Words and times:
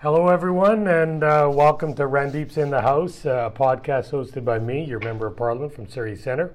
Hello, 0.00 0.28
everyone, 0.28 0.86
and 0.86 1.24
uh, 1.24 1.50
welcome 1.52 1.92
to 1.94 2.04
Randeep's 2.04 2.56
in 2.56 2.70
the 2.70 2.82
House, 2.82 3.26
uh, 3.26 3.50
a 3.52 3.58
podcast 3.58 4.12
hosted 4.12 4.44
by 4.44 4.60
me, 4.60 4.84
your 4.84 5.00
Member 5.00 5.26
of 5.26 5.36
Parliament 5.36 5.72
from 5.72 5.88
Surrey 5.88 6.14
Centre. 6.14 6.54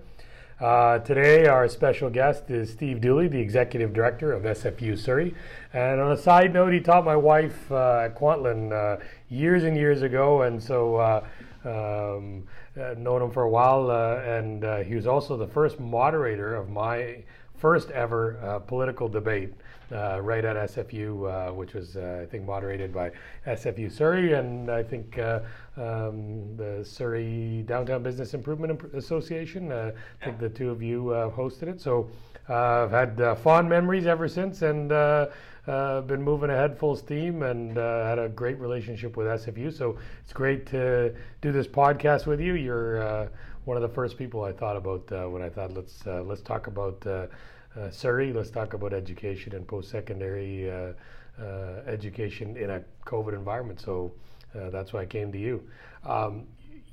Uh, 0.62 1.00
today, 1.00 1.46
our 1.48 1.68
special 1.68 2.10
guest 2.10 2.50
is 2.50 2.72
Steve 2.72 3.02
Dooley, 3.02 3.28
the 3.28 3.42
Executive 3.42 3.92
Director 3.92 4.32
of 4.32 4.44
SFU 4.44 4.98
Surrey. 4.98 5.36
And 5.74 6.00
on 6.00 6.14
a 6.14 6.18
side 6.18 6.54
note, 6.54 6.72
he 6.72 6.80
taught 6.80 7.04
my 7.04 7.18
wife 7.18 7.70
uh, 7.70 8.04
at 8.06 8.16
Kwantlen 8.18 8.72
uh, 8.72 9.04
years 9.28 9.66
and 9.66 9.76
years 9.76 10.04
ago, 10.04 10.44
and 10.44 10.64
so 10.64 10.96
uh, 10.96 11.26
um, 11.66 12.44
known 12.96 13.24
him 13.24 13.32
for 13.32 13.44
a 13.44 13.50
while. 13.50 13.92
and 13.92 14.86
he 14.86 14.96
was 14.96 15.06
also 15.06 15.36
the 15.36 15.48
first 15.48 15.82
moderator 15.82 16.56
of 16.56 16.70
my 16.70 17.22
first 17.58 17.92
ever 17.92 18.64
political 18.68 19.10
debate 19.10 19.54
uh, 19.94 20.20
right 20.22 20.44
at 20.44 20.56
SFU, 20.56 21.50
uh, 21.50 21.54
which 21.54 21.74
was, 21.74 21.96
uh, 21.96 22.20
I 22.22 22.26
think, 22.26 22.46
moderated 22.46 22.94
by 22.94 23.12
SFU 23.46 23.92
Surrey 23.92 24.34
and 24.34 24.70
I 24.70 24.84
think 24.84 25.18
uh, 25.18 25.42
um, 25.78 26.56
the 26.58 26.84
Surrey 26.84 27.64
Downtown 27.68 28.04
Business 28.04 28.34
Improvement 28.34 28.82
Association. 28.94 29.72
Uh, 29.72 29.92
I 30.22 30.26
think 30.26 30.40
the 30.40 30.50
two 30.50 30.70
of 30.70 30.82
you 30.82 31.10
uh, 31.10 31.30
hosted 31.30 31.68
it. 31.68 31.82
So 31.82 32.10
I've 32.50 32.92
had 32.92 33.38
fond 33.40 33.70
memories 33.70 34.08
ever 34.08 34.28
since 34.28 34.62
and 34.64 34.90
been 34.90 36.22
moving 36.22 36.50
ahead 36.50 36.78
full 36.78 36.96
steam 36.96 37.44
and 37.44 37.78
had 37.78 38.20
a 38.20 38.30
great 38.30 38.60
relationship 38.60 39.16
with 39.16 39.28
SFU. 39.28 39.72
So 39.72 39.98
it's 40.24 40.34
great 40.34 40.66
to 40.68 41.14
do 41.42 41.52
this 41.52 41.68
podcast 41.68 42.26
with 42.26 42.42
you. 42.42 42.56
You're 42.56 43.30
one 43.66 43.78
of 43.78 43.84
the 43.84 43.90
first 43.96 44.18
people 44.18 44.44
I 44.44 44.52
thought 44.52 44.76
about 44.76 45.32
when 45.32 45.42
I 45.42 45.50
thought 45.50 45.74
let's 45.74 46.06
let's 46.06 46.42
talk 46.42 46.68
about 46.68 47.06
uh, 47.80 47.90
Surrey, 47.90 48.34
let's 48.34 48.50
talk 48.50 48.74
about 48.74 48.94
education 48.94 49.56
and 49.56 49.68
post-secondary 49.68 50.70
uh, 50.70 50.94
uh, 51.42 51.82
education 51.88 52.56
in 52.56 52.70
a 52.70 52.84
COVID 53.06 53.34
environment. 53.34 53.80
So 53.80 54.14
that's 54.54 54.94
why 54.94 55.02
I 55.02 55.06
came 55.06 55.32
to 55.32 55.40
you. 55.40 55.64
Um, 56.06 56.46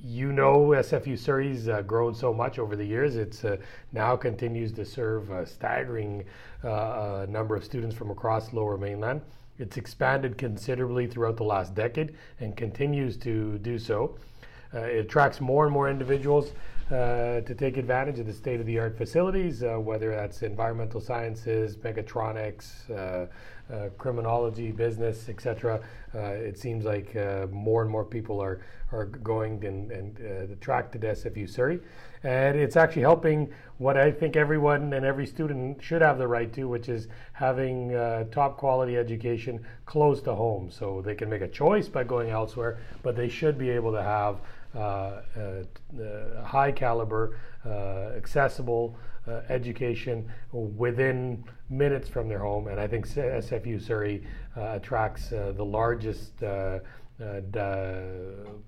you 0.02 0.32
know 0.32 0.68
SFU 0.68 1.18
Surrey's 1.18 1.68
uh, 1.68 1.82
grown 1.82 2.14
so 2.14 2.32
much 2.32 2.58
over 2.58 2.74
the 2.76 2.84
years. 2.84 3.16
It's 3.16 3.44
uh, 3.44 3.58
now 3.92 4.16
continues 4.16 4.72
to 4.72 4.84
serve 4.84 5.30
a 5.30 5.44
staggering 5.46 6.24
uh, 6.64 7.26
number 7.28 7.54
of 7.54 7.64
students 7.64 7.94
from 7.94 8.10
across 8.10 8.52
Lower 8.52 8.78
Mainland. 8.78 9.20
It's 9.58 9.76
expanded 9.76 10.38
considerably 10.38 11.06
throughout 11.06 11.36
the 11.36 11.44
last 11.44 11.74
decade 11.74 12.14
and 12.40 12.56
continues 12.56 13.16
to 13.18 13.58
do 13.58 13.78
so. 13.78 14.16
it 14.72 15.04
attracts 15.04 15.40
more 15.40 15.64
and 15.64 15.72
more 15.72 15.90
individuals 15.90 16.52
uh, 16.90 17.40
to 17.42 17.54
take 17.54 17.76
advantage 17.76 18.18
of 18.18 18.26
the 18.26 18.32
state 18.32 18.58
of 18.58 18.66
the 18.66 18.76
art 18.76 18.98
facilities, 18.98 19.62
uh, 19.62 19.78
whether 19.78 20.10
that's 20.10 20.42
environmental 20.42 21.00
sciences, 21.00 21.76
mechatronics, 21.76 22.90
uh, 22.90 23.26
uh 23.72 23.88
criminology, 23.96 24.72
business, 24.72 25.28
etc. 25.28 25.80
Uh, 26.12 26.18
it 26.18 26.58
seems 26.58 26.84
like 26.84 27.14
more 27.52 27.82
and 27.82 27.90
more 27.90 28.04
people 28.04 28.40
are, 28.40 28.60
are 28.90 29.04
going 29.04 29.64
and, 29.64 29.92
and 29.92 30.18
attracted 30.50 31.02
to 31.02 31.06
SFU 31.06 31.48
Surrey. 31.48 31.78
And 32.24 32.58
it's 32.58 32.76
actually 32.76 33.02
helping 33.02 33.52
what 33.78 33.96
I 33.96 34.10
think 34.10 34.34
everyone 34.34 34.92
and 34.92 35.06
every 35.06 35.26
student 35.26 35.80
should 35.80 36.02
have 36.02 36.18
the 36.18 36.26
right 36.26 36.52
to, 36.54 36.64
which 36.64 36.88
is 36.88 37.06
having 37.32 37.92
top 38.32 38.56
quality 38.56 38.96
education 38.96 39.64
close 39.86 40.20
to 40.22 40.34
home. 40.34 40.72
So 40.72 41.00
they 41.02 41.14
can 41.14 41.30
make 41.30 41.42
a 41.42 41.48
choice 41.48 41.88
by 41.88 42.02
going 42.02 42.30
elsewhere, 42.30 42.78
but 43.04 43.14
they 43.14 43.28
should 43.28 43.56
be 43.56 43.70
able 43.70 43.92
to 43.92 44.02
have 44.02 44.40
high 44.74 46.72
caliber, 46.72 47.36
uh, 47.64 48.16
accessible 48.16 48.96
education 49.48 50.28
within 50.52 51.44
minutes 51.68 52.08
from 52.08 52.28
their 52.28 52.40
home. 52.40 52.68
And 52.68 52.80
I 52.80 52.86
think 52.86 53.06
SFU 53.06 53.80
Surrey 53.80 54.22
attracts 54.56 55.30
the 55.30 55.64
largest. 55.64 56.42
Uh, 56.42 56.80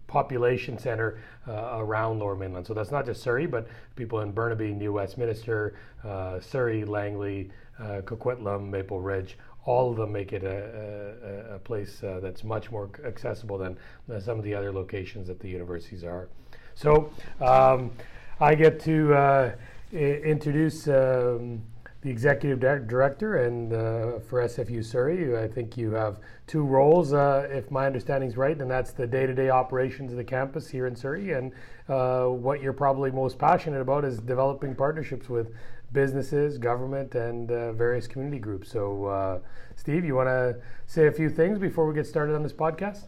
population 0.08 0.77
center 0.77 1.19
uh, 1.48 1.78
around 1.78 2.19
Lower 2.19 2.36
Mainland. 2.36 2.67
So 2.67 2.75
that's 2.75 2.91
not 2.91 3.06
just 3.06 3.23
Surrey, 3.23 3.47
but 3.47 3.67
people 3.97 4.20
in 4.20 4.30
Burnaby, 4.30 4.75
New 4.75 4.92
Westminster, 4.92 5.74
uh, 6.05 6.39
Surrey, 6.39 6.85
Langley, 6.85 7.51
Coquitlam, 7.80 8.68
Maple 8.68 9.01
Ridge, 9.01 9.39
all 9.64 9.90
of 9.90 9.96
them 9.96 10.12
make 10.12 10.33
it 10.33 10.42
a, 10.42 11.50
a, 11.50 11.55
a 11.55 11.58
place 11.58 12.02
uh, 12.02 12.18
that's 12.20 12.42
much 12.45 12.70
more 12.70 12.90
accessible 13.05 13.58
than, 13.58 13.77
some 14.20 14.39
of 14.39 14.45
the 14.45 14.55
other 14.55 14.73
locations 14.73 15.28
that 15.28 15.40
the 15.40 15.48
universities 15.48 16.05
are. 16.05 16.28
So 16.74 17.11
um, 17.40 17.92
I 18.40 18.55
get 18.55 18.80
to 18.80 19.14
uh, 19.14 19.52
introduce 19.92 20.89
um, 20.89 21.62
the 22.02 22.11
executive 22.11 22.58
director 22.89 23.45
and 23.45 23.73
uh, 23.73 24.18
for 24.18 24.42
SFU 24.42 24.84
Surrey. 24.84 25.40
I 25.40 25.46
think 25.46 25.77
you 25.77 25.92
have 25.92 26.18
two 26.48 26.64
roles, 26.64 27.12
uh, 27.12 27.46
if 27.48 27.70
my 27.70 27.86
understanding 27.86 28.29
is 28.29 28.36
right, 28.36 28.61
and 28.61 28.68
that's 28.68 28.90
the 28.90 29.06
day-to-day 29.06 29.50
operations 29.50 30.11
of 30.11 30.18
the 30.18 30.24
campus 30.24 30.68
here 30.68 30.89
in 30.89 30.96
Surrey. 30.96 31.33
And 31.33 31.52
uh, 31.89 32.24
what 32.27 32.61
you're 32.61 32.73
probably 32.73 33.12
most 33.12 33.39
passionate 33.39 33.80
about 33.80 34.05
is 34.05 34.18
developing 34.18 34.74
partnerships 34.74 35.29
with 35.29 35.55
businesses, 35.92 36.58
government, 36.58 37.14
and 37.14 37.51
uh, 37.51 37.73
various 37.73 38.07
community 38.07 38.39
groups. 38.39 38.70
So, 38.70 39.07
uh, 39.07 39.39
Steve, 39.77 40.05
you 40.05 40.14
want 40.14 40.29
to 40.29 40.57
say 40.86 41.07
a 41.07 41.13
few 41.13 41.29
things 41.29 41.58
before 41.58 41.86
we 41.86 41.95
get 41.95 42.07
started 42.07 42.35
on 42.35 42.42
this 42.42 42.53
podcast? 42.53 43.05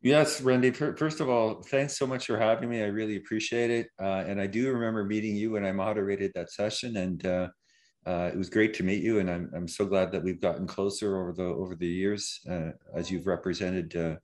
Yes, 0.00 0.40
Randy. 0.40 0.70
First 0.70 1.20
of 1.20 1.28
all, 1.28 1.62
thanks 1.62 1.98
so 1.98 2.06
much 2.06 2.26
for 2.26 2.38
having 2.38 2.68
me. 2.68 2.82
I 2.82 2.86
really 2.86 3.16
appreciate 3.16 3.70
it. 3.70 3.88
Uh, 4.00 4.24
and 4.26 4.40
I 4.40 4.46
do 4.46 4.72
remember 4.72 5.04
meeting 5.04 5.34
you 5.34 5.52
when 5.52 5.64
I 5.64 5.72
moderated 5.72 6.30
that 6.34 6.52
session, 6.52 6.96
and 6.98 7.26
uh, 7.26 7.48
uh, 8.06 8.30
it 8.32 8.36
was 8.36 8.48
great 8.48 8.74
to 8.74 8.84
meet 8.84 9.02
you. 9.02 9.18
And 9.18 9.28
I'm, 9.28 9.50
I'm 9.56 9.66
so 9.66 9.86
glad 9.86 10.12
that 10.12 10.22
we've 10.22 10.40
gotten 10.40 10.68
closer 10.68 11.20
over 11.20 11.32
the 11.32 11.42
over 11.42 11.74
the 11.74 11.88
years 11.88 12.40
uh, 12.48 12.70
as 12.94 13.10
you've 13.10 13.26
represented 13.26 14.18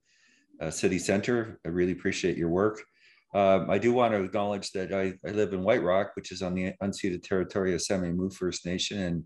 City 0.69 0.97
Center. 0.97 1.59
I 1.65 1.69
really 1.69 1.91
appreciate 1.91 2.37
your 2.37 2.49
work. 2.49 2.81
Um, 3.35 3.69
I 3.69 3.77
do 3.77 3.91
want 3.91 4.13
to 4.13 4.23
acknowledge 4.23 4.71
that 4.71 4.93
I, 4.93 5.13
I, 5.27 5.31
live 5.31 5.51
in 5.51 5.61
White 5.61 5.83
Rock, 5.83 6.11
which 6.13 6.31
is 6.31 6.41
on 6.41 6.55
the 6.55 6.71
unceded 6.81 7.21
territory 7.21 7.73
of 7.75 7.81
Semiahmoo 7.81 8.33
First 8.33 8.65
Nation, 8.65 8.97
and 8.97 9.23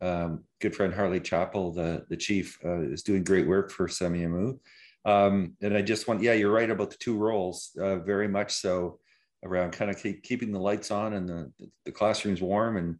um, 0.00 0.44
good 0.60 0.74
friend 0.74 0.92
Harley 0.92 1.20
Chappell, 1.20 1.72
the, 1.72 2.04
the 2.08 2.16
chief, 2.16 2.58
uh, 2.64 2.80
is 2.80 3.04
doing 3.04 3.22
great 3.22 3.46
work 3.46 3.70
for 3.70 3.86
Semiahmoo. 3.86 4.58
Um, 5.04 5.54
and 5.62 5.76
I 5.76 5.82
just 5.82 6.08
want, 6.08 6.20
yeah, 6.20 6.32
you're 6.32 6.50
right 6.50 6.68
about 6.68 6.90
the 6.90 6.96
two 6.96 7.16
roles, 7.16 7.70
uh, 7.80 8.00
very 8.00 8.26
much 8.26 8.54
so, 8.54 8.98
around 9.44 9.70
kind 9.70 9.88
of 9.88 10.02
keep, 10.02 10.24
keeping 10.24 10.50
the 10.50 10.58
lights 10.58 10.90
on 10.90 11.12
and 11.12 11.28
the, 11.28 11.52
the 11.84 11.92
classrooms 11.92 12.42
warm 12.42 12.76
and 12.76 12.96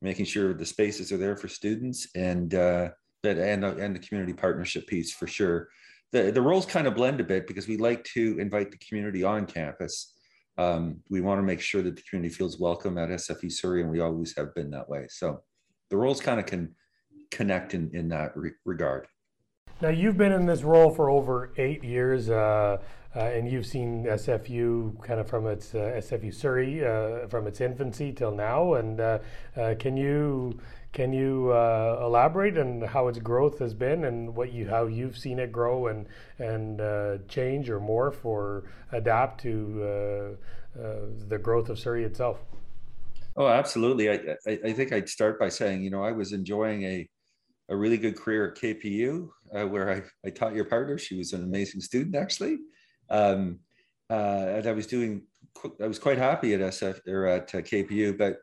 making 0.00 0.24
sure 0.24 0.54
the 0.54 0.64
spaces 0.64 1.12
are 1.12 1.18
there 1.18 1.36
for 1.36 1.48
students 1.48 2.08
and 2.14 2.54
uh, 2.54 2.88
that 3.22 3.36
and, 3.36 3.64
and 3.64 3.94
the 3.94 4.00
community 4.00 4.32
partnership 4.32 4.86
piece 4.86 5.12
for 5.12 5.26
sure 5.26 5.68
the, 6.12 6.30
the 6.30 6.42
roles 6.42 6.66
kind 6.66 6.86
of 6.86 6.94
blend 6.94 7.20
a 7.20 7.24
bit 7.24 7.46
because 7.46 7.68
we 7.68 7.76
like 7.76 8.04
to 8.04 8.38
invite 8.38 8.70
the 8.70 8.78
community 8.78 9.22
on 9.22 9.46
campus. 9.46 10.14
Um, 10.58 11.00
we 11.08 11.20
want 11.20 11.38
to 11.38 11.42
make 11.42 11.60
sure 11.60 11.82
that 11.82 11.96
the 11.96 12.02
community 12.02 12.34
feels 12.34 12.58
welcome 12.58 12.98
at 12.98 13.08
SFU 13.08 13.50
Surrey, 13.50 13.82
and 13.82 13.90
we 13.90 14.00
always 14.00 14.34
have 14.36 14.54
been 14.54 14.70
that 14.70 14.88
way. 14.88 15.06
So 15.08 15.42
the 15.88 15.96
roles 15.96 16.20
kind 16.20 16.40
of 16.40 16.46
can 16.46 16.74
connect 17.30 17.74
in, 17.74 17.90
in 17.94 18.08
that 18.08 18.36
re- 18.36 18.52
regard. 18.64 19.06
Now, 19.80 19.88
you've 19.88 20.18
been 20.18 20.32
in 20.32 20.44
this 20.44 20.62
role 20.62 20.90
for 20.90 21.08
over 21.08 21.52
eight 21.56 21.82
years, 21.82 22.28
uh, 22.28 22.78
uh, 23.14 23.20
and 23.20 23.50
you've 23.50 23.66
seen 23.66 24.04
SFU 24.04 25.00
kind 25.02 25.18
of 25.18 25.28
from 25.28 25.46
its 25.46 25.74
uh, 25.74 25.94
SFU 25.96 26.32
Surrey 26.32 26.84
uh, 26.84 27.26
from 27.26 27.46
its 27.46 27.60
infancy 27.60 28.12
till 28.12 28.30
now. 28.30 28.74
And 28.74 29.00
uh, 29.00 29.18
uh, 29.56 29.74
can 29.78 29.96
you 29.96 30.60
can 30.92 31.12
you 31.12 31.50
uh, 31.50 32.00
elaborate 32.02 32.56
on 32.56 32.82
how 32.82 33.08
its 33.08 33.18
growth 33.18 33.58
has 33.58 33.74
been 33.74 34.04
and 34.04 34.34
what 34.36 34.52
you 34.52 34.68
how 34.68 34.86
you've 34.86 35.18
seen 35.18 35.40
it 35.40 35.50
grow 35.50 35.88
and 35.88 36.06
and 36.38 37.28
change 37.28 37.68
or 37.68 37.80
morph 37.80 38.24
or 38.24 38.64
adapt 38.92 39.40
to 39.42 40.36
the 40.74 41.38
growth 41.38 41.68
of 41.68 41.78
Surrey 41.78 42.04
itself? 42.04 42.38
Oh, 43.36 43.46
absolutely. 43.46 44.10
I, 44.10 44.36
I, 44.46 44.58
I 44.66 44.72
think 44.72 44.92
I'd 44.92 45.08
start 45.08 45.38
by 45.38 45.48
saying, 45.48 45.82
you 45.82 45.90
know, 45.90 46.02
I 46.02 46.12
was 46.12 46.32
enjoying 46.32 46.84
a 46.84 47.08
a 47.68 47.76
really 47.76 47.98
good 47.98 48.16
career 48.16 48.48
at 48.48 48.60
KPU 48.60 49.28
where 49.68 49.90
I, 49.90 50.02
I 50.26 50.30
taught 50.30 50.54
your 50.54 50.64
partner. 50.64 50.96
She 50.96 51.16
was 51.16 51.32
an 51.32 51.42
amazing 51.42 51.80
student, 51.80 52.14
actually. 52.14 52.58
Um, 53.10 53.60
uh, 54.08 54.46
and 54.56 54.66
I 54.66 54.72
was 54.72 54.86
doing, 54.86 55.22
I 55.82 55.86
was 55.86 55.98
quite 55.98 56.18
happy 56.18 56.54
at 56.54 56.60
SF 56.60 57.06
or 57.06 57.26
at 57.26 57.48
KPU, 57.50 58.16
but 58.16 58.38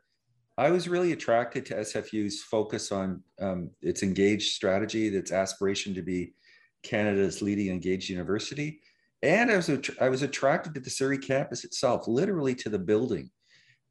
I 0.56 0.70
was 0.70 0.88
really 0.88 1.12
attracted 1.12 1.64
to 1.66 1.76
SFU's 1.76 2.42
focus 2.42 2.90
on 2.90 3.22
um, 3.40 3.70
its 3.80 4.02
engaged 4.02 4.54
strategy, 4.54 5.06
its 5.06 5.30
aspiration 5.30 5.94
to 5.94 6.02
be 6.02 6.34
Canada's 6.82 7.40
leading 7.42 7.68
engaged 7.68 8.08
university. 8.08 8.80
And 9.22 9.50
I 9.50 9.56
was, 9.56 9.70
I 10.00 10.08
was 10.08 10.22
attracted 10.22 10.74
to 10.74 10.80
the 10.80 10.90
Surrey 10.90 11.18
campus 11.18 11.64
itself, 11.64 12.08
literally 12.08 12.54
to 12.56 12.68
the 12.68 12.78
building. 12.78 13.30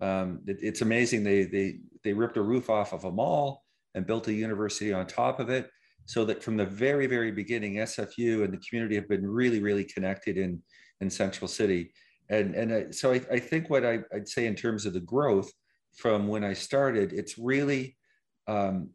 Um, 0.01 0.41
it, 0.45 0.57
it's 0.61 0.81
amazing. 0.81 1.23
They, 1.23 1.45
they, 1.45 1.79
they 2.03 2.13
ripped 2.13 2.37
a 2.37 2.41
roof 2.41 2.69
off 2.69 2.93
of 2.93 3.05
a 3.05 3.11
mall 3.11 3.63
and 3.95 4.05
built 4.05 4.27
a 4.27 4.33
university 4.33 4.93
on 4.93 5.07
top 5.07 5.39
of 5.39 5.49
it. 5.49 5.69
So 6.07 6.23
that 6.25 6.41
from 6.41 6.57
the 6.57 6.65
very, 6.65 7.05
very 7.05 7.31
beginning, 7.31 7.75
SFU 7.75 8.43
and 8.43 8.53
the 8.53 8.61
community 8.67 8.95
have 8.95 9.09
been 9.09 9.27
really, 9.27 9.61
really 9.61 9.83
connected 9.83 10.37
in, 10.37 10.61
in 11.01 11.09
Central 11.09 11.47
City. 11.47 11.91
And, 12.29 12.55
and 12.55 12.73
I, 12.73 12.91
so 12.91 13.11
I, 13.11 13.21
I 13.31 13.39
think 13.39 13.69
what 13.69 13.85
I, 13.85 13.99
I'd 14.13 14.27
say 14.27 14.47
in 14.47 14.55
terms 14.55 14.85
of 14.85 14.93
the 14.93 15.01
growth 15.01 15.51
from 15.95 16.27
when 16.27 16.45
I 16.45 16.53
started, 16.53 17.11
it's 17.11 17.37
really 17.37 17.97
um, 18.47 18.89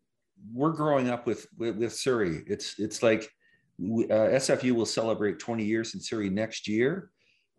we're 0.52 0.72
growing 0.72 1.10
up 1.10 1.26
with, 1.26 1.46
with, 1.58 1.76
with 1.76 1.94
Surrey. 1.94 2.42
It's 2.46 2.78
it's 2.78 3.02
like 3.02 3.30
uh, 3.78 4.32
SFU 4.40 4.72
will 4.72 4.86
celebrate 4.86 5.38
20 5.38 5.64
years 5.64 5.94
in 5.94 6.00
Surrey 6.00 6.30
next 6.30 6.66
year. 6.66 7.10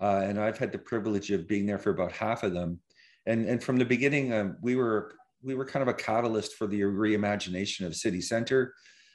Uh, 0.01 0.21
and 0.23 0.39
I've 0.39 0.57
had 0.57 0.71
the 0.71 0.79
privilege 0.79 1.31
of 1.31 1.47
being 1.47 1.65
there 1.65 1.79
for 1.79 1.91
about 1.91 2.11
half 2.11 2.43
of 2.43 2.53
them. 2.53 2.79
And, 3.25 3.47
and 3.47 3.63
from 3.63 3.77
the 3.77 3.85
beginning, 3.85 4.33
um, 4.33 4.57
we 4.61 4.75
were 4.75 5.15
we 5.43 5.55
were 5.55 5.65
kind 5.65 5.83
of 5.83 5.89
a 5.89 5.93
catalyst 5.93 6.55
for 6.55 6.67
the 6.67 6.81
reimagination 6.81 7.85
of 7.85 7.95
city 7.95 8.21
center. 8.21 8.73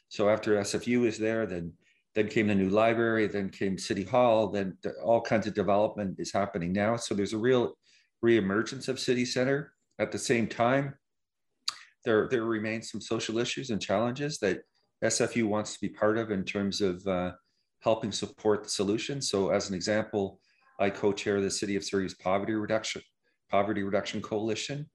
So 0.08 0.28
after 0.28 0.56
SFU 0.56 1.02
was 1.02 1.18
there, 1.18 1.46
then 1.46 1.72
then 2.14 2.28
came 2.28 2.48
the 2.48 2.54
new 2.54 2.70
library, 2.70 3.26
then 3.28 3.48
came 3.48 3.78
City 3.78 4.02
Hall, 4.02 4.48
then 4.48 4.76
all 5.04 5.20
kinds 5.20 5.46
of 5.46 5.54
development 5.54 6.16
is 6.18 6.32
happening 6.32 6.72
now. 6.72 6.96
So 6.96 7.14
there's 7.14 7.34
a 7.34 7.38
real 7.38 7.74
reemergence 8.24 8.88
of 8.88 8.98
city 8.98 9.24
center. 9.24 9.72
At 10.00 10.10
the 10.10 10.18
same 10.18 10.46
time, 10.48 10.94
there 12.04 12.28
there 12.28 12.44
remains 12.44 12.90
some 12.90 13.00
social 13.00 13.38
issues 13.38 13.70
and 13.70 13.80
challenges 13.80 14.38
that 14.38 14.60
SFU 15.04 15.44
wants 15.44 15.74
to 15.74 15.80
be 15.80 15.88
part 15.88 16.18
of 16.18 16.30
in 16.30 16.44
terms 16.44 16.80
of 16.80 17.06
uh, 17.06 17.32
helping 17.80 18.10
support 18.10 18.64
the 18.64 18.70
solution. 18.70 19.20
So 19.20 19.50
as 19.50 19.68
an 19.68 19.74
example, 19.74 20.40
I 20.80 20.90
co-chair 20.90 21.40
the 21.40 21.50
City 21.50 21.76
of 21.76 21.84
Surrey's 21.84 22.14
Poverty 22.14 22.54
Reduction 22.54 23.02
Poverty 23.50 23.82
Reduction 23.82 24.20
Coalition. 24.20 24.88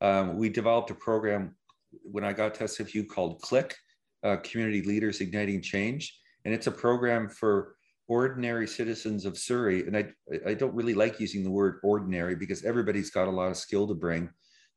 Um, 0.00 0.36
we 0.36 0.48
developed 0.48 0.90
a 0.90 0.94
program 0.94 1.56
when 2.02 2.24
I 2.24 2.32
got 2.32 2.54
to 2.54 2.64
SFU 2.64 3.06
called 3.08 3.40
CLIck, 3.42 3.74
uh, 4.22 4.36
Community 4.36 4.82
Leaders 4.82 5.20
Igniting 5.20 5.62
Change. 5.62 6.16
And 6.44 6.54
it's 6.54 6.66
a 6.66 6.72
program 6.72 7.28
for 7.28 7.74
ordinary 8.08 8.66
citizens 8.66 9.24
of 9.24 9.38
Surrey. 9.38 9.86
And 9.86 9.96
I, 9.96 10.04
I 10.46 10.54
don't 10.54 10.74
really 10.74 10.94
like 10.94 11.20
using 11.20 11.44
the 11.44 11.50
word 11.50 11.78
ordinary 11.82 12.34
because 12.34 12.64
everybody's 12.64 13.10
got 13.10 13.28
a 13.28 13.30
lot 13.30 13.50
of 13.50 13.56
skill 13.56 13.86
to 13.86 13.94
bring 13.94 14.30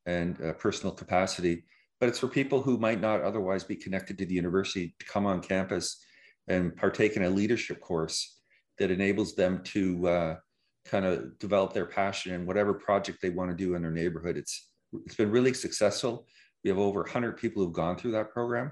and 0.06 0.40
uh, 0.40 0.52
personal 0.52 0.94
capacity. 0.94 1.64
But 2.00 2.08
it's 2.08 2.18
for 2.18 2.28
people 2.28 2.62
who 2.62 2.78
might 2.78 3.00
not 3.00 3.22
otherwise 3.22 3.64
be 3.64 3.76
connected 3.76 4.18
to 4.18 4.26
the 4.26 4.34
university 4.34 4.94
to 4.98 5.06
come 5.06 5.26
on 5.26 5.40
campus 5.40 6.04
and 6.48 6.76
partake 6.76 7.16
in 7.16 7.24
a 7.24 7.30
leadership 7.30 7.80
course 7.80 8.40
that 8.78 8.90
enables 8.90 9.34
them 9.34 9.62
to 9.64 10.08
uh, 10.08 10.36
kind 10.84 11.06
of 11.06 11.38
develop 11.38 11.72
their 11.72 11.86
passion 11.86 12.34
in 12.34 12.46
whatever 12.46 12.74
project 12.74 13.18
they 13.22 13.30
want 13.30 13.50
to 13.50 13.56
do 13.56 13.74
in 13.74 13.82
their 13.82 13.90
neighborhood. 13.90 14.36
It's 14.36 14.70
it's 15.06 15.16
been 15.16 15.30
really 15.30 15.54
successful. 15.54 16.26
We 16.62 16.70
have 16.70 16.78
over 16.78 17.00
100 17.00 17.36
people 17.36 17.64
who've 17.64 17.72
gone 17.72 17.96
through 17.96 18.12
that 18.12 18.30
program. 18.30 18.70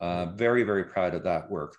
Uh, 0.00 0.26
very, 0.26 0.62
very 0.62 0.84
proud 0.84 1.14
of 1.14 1.22
that 1.24 1.50
work. 1.50 1.76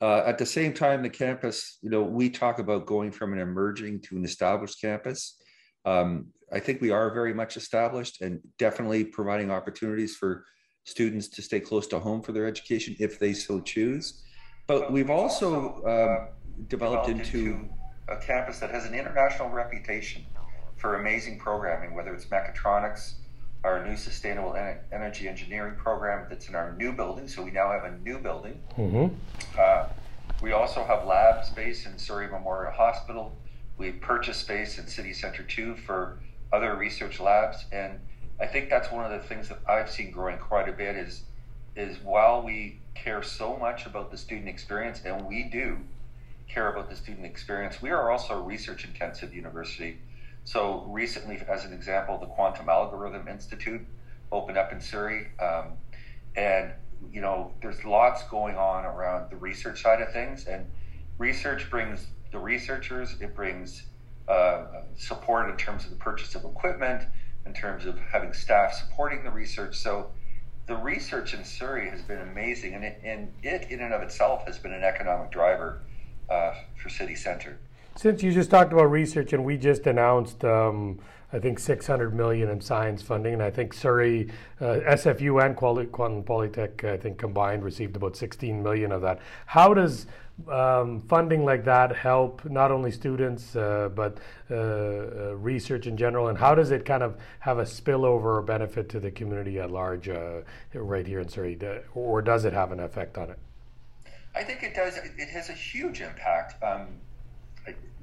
Uh, 0.00 0.22
at 0.24 0.38
the 0.38 0.46
same 0.46 0.72
time, 0.72 1.02
the 1.02 1.10
campus, 1.10 1.78
you 1.82 1.90
know, 1.90 2.02
we 2.02 2.30
talk 2.30 2.58
about 2.58 2.86
going 2.86 3.12
from 3.12 3.34
an 3.34 3.38
emerging 3.38 4.00
to 4.00 4.16
an 4.16 4.24
established 4.24 4.80
campus. 4.80 5.36
Um, 5.84 6.28
I 6.52 6.58
think 6.58 6.80
we 6.80 6.90
are 6.90 7.12
very 7.12 7.34
much 7.34 7.56
established 7.56 8.22
and 8.22 8.40
definitely 8.58 9.04
providing 9.04 9.50
opportunities 9.50 10.16
for 10.16 10.44
students 10.84 11.28
to 11.28 11.42
stay 11.42 11.60
close 11.60 11.86
to 11.88 11.98
home 11.98 12.22
for 12.22 12.32
their 12.32 12.46
education 12.46 12.96
if 12.98 13.18
they 13.18 13.34
so 13.34 13.60
choose. 13.60 14.22
But 14.66 14.90
we've 14.90 15.10
also 15.10 15.82
uh, 15.82 16.32
developed 16.68 17.08
into 17.08 17.68
a 18.08 18.16
campus 18.16 18.58
that 18.60 18.70
has 18.70 18.86
an 18.86 18.94
international 18.94 19.50
reputation 19.50 20.24
for 20.76 20.96
amazing 20.96 21.38
programming, 21.38 21.94
whether 21.94 22.14
it's 22.14 22.24
mechatronics, 22.26 23.14
our 23.62 23.86
new 23.86 23.96
sustainable 23.96 24.56
energy 24.92 25.28
engineering 25.28 25.74
program 25.76 26.26
that's 26.30 26.48
in 26.48 26.54
our 26.54 26.72
new 26.72 26.92
building. 26.92 27.28
So 27.28 27.42
we 27.42 27.50
now 27.50 27.70
have 27.70 27.84
a 27.84 27.98
new 27.98 28.18
building. 28.18 28.60
Mm-hmm. 28.78 29.14
Uh, 29.58 29.86
we 30.40 30.52
also 30.52 30.84
have 30.84 31.06
lab 31.06 31.44
space 31.44 31.84
in 31.84 31.98
Surrey 31.98 32.28
Memorial 32.28 32.72
Hospital. 32.72 33.36
We 33.76 33.92
purchased 33.92 34.40
space 34.40 34.78
in 34.78 34.86
City 34.86 35.12
Center 35.12 35.42
2 35.42 35.76
for 35.76 36.18
other 36.52 36.74
research 36.74 37.20
labs. 37.20 37.66
And 37.70 37.98
I 38.40 38.46
think 38.46 38.70
that's 38.70 38.90
one 38.90 39.04
of 39.04 39.10
the 39.10 39.26
things 39.28 39.48
that 39.50 39.58
I've 39.68 39.90
seen 39.90 40.10
growing 40.10 40.38
quite 40.38 40.68
a 40.68 40.72
bit 40.72 40.96
is, 40.96 41.24
is 41.76 41.98
while 42.02 42.42
we 42.42 42.80
care 42.94 43.22
so 43.22 43.56
much 43.56 43.84
about 43.84 44.10
the 44.10 44.16
student 44.16 44.48
experience, 44.48 45.02
and 45.04 45.26
we 45.26 45.44
do 45.44 45.78
care 46.48 46.70
about 46.72 46.88
the 46.88 46.96
student 46.96 47.26
experience, 47.26 47.80
we 47.82 47.90
are 47.90 48.10
also 48.10 48.38
a 48.38 48.40
research 48.40 48.84
intensive 48.84 49.34
university. 49.34 49.98
So 50.44 50.84
recently, 50.88 51.40
as 51.48 51.64
an 51.64 51.72
example, 51.72 52.18
the 52.18 52.26
Quantum 52.26 52.68
Algorithm 52.68 53.28
Institute 53.28 53.86
opened 54.32 54.58
up 54.58 54.72
in 54.72 54.80
Surrey, 54.80 55.28
um, 55.40 55.72
and 56.36 56.72
you 57.12 57.20
know 57.20 57.52
there's 57.62 57.84
lots 57.84 58.22
going 58.24 58.56
on 58.56 58.84
around 58.84 59.30
the 59.30 59.36
research 59.36 59.82
side 59.82 60.00
of 60.00 60.12
things, 60.12 60.46
and 60.46 60.66
research 61.18 61.70
brings 61.70 62.06
the 62.32 62.38
researchers, 62.38 63.16
it 63.20 63.34
brings 63.34 63.84
uh, 64.28 64.66
support 64.96 65.50
in 65.50 65.56
terms 65.56 65.84
of 65.84 65.90
the 65.90 65.96
purchase 65.96 66.34
of 66.34 66.44
equipment, 66.44 67.02
in 67.46 67.52
terms 67.52 67.86
of 67.86 67.98
having 68.12 68.32
staff 68.32 68.72
supporting 68.72 69.24
the 69.24 69.30
research. 69.30 69.76
So 69.76 70.10
the 70.66 70.76
research 70.76 71.34
in 71.34 71.44
Surrey 71.44 71.90
has 71.90 72.02
been 72.02 72.20
amazing, 72.20 72.74
and 72.74 72.84
it, 72.84 73.00
and 73.02 73.32
it 73.42 73.70
in 73.70 73.80
and 73.80 73.92
of 73.92 74.02
itself 74.02 74.46
has 74.46 74.58
been 74.58 74.72
an 74.72 74.84
economic 74.84 75.30
driver 75.32 75.82
uh, 76.28 76.54
for 76.80 76.88
city 76.88 77.16
centre. 77.16 77.58
Since 77.96 78.22
you 78.22 78.32
just 78.32 78.50
talked 78.50 78.72
about 78.72 78.90
research, 78.90 79.32
and 79.32 79.44
we 79.44 79.56
just 79.56 79.86
announced, 79.86 80.44
um, 80.44 81.00
I 81.32 81.38
think, 81.38 81.58
600 81.58 82.14
million 82.14 82.48
in 82.48 82.60
science 82.60 83.02
funding, 83.02 83.34
and 83.34 83.42
I 83.42 83.50
think 83.50 83.74
Surrey, 83.74 84.30
uh, 84.60 84.80
SFU, 84.86 85.44
and 85.44 85.56
Quantum 85.56 86.22
Polytech, 86.22 86.84
I 86.84 86.96
think 86.96 87.18
combined 87.18 87.62
received 87.62 87.96
about 87.96 88.16
16 88.16 88.62
million 88.62 88.92
of 88.92 89.02
that. 89.02 89.20
How 89.46 89.74
does 89.74 90.06
um, 90.48 91.02
funding 91.02 91.44
like 91.44 91.64
that 91.64 91.94
help 91.94 92.44
not 92.46 92.70
only 92.70 92.90
students 92.90 93.54
uh, 93.56 93.90
but 93.94 94.18
uh, 94.50 94.54
uh 94.54 95.34
research 95.36 95.86
in 95.86 95.96
general, 95.96 96.28
and 96.28 96.38
how 96.38 96.54
does 96.54 96.70
it 96.70 96.84
kind 96.84 97.02
of 97.02 97.16
have 97.40 97.58
a 97.58 97.64
spillover 97.64 98.38
or 98.38 98.42
benefit 98.42 98.88
to 98.88 99.00
the 99.00 99.10
community 99.10 99.58
at 99.60 99.70
large 99.70 100.08
uh, 100.08 100.40
right 100.72 101.06
here 101.06 101.20
in 101.20 101.28
Surrey, 101.28 101.58
or 101.94 102.22
does 102.22 102.44
it 102.46 102.52
have 102.52 102.72
an 102.72 102.80
effect 102.80 103.18
on 103.18 103.30
it? 103.30 103.38
I 104.34 104.44
think 104.44 104.62
it 104.62 104.74
does. 104.74 104.96
It 104.96 105.28
has 105.28 105.50
a 105.50 105.54
huge 105.54 106.00
impact. 106.00 106.62
Um, 106.62 106.86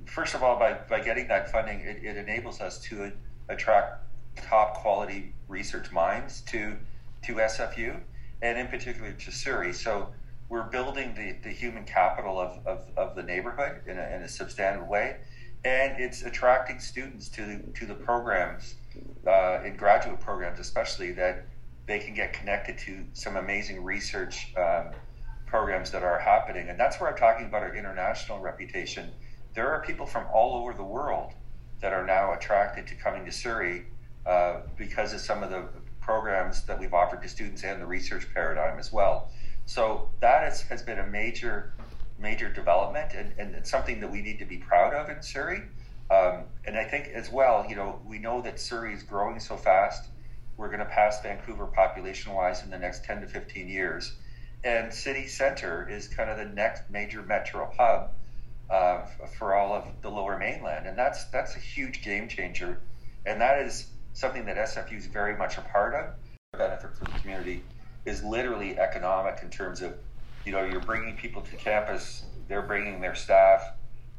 first 0.05 0.35
of 0.35 0.43
all, 0.43 0.57
by, 0.57 0.73
by 0.89 0.99
getting 0.99 1.27
that 1.27 1.51
funding, 1.51 1.79
it, 1.81 2.03
it 2.03 2.17
enables 2.17 2.61
us 2.61 2.79
to 2.83 3.11
attract 3.49 4.03
top 4.35 4.75
quality 4.75 5.33
research 5.47 5.91
minds 5.91 6.41
to 6.41 6.77
to 7.23 7.35
SFU 7.35 7.99
and 8.41 8.57
in 8.57 8.67
particular 8.67 9.11
to 9.11 9.31
Surrey. 9.31 9.73
So 9.73 10.09
we're 10.49 10.63
building 10.63 11.13
the, 11.15 11.35
the 11.43 11.53
human 11.53 11.83
capital 11.83 12.39
of, 12.39 12.65
of, 12.65 12.87
of 12.95 13.15
the 13.15 13.23
neighborhood 13.23 13.81
in 13.85 13.97
a, 13.97 14.15
in 14.15 14.21
a 14.21 14.27
substantive 14.27 14.87
way. 14.87 15.17
And 15.65 15.99
it's 15.99 16.21
attracting 16.21 16.79
students 16.79 17.27
to, 17.29 17.61
to 17.75 17.85
the 17.85 17.95
programs, 17.95 18.75
uh, 19.25 19.63
in 19.65 19.75
graduate 19.75 20.19
programs 20.21 20.59
especially, 20.59 21.11
that 21.13 21.47
they 21.87 21.99
can 21.99 22.13
get 22.13 22.33
connected 22.33 22.77
to 22.79 23.03
some 23.13 23.35
amazing 23.35 23.83
research 23.83 24.53
um, 24.55 24.91
programs 25.45 25.91
that 25.91 26.03
are 26.03 26.19
happening. 26.19 26.69
And 26.69 26.79
that's 26.79 26.99
where 26.99 27.09
I'm 27.09 27.17
talking 27.17 27.47
about 27.47 27.63
our 27.63 27.75
international 27.75 28.39
reputation 28.39 29.09
there 29.57 29.71
are 29.71 29.81
people 29.81 30.05
from 30.05 30.23
all 30.31 30.53
over 30.53 30.71
the 30.71 30.83
world 30.83 31.33
that 31.81 31.91
are 31.91 32.05
now 32.05 32.31
attracted 32.31 32.85
to 32.85 32.93
coming 32.93 33.25
to 33.25 33.31
Surrey 33.31 33.87
uh, 34.27 34.57
because 34.77 35.13
of 35.13 35.19
some 35.19 35.41
of 35.41 35.49
the 35.49 35.67
programs 35.99 36.61
that 36.65 36.79
we've 36.79 36.93
offered 36.93 37.23
to 37.23 37.27
students 37.27 37.63
and 37.63 37.81
the 37.81 37.85
research 37.85 38.31
paradigm 38.35 38.77
as 38.77 38.93
well. 38.93 39.31
So 39.65 40.09
that 40.19 40.47
is, 40.47 40.61
has 40.61 40.83
been 40.83 40.99
a 40.99 41.07
major, 41.07 41.73
major 42.19 42.53
development 42.53 43.13
and, 43.15 43.33
and 43.39 43.55
it's 43.55 43.71
something 43.71 43.99
that 43.99 44.11
we 44.11 44.21
need 44.21 44.37
to 44.37 44.45
be 44.45 44.57
proud 44.57 44.93
of 44.93 45.09
in 45.09 45.23
Surrey. 45.23 45.63
Um, 46.11 46.43
and 46.65 46.77
I 46.77 46.83
think 46.83 47.07
as 47.07 47.31
well, 47.31 47.65
you 47.67 47.75
know, 47.75 47.99
we 48.05 48.19
know 48.19 48.43
that 48.43 48.59
Surrey 48.59 48.93
is 48.93 49.01
growing 49.01 49.39
so 49.39 49.57
fast. 49.57 50.07
We're 50.55 50.67
going 50.67 50.81
to 50.81 50.85
pass 50.85 51.19
Vancouver 51.23 51.65
population 51.65 52.31
wise 52.31 52.61
in 52.63 52.69
the 52.69 52.77
next 52.77 53.05
10 53.05 53.21
to 53.21 53.27
15 53.27 53.67
years. 53.67 54.17
And 54.63 54.93
city 54.93 55.25
center 55.25 55.89
is 55.89 56.07
kind 56.07 56.29
of 56.29 56.37
the 56.37 56.45
next 56.45 56.91
major 56.91 57.23
metro 57.23 57.73
hub 57.75 58.11
uh, 58.69 59.05
for 59.37 59.55
all 59.55 59.73
of 59.73 59.85
the 60.01 60.09
lower 60.09 60.37
mainland. 60.37 60.87
And 60.87 60.97
that's, 60.97 61.25
that's 61.25 61.55
a 61.55 61.59
huge 61.59 62.03
game 62.03 62.27
changer. 62.27 62.81
And 63.25 63.41
that 63.41 63.59
is 63.59 63.87
something 64.13 64.45
that 64.45 64.57
SFU 64.57 64.97
is 64.97 65.07
very 65.07 65.37
much 65.37 65.57
a 65.57 65.61
part 65.61 65.93
of. 65.93 66.13
The 66.53 66.59
benefit 66.59 66.95
for 66.95 67.05
the 67.05 67.19
community 67.19 67.63
is 68.05 68.23
literally 68.23 68.79
economic 68.79 69.39
in 69.43 69.49
terms 69.49 69.81
of, 69.81 69.93
you 70.45 70.51
know, 70.51 70.63
you're 70.63 70.79
bringing 70.79 71.15
people 71.17 71.41
to 71.41 71.55
campus, 71.57 72.23
they're 72.47 72.61
bringing 72.61 73.01
their 73.01 73.15
staff, 73.15 73.61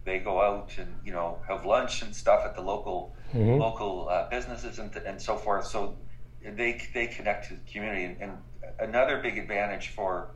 they 0.05 0.19
go 0.19 0.41
out 0.41 0.71
and, 0.79 0.95
you 1.05 1.13
know, 1.13 1.39
have 1.49 1.65
lunch 1.65 2.03
and 2.03 2.15
stuff 2.15 2.45
at 2.45 2.55
the 2.55 2.61
local 2.61 3.15
mm-hmm. 3.33 3.61
local 3.61 4.09
uh, 4.09 4.29
businesses 4.29 4.79
and, 4.79 4.95
and 4.97 5.21
so 5.21 5.37
forth. 5.37 5.67
So 5.67 5.97
they, 6.43 6.81
they 6.95 7.07
connect 7.07 7.49
to 7.49 7.55
the 7.55 7.71
community. 7.71 8.05
And, 8.05 8.17
and 8.21 8.33
another 8.79 9.19
big 9.19 9.39
advantage 9.39 9.89
for 9.89 10.31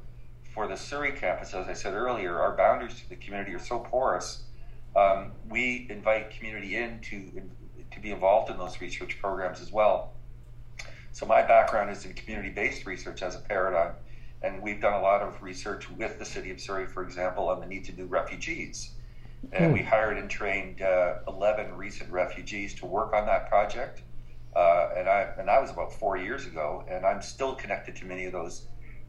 for 0.54 0.66
the 0.66 0.76
Surrey 0.76 1.12
campus, 1.12 1.54
as 1.54 1.66
I 1.66 1.72
said 1.72 1.94
earlier, 1.94 2.38
our 2.38 2.56
boundaries 2.56 3.00
to 3.00 3.08
the 3.08 3.16
community 3.16 3.54
are 3.54 3.58
so 3.58 3.78
porous. 3.78 4.42
Um, 4.94 5.32
we 5.48 5.86
invite 5.88 6.30
community 6.30 6.76
in 6.76 7.00
to, 7.00 7.42
to 7.90 8.00
be 8.00 8.10
involved 8.10 8.50
in 8.50 8.58
those 8.58 8.80
research 8.80 9.18
programs 9.20 9.60
as 9.60 9.72
well. 9.72 10.12
So 11.12 11.26
my 11.26 11.42
background 11.42 11.90
is 11.90 12.04
in 12.04 12.12
community-based 12.14 12.86
research 12.86 13.22
as 13.22 13.34
a 13.34 13.38
paradigm, 13.38 13.94
and 14.42 14.62
we've 14.62 14.80
done 14.80 14.94
a 14.94 15.00
lot 15.00 15.22
of 15.22 15.42
research 15.42 15.90
with 15.90 16.18
the 16.18 16.24
city 16.24 16.50
of 16.50 16.60
Surrey, 16.60 16.86
for 16.86 17.02
example, 17.02 17.48
on 17.48 17.60
the 17.60 17.66
need 17.66 17.84
to 17.84 17.92
do 17.92 18.04
refugees. 18.04 18.92
And 19.52 19.66
hmm. 19.66 19.72
we 19.72 19.82
hired 19.82 20.18
and 20.18 20.30
trained 20.30 20.82
uh, 20.82 21.18
11 21.28 21.74
recent 21.76 22.10
refugees 22.10 22.74
to 22.76 22.86
work 22.86 23.12
on 23.12 23.26
that 23.26 23.48
project. 23.48 24.02
Uh, 24.54 24.90
and 24.96 25.08
I 25.08 25.32
and 25.38 25.48
that 25.48 25.62
was 25.62 25.70
about 25.70 25.94
four 25.94 26.18
years 26.18 26.44
ago, 26.44 26.84
and 26.86 27.06
I'm 27.06 27.22
still 27.22 27.54
connected 27.54 27.96
to 27.96 28.04
many 28.04 28.26
of 28.26 28.32
those 28.32 28.66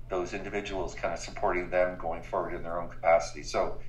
those 0.09 0.33
individuals, 0.33 0.93
kind 0.95 1.13
of 1.13 1.19
supporting 1.19 1.69
them 1.69 1.97
going 1.97 2.21
forward 2.21 2.53
in 2.53 2.63
their 2.63 2.81
own 2.81 2.89
capacity. 2.89 3.43
So, 3.43 3.79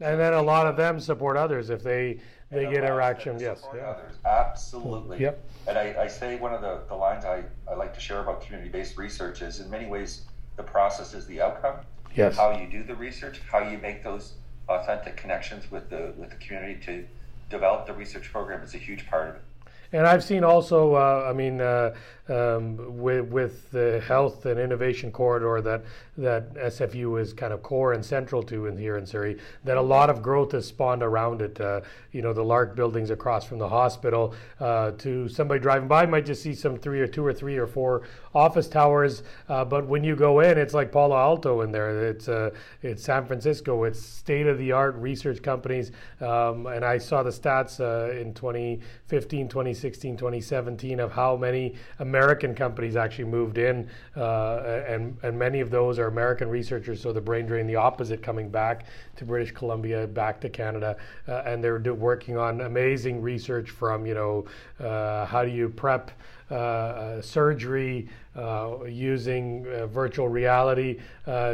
and 0.00 0.18
then 0.18 0.32
a 0.32 0.42
lot 0.42 0.66
of 0.66 0.76
them 0.76 1.00
support 1.00 1.36
others 1.36 1.70
if 1.70 1.82
they 1.82 2.20
they 2.50 2.64
get 2.64 2.84
interaction. 2.84 3.38
Yes, 3.38 3.64
yeah. 3.74 3.90
Others. 3.90 4.16
Absolutely. 4.24 5.20
Yep. 5.20 5.44
And 5.68 5.78
I, 5.78 6.02
I 6.02 6.06
say 6.08 6.36
one 6.36 6.52
of 6.52 6.60
the, 6.60 6.80
the 6.88 6.94
lines 6.94 7.24
I, 7.24 7.44
I 7.70 7.74
like 7.74 7.94
to 7.94 8.00
share 8.00 8.20
about 8.20 8.40
community 8.42 8.70
based 8.70 8.98
research 8.98 9.42
is 9.42 9.60
in 9.60 9.70
many 9.70 9.86
ways 9.86 10.22
the 10.56 10.62
process 10.62 11.14
is 11.14 11.26
the 11.26 11.40
outcome. 11.40 11.76
Yes. 12.14 12.36
How 12.36 12.58
you 12.58 12.66
do 12.66 12.82
the 12.82 12.96
research, 12.96 13.40
how 13.50 13.60
you 13.60 13.78
make 13.78 14.02
those 14.02 14.34
authentic 14.68 15.16
connections 15.16 15.70
with 15.70 15.90
the 15.90 16.12
with 16.16 16.30
the 16.30 16.36
community 16.36 16.80
to 16.86 17.06
develop 17.48 17.86
the 17.86 17.92
research 17.92 18.32
program 18.32 18.62
is 18.62 18.74
a 18.74 18.78
huge 18.78 19.06
part 19.06 19.28
of 19.28 19.34
it. 19.36 19.42
And 19.92 20.06
I've 20.06 20.22
seen 20.22 20.44
also, 20.44 20.94
uh, 20.94 21.26
I 21.28 21.32
mean, 21.32 21.60
uh, 21.60 21.94
um, 22.28 22.98
with, 22.98 23.26
with 23.26 23.70
the 23.72 24.00
health 24.06 24.46
and 24.46 24.58
innovation 24.58 25.10
corridor 25.10 25.60
that 25.62 25.82
that 26.20 26.52
SFU 26.54 27.20
is 27.20 27.32
kind 27.32 27.52
of 27.52 27.62
core 27.62 27.94
and 27.94 28.04
central 28.04 28.42
to 28.42 28.66
in 28.66 28.76
here 28.76 28.98
in 28.98 29.06
Surrey, 29.06 29.38
that 29.64 29.76
a 29.76 29.82
lot 29.82 30.10
of 30.10 30.22
growth 30.22 30.52
has 30.52 30.66
spawned 30.66 31.02
around 31.02 31.40
it. 31.40 31.60
Uh, 31.60 31.80
you 32.12 32.22
know, 32.22 32.32
the 32.32 32.42
Lark 32.42 32.76
buildings 32.76 33.10
across 33.10 33.44
from 33.44 33.58
the 33.58 33.68
hospital. 33.68 34.34
Uh, 34.58 34.90
to 34.92 35.28
somebody 35.28 35.60
driving 35.60 35.88
by 35.88 36.04
might 36.06 36.26
just 36.26 36.42
see 36.42 36.54
some 36.54 36.76
three 36.76 37.00
or 37.00 37.06
two 37.06 37.24
or 37.24 37.32
three 37.32 37.56
or 37.56 37.66
four 37.66 38.02
office 38.34 38.68
towers, 38.68 39.22
uh, 39.48 39.64
but 39.64 39.86
when 39.86 40.04
you 40.04 40.14
go 40.14 40.40
in, 40.40 40.58
it's 40.58 40.74
like 40.74 40.92
Palo 40.92 41.16
Alto 41.16 41.62
in 41.62 41.72
there. 41.72 42.08
It's 42.08 42.28
uh, 42.28 42.50
it's 42.82 43.02
San 43.02 43.26
Francisco. 43.26 43.84
It's 43.84 44.00
state 44.00 44.46
of 44.46 44.58
the 44.58 44.72
art 44.72 44.94
research 44.96 45.42
companies, 45.42 45.90
um, 46.20 46.66
and 46.66 46.84
I 46.84 46.98
saw 46.98 47.22
the 47.22 47.30
stats 47.30 47.80
in 47.80 48.34
2015, 48.34 49.48
2016, 49.48 49.79
2017 50.16 51.00
of 51.00 51.12
how 51.12 51.36
many 51.36 51.74
American 51.98 52.40
American 52.40 52.54
companies 52.54 52.96
actually 52.96 53.24
moved 53.24 53.58
in, 53.58 53.88
uh, 54.16 54.82
and 54.86 55.16
and 55.22 55.38
many 55.38 55.60
of 55.60 55.70
those 55.70 55.98
are 55.98 56.06
American 56.06 56.48
researchers. 56.48 57.00
So 57.00 57.12
the 57.12 57.20
brain 57.20 57.46
drain, 57.46 57.66
the 57.66 57.76
opposite, 57.76 58.22
coming 58.22 58.48
back 58.48 58.86
to 59.16 59.24
British 59.24 59.52
Columbia, 59.52 60.06
back 60.06 60.40
to 60.40 60.48
Canada, 60.48 60.96
uh, 61.28 61.42
and 61.44 61.62
they're 61.62 61.78
do, 61.78 61.94
working 61.94 62.36
on 62.36 62.60
amazing 62.62 63.20
research 63.20 63.70
from 63.70 64.06
you 64.06 64.14
know 64.14 64.44
uh, 64.84 65.26
how 65.26 65.44
do 65.44 65.50
you 65.50 65.68
prep 65.68 66.10
uh, 66.50 66.54
uh, 66.54 67.22
surgery 67.22 68.08
uh, 68.36 68.84
using 68.84 69.64
virtual 69.88 70.28
reality 70.28 70.98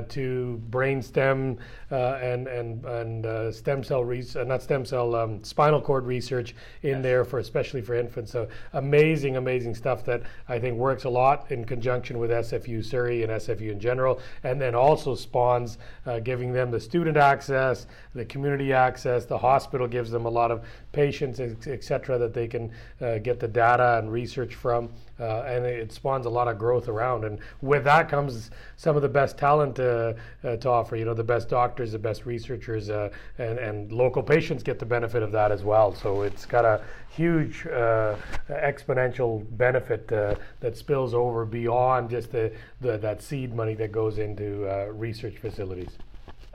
to 0.08 0.60
brain 0.70 1.02
stem 1.02 1.58
and 1.90 2.46
and 2.46 2.84
and 2.84 3.54
stem 3.54 3.82
cell 3.82 4.04
research, 4.04 4.46
not 4.46 4.62
stem 4.62 4.84
cell, 4.84 5.14
um, 5.14 5.42
spinal 5.42 5.80
cord 5.80 6.06
research 6.06 6.54
in 6.82 6.90
yes. 6.90 7.02
there 7.02 7.24
for 7.24 7.38
especially 7.38 7.80
for 7.80 7.94
infants. 7.94 8.30
So 8.32 8.48
amazing, 8.74 9.36
amazing 9.36 9.74
stuff 9.74 10.04
that 10.04 10.22
I 10.48 10.58
think 10.58 10.76
works 10.76 11.04
a 11.04 11.10
lot 11.10 11.50
in 11.50 11.64
conjunction 11.64 12.18
with 12.18 12.30
SFU 12.30 12.84
Surrey 12.84 13.22
and 13.22 13.32
SFU 13.32 13.72
in 13.72 13.80
general, 13.80 14.20
and 14.44 14.60
then 14.60 14.74
also 14.74 15.14
spawns 15.14 15.78
giving 16.24 16.52
them 16.52 16.70
the 16.70 16.80
student 16.80 17.16
access, 17.16 17.86
the 18.14 18.24
community 18.24 18.72
access. 18.72 19.24
The 19.24 19.38
hospital 19.38 19.86
gives 19.86 20.10
them 20.10 20.26
a 20.26 20.30
lot 20.30 20.50
of 20.50 20.64
patients, 20.96 21.38
etc., 21.40 22.18
that 22.18 22.32
they 22.32 22.48
can 22.48 22.72
uh, 23.00 23.18
get 23.18 23.38
the 23.38 23.46
data 23.46 23.98
and 23.98 24.10
research 24.10 24.54
from, 24.54 24.85
uh, 25.18 25.42
and 25.42 25.64
it 25.64 25.92
spawns 25.92 26.26
a 26.26 26.30
lot 26.30 26.48
of 26.48 26.58
growth 26.58 26.88
around. 26.88 27.24
And 27.24 27.38
with 27.62 27.84
that 27.84 28.08
comes 28.08 28.50
some 28.76 28.96
of 28.96 29.02
the 29.02 29.08
best 29.08 29.38
talent 29.38 29.78
uh, 29.78 30.14
uh 30.44 30.56
to 30.56 30.68
offer. 30.68 30.96
You 30.96 31.04
know, 31.04 31.14
the 31.14 31.24
best 31.24 31.48
doctors, 31.48 31.92
the 31.92 31.98
best 31.98 32.26
researchers, 32.26 32.90
uh, 32.90 33.10
and 33.38 33.58
and 33.58 33.92
local 33.92 34.22
patients 34.22 34.62
get 34.62 34.78
the 34.78 34.86
benefit 34.86 35.22
of 35.22 35.32
that 35.32 35.52
as 35.52 35.62
well. 35.62 35.94
So 35.94 36.22
it's 36.22 36.46
got 36.46 36.64
a 36.64 36.82
huge 37.10 37.66
uh, 37.66 38.16
exponential 38.50 39.44
benefit 39.56 40.08
that 40.08 40.76
spills 40.76 41.14
over 41.14 41.46
beyond 41.46 42.10
just 42.10 42.30
the, 42.30 42.52
the, 42.82 42.98
that 42.98 43.22
seed 43.22 43.54
money 43.54 43.74
that 43.74 43.90
goes 43.90 44.18
into 44.18 44.66
research 44.92 45.38
facilities. 45.38 45.88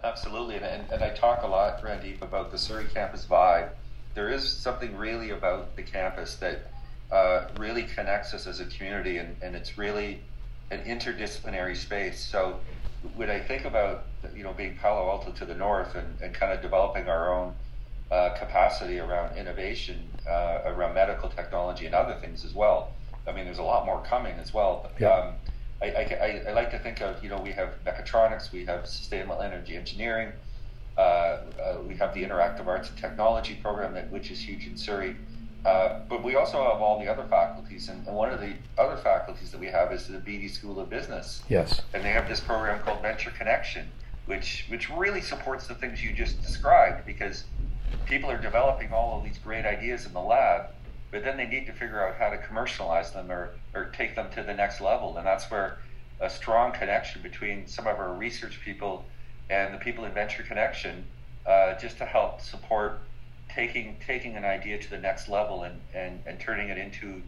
Absolutely, 0.04 0.58
and, 0.58 0.66
and, 0.66 0.92
and 0.92 1.04
I 1.04 1.10
talk 1.10 1.42
a 1.42 1.48
lot, 1.48 1.82
Randeep, 1.82 2.22
about 2.22 2.52
the 2.52 2.60
Surrey 2.60 2.86
campus 2.94 3.26
vibe 3.26 3.72
there 4.14 4.30
is 4.30 4.48
something 4.48 4.96
really 4.98 5.32
about 5.32 5.76
the 5.76 5.84
campus 5.84 6.36
that 6.36 6.72
uh, 7.12 7.48
really 7.58 7.84
connects 7.84 8.34
us 8.34 8.48
as 8.48 8.60
a 8.60 8.66
community, 8.66 9.18
and, 9.18 9.36
and 9.42 9.56
it's 9.56 9.78
really 9.78 10.22
an 10.72 10.82
interdisciplinary 10.84 11.76
space. 11.76 12.24
So 12.24 12.60
when 13.16 13.30
I 13.30 13.40
think 13.40 13.66
about 13.66 14.06
you 14.36 14.44
know 14.44 14.54
being 14.54 14.78
Palo 14.78 15.10
Alto 15.10 15.32
to 15.32 15.46
the 15.46 15.56
north 15.56 15.96
and, 15.96 16.20
and 16.22 16.34
kind 16.34 16.54
of 16.54 16.62
developing 16.62 17.08
our 17.08 17.34
own 17.34 17.54
uh, 18.12 18.30
capacity 18.38 19.00
around 19.00 19.38
innovation, 19.38 20.08
uh, 20.30 20.62
around 20.66 20.94
medical 20.94 21.30
technology 21.30 21.86
and 21.86 21.96
other 21.96 22.16
things 22.20 22.46
as 22.46 22.54
well. 22.54 22.92
I 23.28 23.32
mean, 23.32 23.46
there's 23.46 23.60
a 23.60 23.64
lot 23.64 23.86
more 23.86 24.02
coming 24.04 24.36
as 24.36 24.54
well. 24.54 24.90
Yeah. 25.00 25.10
Um, 25.10 25.34
I, 25.82 25.86
I, 25.88 26.44
I, 26.48 26.54
like 26.54 26.70
to 26.72 26.80
think 26.80 27.02
of, 27.02 27.24
you 27.24 27.30
know, 27.30 27.40
we 27.40 27.52
have 27.54 27.74
mechatronics, 27.86 28.52
we 28.52 28.66
have 28.66 28.86
sustainable 28.86 29.42
energy 29.42 29.76
engineering, 29.76 30.32
uh, 30.98 31.02
uh, 31.02 31.78
we 31.88 31.96
have 31.96 32.14
the 32.14 32.24
Interactive 32.24 32.68
Arts 32.68 32.90
and 32.90 32.98
Technology 32.98 33.56
program, 33.56 33.94
that, 33.94 34.12
which 34.12 34.30
is 34.30 34.40
huge 34.40 34.68
in 34.68 34.78
Surrey. 34.78 35.16
Uh, 35.66 36.00
but 36.10 36.24
we 36.24 36.36
also 36.36 36.58
have 36.64 36.82
all 36.82 37.00
the 37.00 37.08
other 37.08 37.26
faculties, 37.30 37.90
and, 37.90 38.08
and, 38.08 38.16
one 38.16 38.32
of 38.32 38.40
the 38.40 38.54
other 38.80 38.98
faculties 38.98 39.52
that 39.52 39.60
we 39.60 39.68
have 39.68 39.92
is 39.92 40.08
the 40.08 40.18
Beedie 40.18 40.50
School 40.50 40.80
of 40.80 40.90
Business. 40.90 41.44
Yes. 41.50 41.82
And 41.94 42.04
they 42.04 42.10
have 42.10 42.28
this 42.28 42.40
program 42.40 42.80
called 42.80 43.02
Venture 43.04 43.30
Connection, 43.32 43.88
which 44.26 44.66
which 44.70 44.90
really 44.90 45.22
supports 45.22 45.68
the 45.68 45.76
things 45.76 46.04
you 46.04 46.14
just 46.14 46.42
described, 46.42 47.06
because 47.06 47.44
people 48.06 48.32
are 48.32 48.42
developing 48.42 48.92
all 48.92 49.20
of 49.20 49.24
these 49.24 49.38
great 49.38 49.66
ideas 49.66 50.06
in 50.06 50.14
the 50.14 50.20
lab, 50.20 50.72
but 51.12 51.24
then 51.24 51.38
they 51.38 51.46
need 51.46 51.68
to 51.68 51.74
figure 51.74 52.08
out 52.08 52.16
how 52.16 52.30
to 52.30 52.38
commercialize 52.40 53.12
them 53.12 53.32
or, 53.32 53.52
or 53.76 53.86
take 53.86 54.16
them 54.16 54.28
to 54.34 54.42
the 54.42 54.54
next 54.54 54.82
level, 54.82 55.16
and 55.18 55.28
that's 55.28 55.50
where 55.52 55.78
a 56.20 56.30
strong 56.30 56.72
connection 56.72 57.22
between 57.22 57.68
some 57.68 57.88
of 57.88 57.98
our 57.98 58.14
research 58.14 58.60
people 58.64 59.06
and 59.50 59.74
the 59.74 59.78
people 59.78 60.06
in 60.06 60.12
Venture 60.14 60.44
Connection 60.44 61.06
uh, 61.46 61.74
just 61.80 61.98
to 61.98 62.06
help 62.06 62.42
support 62.42 63.02
taking 63.56 63.98
taking 64.06 64.36
an 64.36 64.46
idea 64.46 64.78
to 64.78 64.90
the 64.90 64.98
next 64.98 65.28
level 65.28 65.64
and, 65.64 65.80
and, 65.94 66.20
and 66.26 66.40
turning 66.40 66.70
it 66.70 66.78
into 66.78 67.22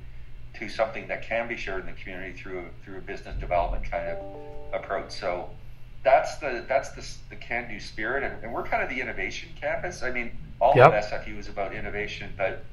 to 0.56 0.70
something 0.70 1.08
that 1.08 1.24
can 1.24 1.48
be 1.48 1.58
shared 1.58 1.82
in 1.82 1.88
the 1.88 1.94
community 1.94 2.34
through 2.34 2.66
through 2.84 2.98
a 2.98 3.02
business 3.02 3.36
development 3.40 3.90
kind 3.90 4.08
of 4.08 4.18
approach. 4.74 5.12
So 5.12 5.50
that's 6.04 6.38
the 6.38 6.66
that's 6.68 6.90
the, 6.92 7.08
the 7.30 7.36
can 7.36 7.70
do 7.70 7.80
spirit, 7.80 8.24
and, 8.24 8.44
and, 8.44 8.54
we're 8.54 8.64
kind 8.64 8.84
of 8.84 8.90
the 8.90 9.00
innovation 9.00 9.50
campus. 9.60 10.04
I 10.04 10.12
mean, 10.12 10.32
all 10.60 10.74
yep. 10.76 10.94
of 10.94 11.04
SFU 11.06 11.38
is 11.40 11.48
about 11.48 11.74
innovation, 11.74 12.34
but 12.38 12.64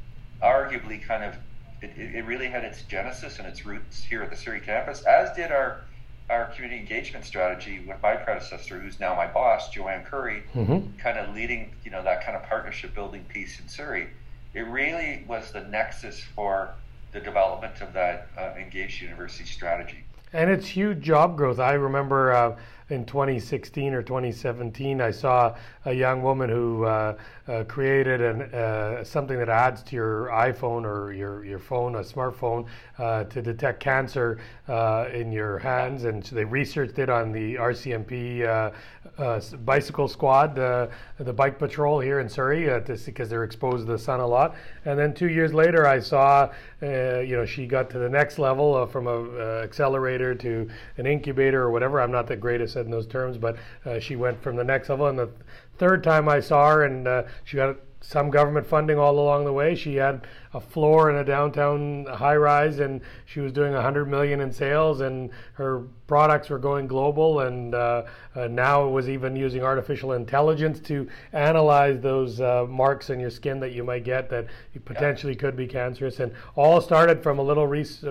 arguably, 0.43 1.03
kind 1.03 1.25
of 1.25 1.35
it, 1.81 1.93
it 1.97 2.25
really 2.27 2.49
had 2.49 2.65
its 2.65 2.83
genesis 2.83 3.39
and 3.39 3.47
its 3.47 3.65
roots 3.65 4.03
here 4.03 4.23
at 4.23 4.31
the 4.31 4.37
Surrey 4.37 4.61
campus, 4.61 5.03
as 5.03 5.35
did 5.37 5.51
our 5.51 5.83
our 6.31 6.47
community 6.47 6.81
engagement 6.81 7.25
strategy 7.25 7.85
with 7.87 8.01
my 8.03 8.15
predecessor, 8.15 8.79
who's 8.79 9.01
now 9.01 9.15
my 9.15 9.27
boss, 9.27 9.69
Joanne 9.71 10.05
Curry, 10.05 10.45
mm-hmm. 10.55 10.97
kind 10.99 11.19
of 11.19 11.35
leading, 11.35 11.75
you 11.85 11.91
know, 11.91 12.03
that 12.03 12.25
kind 12.25 12.37
of 12.37 12.45
partnership 12.45 12.95
building 12.95 13.25
piece 13.25 13.59
in 13.61 13.69
Surrey. 13.69 14.09
It 14.55 14.61
really 14.61 15.25
was 15.27 15.53
the 15.53 15.63
nexus 15.63 16.21
for 16.35 16.71
the 17.13 17.21
development 17.21 17.81
of 17.81 17.93
that 17.93 18.29
uh, 18.39 18.53
engaged 18.57 19.03
university 19.03 19.45
strategy. 19.45 20.05
And 20.33 20.49
it's 20.49 20.67
huge 20.67 21.01
job 21.01 21.37
growth. 21.37 21.59
I 21.59 21.73
remember 21.73 22.33
uh, 22.33 22.57
in 22.91 23.05
2016 23.05 23.95
or 23.95 24.03
2017, 24.03 25.01
I 25.01 25.11
saw 25.11 25.55
a 25.85 25.93
young 25.93 26.23
woman 26.23 26.51
who 26.51 26.85
uh, 26.85 27.17
uh, 27.49 27.65
created 27.65 28.21
an, 28.21 28.43
uh, 28.43 29.03
something 29.05 29.39
that 29.39 29.49
adds 29.49 29.83
to 29.85 29.97
your 29.97 30.29
iPhone 30.33 30.85
or 30.85 31.13
your, 31.13 31.45
your 31.45 31.59
phone, 31.59 31.95
a 31.97 32.01
smartphone, 32.01 32.67
uh, 32.99 33.25
to 33.25 33.41
detect 33.41 33.81
cancer 33.81 34.39
uh, 34.69 35.07
in 35.13 35.33
your 35.33 35.59
hands. 35.59 36.05
And 36.05 36.25
so 36.25 36.35
they 36.35 36.45
researched 36.45 36.99
it 36.99 37.09
on 37.09 37.33
the 37.33 37.55
RCMP 37.55 38.47
uh, 38.47 39.41
bicycle 39.59 40.09
squad, 40.09 40.55
the 40.55 41.33
bike 41.35 41.59
patrol 41.59 42.01
here 42.01 42.21
in 42.21 42.29
Surrey, 42.29 42.69
because 43.07 43.29
they're 43.29 43.45
exposed 43.45 43.87
to 43.87 43.93
the 43.93 43.99
sun 43.99 44.21
a 44.21 44.27
lot. 44.27 44.55
And 44.85 44.99
then 44.99 45.15
two 45.15 45.29
years 45.29 45.53
later, 45.53 45.87
I 45.87 46.01
saw, 46.01 46.51
you 46.81 47.37
know, 47.37 47.47
she 47.47 47.67
got 47.67 47.91
to 47.91 47.99
the 47.99 48.09
next 48.09 48.39
level 48.39 48.87
from 48.87 49.07
a 49.07 49.63
accelerator 49.63 50.35
to 50.35 50.69
an 50.97 51.07
incubator 51.07 51.63
or 51.63 51.71
whatever. 51.71 52.01
I'm 52.01 52.13
not 52.13 52.27
the 52.27 52.37
greatest 52.37 52.77
in 52.87 52.91
those 52.91 53.07
terms, 53.07 53.39
but 53.39 53.57
uh, 53.85 53.99
she 53.99 54.17
went 54.17 54.43
from 54.43 54.57
the 54.57 54.65
next 54.65 54.89
level. 54.89 55.07
And 55.07 55.19
the 55.19 55.31
third 55.79 56.03
time 56.03 56.29
I 56.29 56.41
saw 56.41 56.71
her, 56.71 56.85
and 56.85 57.07
uh, 57.07 57.23
she 57.45 57.57
got 57.57 57.77
some 58.01 58.31
government 58.31 58.67
funding 58.67 58.99
all 58.99 59.19
along 59.19 59.45
the 59.45 59.53
way. 59.53 59.75
She 59.75 59.97
had 59.97 60.27
a 60.53 60.61
floor 60.61 61.11
in 61.11 61.17
a 61.17 61.25
downtown 61.25 62.07
high 62.07 62.37
rise, 62.37 62.81
and 62.81 63.01
she 63.25 63.41
was 63.41 63.53
doing 63.53 63.73
100 63.73 64.07
million 64.07 64.41
in 64.41 64.53
sales, 64.53 65.01
and 65.01 65.31
her 65.55 65.85
products 66.11 66.51
were 66.51 66.59
going 66.59 66.89
global. 66.89 67.41
And 67.41 67.73
uh, 67.73 68.03
uh, 68.35 68.49
now 68.49 68.85
it 68.85 68.91
was 68.91 69.09
even 69.09 69.37
using 69.37 69.63
artificial 69.63 70.15
intelligence 70.15 70.81
to 70.81 71.09
analyze 71.33 72.01
those 72.01 72.41
uh, 72.41 72.67
marks 72.69 73.11
in 73.11 73.21
your 73.21 73.31
skin 73.31 73.61
that 73.61 73.71
you 73.71 73.85
might 73.85 74.03
get 74.03 74.29
that 74.31 74.49
potentially 74.85 75.37
could 75.37 75.57
be 75.57 75.69
cancerous. 75.69 76.19
And 76.19 76.33
all 76.57 76.81
started 76.81 77.23
from 77.23 77.39
a 77.39 77.43
little 77.43 77.61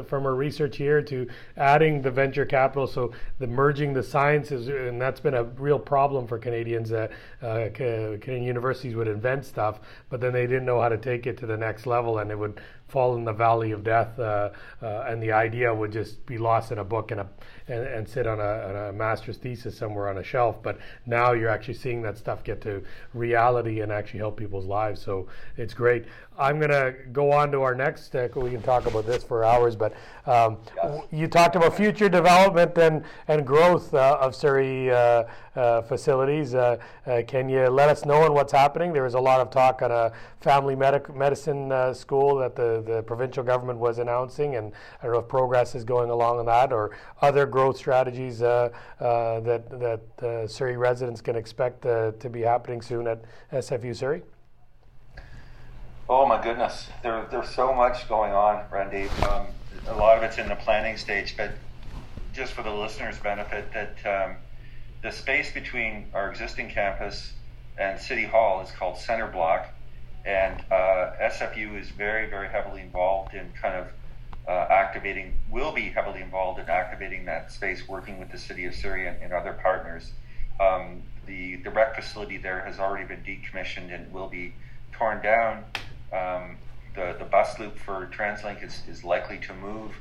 from 0.03 0.23
her 0.23 0.33
research 0.33 0.77
here 0.77 1.01
to 1.01 1.27
adding 1.57 2.01
the 2.01 2.09
venture 2.09 2.45
capital. 2.45 2.87
So 2.87 3.11
the 3.37 3.47
merging 3.47 3.93
the 3.93 4.03
sciences, 4.03 4.69
and 4.69 5.01
that's 5.01 5.19
been 5.19 5.33
a 5.33 5.43
real 5.43 5.79
problem 5.79 6.25
for 6.25 6.39
Canadians. 6.39 6.89
That 6.89 7.11
uh, 7.41 7.67
Canadian 7.73 8.43
universities 8.43 8.95
would 8.95 9.09
invent 9.09 9.43
stuff, 9.43 9.81
but 10.09 10.21
then 10.21 10.31
they 10.31 10.47
didn't 10.47 10.65
know 10.65 10.79
how 10.79 10.87
to 10.87 10.97
take 10.97 11.27
it 11.27 11.37
to 11.39 11.45
the 11.45 11.57
next 11.57 11.85
level. 11.85 12.19
And 12.19 12.28
and 12.29 12.37
it 12.37 12.39
would 12.39 12.61
fall 12.89 13.15
in 13.15 13.23
the 13.23 13.33
valley 13.33 13.71
of 13.71 13.83
death, 13.83 14.19
uh, 14.19 14.49
uh, 14.81 15.05
and 15.07 15.21
the 15.21 15.31
idea 15.31 15.73
would 15.73 15.91
just 15.91 16.25
be 16.25 16.37
lost 16.37 16.71
in 16.71 16.79
a 16.79 16.83
book 16.83 17.11
and, 17.11 17.21
a, 17.21 17.27
and, 17.67 17.87
and 17.87 18.09
sit 18.09 18.27
on 18.27 18.39
a, 18.39 18.43
on 18.43 18.75
a, 18.89 18.93
master's 18.93 19.37
thesis 19.37 19.77
somewhere 19.77 20.09
on 20.09 20.17
a 20.17 20.23
shelf. 20.23 20.61
But 20.61 20.79
now 21.05 21.33
you're 21.33 21.49
actually 21.49 21.75
seeing 21.75 22.01
that 22.01 22.17
stuff 22.17 22.43
get 22.43 22.61
to 22.61 22.83
reality 23.13 23.81
and 23.81 23.91
actually 23.91 24.19
help 24.19 24.37
people's 24.37 24.65
lives. 24.65 25.01
So 25.01 25.27
it's 25.55 25.73
great. 25.73 26.05
I'm 26.39 26.57
going 26.57 26.71
to 26.71 26.95
go 27.11 27.33
on 27.33 27.51
to 27.51 27.61
our 27.63 27.75
next. 27.75 28.15
Uh, 28.15 28.29
we 28.33 28.51
can 28.51 28.61
talk 28.61 28.85
about 28.85 29.05
this 29.05 29.23
for 29.25 29.43
hours, 29.43 29.75
but 29.75 29.93
um, 30.25 30.57
yes. 30.77 31.03
you 31.11 31.27
talked 31.27 31.57
about 31.57 31.75
future 31.75 32.07
development 32.07 32.77
and 32.77 33.03
and 33.27 33.45
growth 33.45 33.93
uh, 33.93 34.17
of 34.21 34.33
Surrey 34.33 34.89
uh, 34.89 35.25
uh 35.55 35.81
facilities. 35.81 36.55
Uh, 36.55 36.77
uh, 37.05 37.21
can 37.27 37.49
you 37.49 37.67
let 37.67 37.89
us 37.89 38.05
know 38.05 38.23
on 38.23 38.33
what's 38.33 38.53
happening? 38.53 38.93
There 38.93 39.03
was 39.03 39.15
a 39.15 39.19
lot 39.19 39.41
of 39.41 39.49
talk 39.49 39.81
on 39.81 39.91
a 39.91 40.13
family 40.39 40.75
medic- 40.75 41.13
medicine 41.13 41.93
school 41.93 42.37
that 42.37 42.55
the, 42.55 42.78
the 42.81 43.03
provincial 43.03 43.43
government 43.43 43.79
was 43.79 43.99
announcing, 43.99 44.55
and 44.55 44.71
I 45.01 45.05
don't 45.05 45.13
know 45.13 45.19
if 45.19 45.27
progress 45.27 45.75
is 45.75 45.83
going 45.83 46.09
along 46.09 46.39
on 46.39 46.45
that 46.45 46.73
or 46.73 46.97
other 47.21 47.45
growth 47.45 47.77
strategies 47.77 48.39
that 48.39 48.73
that 48.99 50.49
Surrey 50.49 50.77
residents 50.77 51.21
can 51.21 51.35
expect 51.35 51.81
to 51.83 52.29
be 52.31 52.41
happening 52.41 52.81
soon 52.81 53.07
at 53.07 53.23
SFU 53.51 53.95
Surrey. 53.95 54.23
Oh 56.11 56.25
my 56.25 56.41
goodness, 56.41 56.89
there, 57.03 57.27
there's 57.29 57.49
so 57.49 57.71
much 57.71 58.09
going 58.09 58.33
on, 58.33 58.63
Randy. 58.71 59.09
Um, 59.29 59.45
a 59.87 59.93
lot 59.93 60.17
of 60.17 60.23
it's 60.23 60.39
in 60.39 60.49
the 60.49 60.55
planning 60.55 60.97
stage, 60.97 61.37
but 61.37 61.51
just 62.33 62.53
for 62.53 62.63
the 62.63 62.73
listeners' 62.73 63.19
benefit, 63.19 63.71
that 63.73 63.97
um, 64.05 64.35
the 65.03 65.11
space 65.11 65.53
between 65.53 66.07
our 66.15 66.31
existing 66.31 66.71
campus 66.71 67.33
and 67.77 67.99
City 67.99 68.25
Hall 68.25 68.61
is 68.61 68.71
called 68.71 68.97
Center 68.97 69.27
Block, 69.27 69.69
and 70.25 70.61
uh, 70.71 71.11
SFU 71.21 71.79
is 71.79 71.89
very, 71.89 72.29
very 72.29 72.49
heavily 72.49 72.81
involved 72.81 73.33
in 73.33 73.51
kind 73.61 73.75
of 73.75 73.87
uh, 74.47 74.67
activating, 74.71 75.33
will 75.51 75.71
be 75.71 75.89
heavily 75.89 76.21
involved 76.21 76.59
in 76.59 76.69
activating 76.69 77.25
that 77.25 77.51
space, 77.51 77.87
working 77.87 78.19
with 78.19 78.31
the 78.31 78.37
City 78.37 78.65
of 78.65 78.73
Surrey 78.75 79.07
and, 79.07 79.21
and 79.21 79.31
other 79.31 79.53
partners. 79.53 80.11
Um, 80.59 81.03
the 81.25 81.57
the 81.57 81.69
rec 81.69 81.95
facility 81.95 82.37
there 82.37 82.61
has 82.65 82.79
already 82.79 83.05
been 83.05 83.21
decommissioned 83.21 83.93
and 83.93 84.11
will 84.11 84.27
be 84.27 84.53
torn 84.91 85.21
down 85.21 85.63
um, 86.11 86.57
the 86.95 87.15
the 87.19 87.25
bus 87.25 87.59
loop 87.59 87.77
for 87.77 88.09
TransLink 88.11 88.63
is, 88.63 88.81
is 88.89 89.03
likely 89.03 89.37
to 89.37 89.53
move 89.53 89.93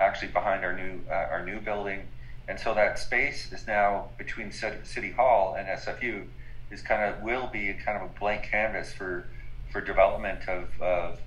actually 0.00 0.28
behind 0.28 0.64
our 0.64 0.76
new 0.76 1.00
uh, 1.10 1.14
our 1.30 1.44
new 1.44 1.58
building, 1.60 2.02
and 2.46 2.60
so 2.60 2.74
that 2.74 2.98
space 2.98 3.52
is 3.52 3.66
now 3.66 4.08
between 4.18 4.52
City 4.52 5.10
Hall 5.10 5.56
and 5.58 5.66
SFU 5.66 6.26
is 6.70 6.82
kind 6.82 7.02
of 7.02 7.22
will 7.22 7.48
be 7.52 7.72
kind 7.84 8.02
of 8.02 8.10
a 8.10 8.18
blank 8.18 8.44
canvas 8.44 8.92
for 8.92 9.26
for 9.74 9.80
development 9.80 10.48
of, 10.48 10.80
of 10.80 11.18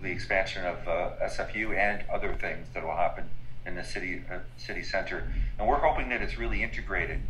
the 0.00 0.12
expansion 0.12 0.64
of 0.64 0.76
uh, 0.86 1.10
SFU 1.24 1.76
and 1.76 2.08
other 2.08 2.34
things 2.34 2.68
that 2.72 2.84
will 2.84 2.94
happen 2.94 3.28
in 3.66 3.74
the 3.74 3.82
city 3.82 4.22
uh, 4.30 4.38
city 4.56 4.84
center, 4.84 5.26
and 5.58 5.66
we're 5.66 5.80
hoping 5.80 6.08
that 6.10 6.22
it's 6.22 6.38
really 6.38 6.62
integrated. 6.62 7.20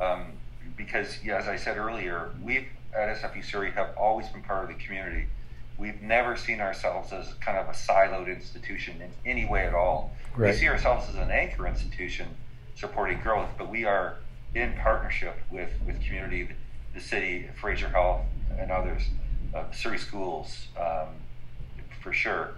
Um, 0.00 0.32
because, 0.76 1.18
yeah, 1.24 1.36
as 1.36 1.46
I 1.46 1.54
said 1.54 1.76
earlier, 1.76 2.32
we 2.42 2.66
at 2.92 3.16
SFU 3.16 3.44
Surrey 3.44 3.70
have 3.70 3.96
always 3.96 4.26
been 4.28 4.42
part 4.42 4.68
of 4.68 4.76
the 4.76 4.84
community 4.84 5.28
we've 5.76 6.00
never 6.02 6.36
seen 6.36 6.60
ourselves 6.60 7.12
as 7.12 7.34
kind 7.34 7.58
of 7.58 7.66
a 7.68 7.72
siloed 7.72 8.28
institution 8.28 9.02
in 9.02 9.10
any 9.26 9.44
way 9.44 9.66
at 9.66 9.74
all. 9.74 10.12
Right. 10.36 10.52
We 10.52 10.56
see 10.56 10.68
ourselves 10.68 11.08
as 11.08 11.16
an 11.16 11.30
anchor 11.30 11.66
institution 11.66 12.28
supporting 12.76 13.20
growth, 13.20 13.48
but 13.58 13.68
we 13.68 13.84
are 13.84 14.18
in 14.54 14.72
partnership 14.74 15.36
with, 15.50 15.70
with 15.84 16.00
community, 16.00 16.48
the 16.94 17.00
city, 17.00 17.48
Fraser 17.60 17.88
Health, 17.88 18.20
and 18.56 18.70
others, 18.70 19.02
uh, 19.54 19.70
Surrey 19.72 19.98
Schools, 19.98 20.68
um, 20.80 21.08
for 22.02 22.12
sure. 22.12 22.54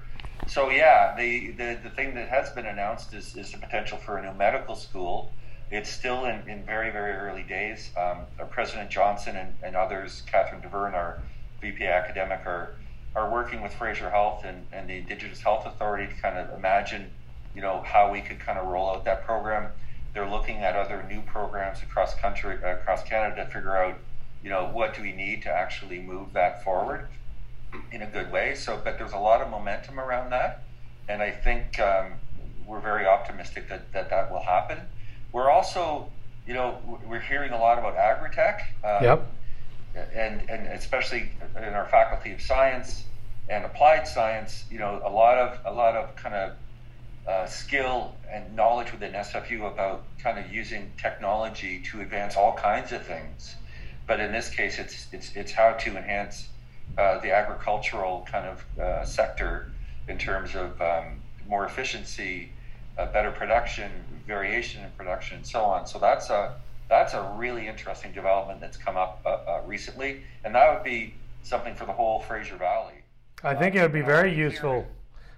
So 0.47 0.71
yeah, 0.71 1.15
the, 1.17 1.50
the, 1.53 1.79
the 1.83 1.91
thing 1.91 2.15
that 2.15 2.29
has 2.29 2.50
been 2.50 2.67
announced 2.67 3.15
is, 3.15 3.37
is 3.37 3.53
the 3.53 3.59
potential 3.59 3.99
for 3.99 4.19
a 4.19 4.23
new 4.23 4.37
medical 4.37 4.76
school. 4.76 5.33
It's 5.71 5.91
still 5.91 6.26
in, 6.26 6.49
in 6.49 6.65
very, 6.65 6.91
very 6.91 7.12
early 7.12 7.43
days. 7.43 7.91
Um, 7.97 8.21
President 8.50 8.91
Johnson 8.91 9.37
and, 9.37 9.55
and 9.62 9.75
others, 9.75 10.23
Catherine 10.26 10.62
Dauvergne, 10.62 10.95
our 10.95 11.21
VP 11.61 11.85
academic, 11.85 12.41
are 12.47 12.76
are 13.17 13.31
working 13.31 13.62
with 13.62 13.73
Fraser 13.73 14.11
Health 14.11 14.45
and, 14.45 14.67
and 14.73 14.88
the 14.88 14.99
Indigenous 14.99 15.40
Health 15.40 15.64
Authority 15.66 16.07
to 16.07 16.20
kind 16.20 16.38
of 16.38 16.57
imagine, 16.57 17.11
you 17.55 17.62
know, 17.62 17.83
how 17.85 18.12
we 18.12 18.20
could 18.20 18.38
kind 18.38 18.59
of 18.59 18.66
roll 18.66 18.90
out 18.90 19.07
that 19.07 19.25
program. 19.25 19.70
They're 20.12 20.29
looking 20.29 20.59
at 20.59 20.77
other 20.77 21.03
new 21.09 21.23
programs 21.23 21.83
across 21.83 22.14
country, 22.14 22.57
across 22.62 23.03
Canada 23.05 23.44
to 23.47 23.51
figure 23.51 23.75
out, 23.75 23.97
you 24.46 24.52
know, 24.52 24.70
what 24.72 24.94
do 24.94 25.02
we 25.02 25.12
need 25.12 25.42
to 25.42 25.50
actually 25.50 25.98
move 25.98 26.32
that 26.35 26.62
forward 26.62 27.09
in 27.90 28.02
a 28.02 28.06
good 28.06 28.30
way. 28.30 28.54
So, 28.54 28.80
but 28.82 28.96
there's 28.96 29.12
a 29.12 29.18
lot 29.18 29.42
of 29.42 29.50
momentum 29.50 29.98
around 29.98 30.30
that, 30.30 30.62
and 31.09 31.20
I 31.20 31.32
think 31.32 31.80
um, 31.80 32.12
we're 32.64 32.80
very 32.80 33.06
optimistic 33.06 33.68
that, 33.68 33.92
that 33.92 34.09
that 34.11 34.30
will 34.30 34.44
happen. 34.44 34.78
We're 35.32 35.50
also, 35.50 36.11
you 36.46 36.54
know, 36.54 36.78
we're 37.06 37.20
hearing 37.20 37.50
a 37.50 37.59
lot 37.59 37.78
about 37.78 37.96
agritech. 37.96 38.61
Um, 38.85 39.04
yep 39.04 39.32
and, 40.14 40.48
and 40.48 40.66
especially 40.68 41.30
in 41.56 41.64
our 41.64 41.87
faculty 41.87 42.32
of 42.32 42.40
science 42.40 43.04
and 43.48 43.64
applied 43.64 44.06
science, 44.06 44.64
you 44.70 44.78
know, 44.78 45.00
a 45.04 45.11
lot 45.11 45.38
of 45.38 45.59
a 45.64 45.72
lot 45.72 45.94
of 45.94 46.14
kind 46.16 46.35
of 46.35 46.52
uh, 47.26 47.46
skill 47.46 48.14
and 48.30 48.54
knowledge 48.54 48.92
within 48.92 49.12
SFU 49.12 49.72
about 49.72 50.04
kind 50.18 50.38
of 50.38 50.52
using 50.52 50.92
technology 51.00 51.82
to 51.90 52.00
advance 52.00 52.37
all 52.37 52.52
kinds 52.54 52.92
of 52.92 53.04
things. 53.06 53.56
But 54.07 54.21
in 54.21 54.33
this 54.33 54.49
case, 54.49 54.79
it's 54.79 55.07
it's 55.12 55.35
it's 55.35 55.53
how 55.53 55.73
to 55.73 55.97
enhance 55.97 56.49
uh, 56.97 57.19
the 57.19 57.33
agricultural 57.33 58.27
kind 58.31 58.47
of 58.47 58.81
uh, 58.81 59.05
sector 59.05 59.71
in 60.09 60.19
terms 60.19 60.55
of 60.55 60.81
um, 60.81 61.21
more 61.49 61.66
efficiency, 61.66 62.51
uh, 62.99 63.07
better 63.07 63.31
production, 63.31 63.90
variation 64.27 64.85
in 64.85 64.90
production, 64.92 65.38
and 65.38 65.47
so 65.47 65.62
on. 65.62 65.87
So 65.87 65.99
that's 65.99 66.31
a 66.31 66.55
that's 66.88 67.14
a 67.14 67.35
really 67.37 67.66
interesting 67.66 68.12
development 68.12 68.61
that's 68.61 68.77
come 68.77 68.97
up 68.97 69.21
uh, 69.27 69.29
uh, 69.29 69.62
recently, 69.66 70.23
and 70.45 70.55
that 70.55 70.73
would 70.73 70.85
be 70.85 71.14
something 71.42 71.75
for 71.75 71.85
the 71.85 71.92
whole 71.92 72.21
Fraser 72.21 72.57
Valley. 72.57 72.95
I 73.42 73.55
think 73.55 73.75
it 73.75 73.83
would 73.83 73.92
be 73.92 74.03
very 74.03 74.35
useful 74.35 74.87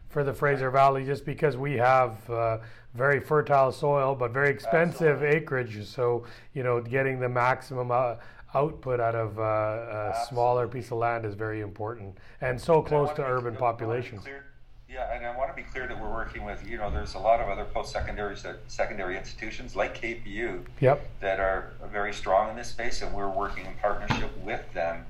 for 0.09 0.25
the 0.25 0.33
Fraser 0.33 0.71
Valley 0.71 1.05
just 1.05 1.25
because 1.25 1.57
we 1.57 1.75
have 1.75 2.31
uh, 2.31 2.59
very 2.95 3.21
fertile 3.21 3.73
soil 3.73 4.15
but 4.15 4.31
very 4.31 4.51
expensive 4.51 5.23
Absolutely. 5.23 5.37
acreage. 5.37 5.87
So, 5.87 6.25
you 6.55 6.63
know, 6.63 6.81
getting 6.81 7.21
the 7.21 7.29
maximum 7.29 7.91
uh, 7.91 8.17
output 8.55 9.01
out 9.01 9.15
of 9.15 9.39
uh, 9.39 9.43
a 9.43 10.27
smaller 10.29 10.67
piece 10.67 10.87
of 10.87 10.99
land 10.99 11.25
is 11.25 11.35
very 11.35 11.61
important 11.61 12.17
and 12.41 12.61
so 12.61 12.83
close 12.83 13.13
to 13.13 13.23
urban 13.23 13.55
populations. 13.55 14.23
Clear, 14.23 14.45
yeah, 14.89 15.15
and 15.15 15.27
I 15.27 15.37
want 15.37 15.51
to 15.51 15.57
be 15.57 15.69
clear 15.69 15.87
that 15.87 16.01
we're 16.01 16.11
working 16.11 16.45
with, 16.45 16.67
you 16.67 16.79
know, 16.79 16.91
there's 16.91 17.15
a 17.15 17.19
lot 17.19 17.41
of 17.41 17.49
other 17.49 17.65
post-secondary 17.65 18.37
secondary 18.69 19.19
institutions 19.19 19.77
like 19.77 20.01
KPU 20.01 20.65
yep. 20.81 21.07
that 21.21 21.41
are 21.41 21.75
very 21.93 22.15
strong 22.15 22.51
in 22.51 22.57
this 22.57 22.69
space, 22.69 23.03
and 23.03 23.13
we're 23.13 23.29
working 23.29 23.67
in 23.67 23.75
partnership 23.83 24.31
with 24.43 24.73
them 24.73 25.05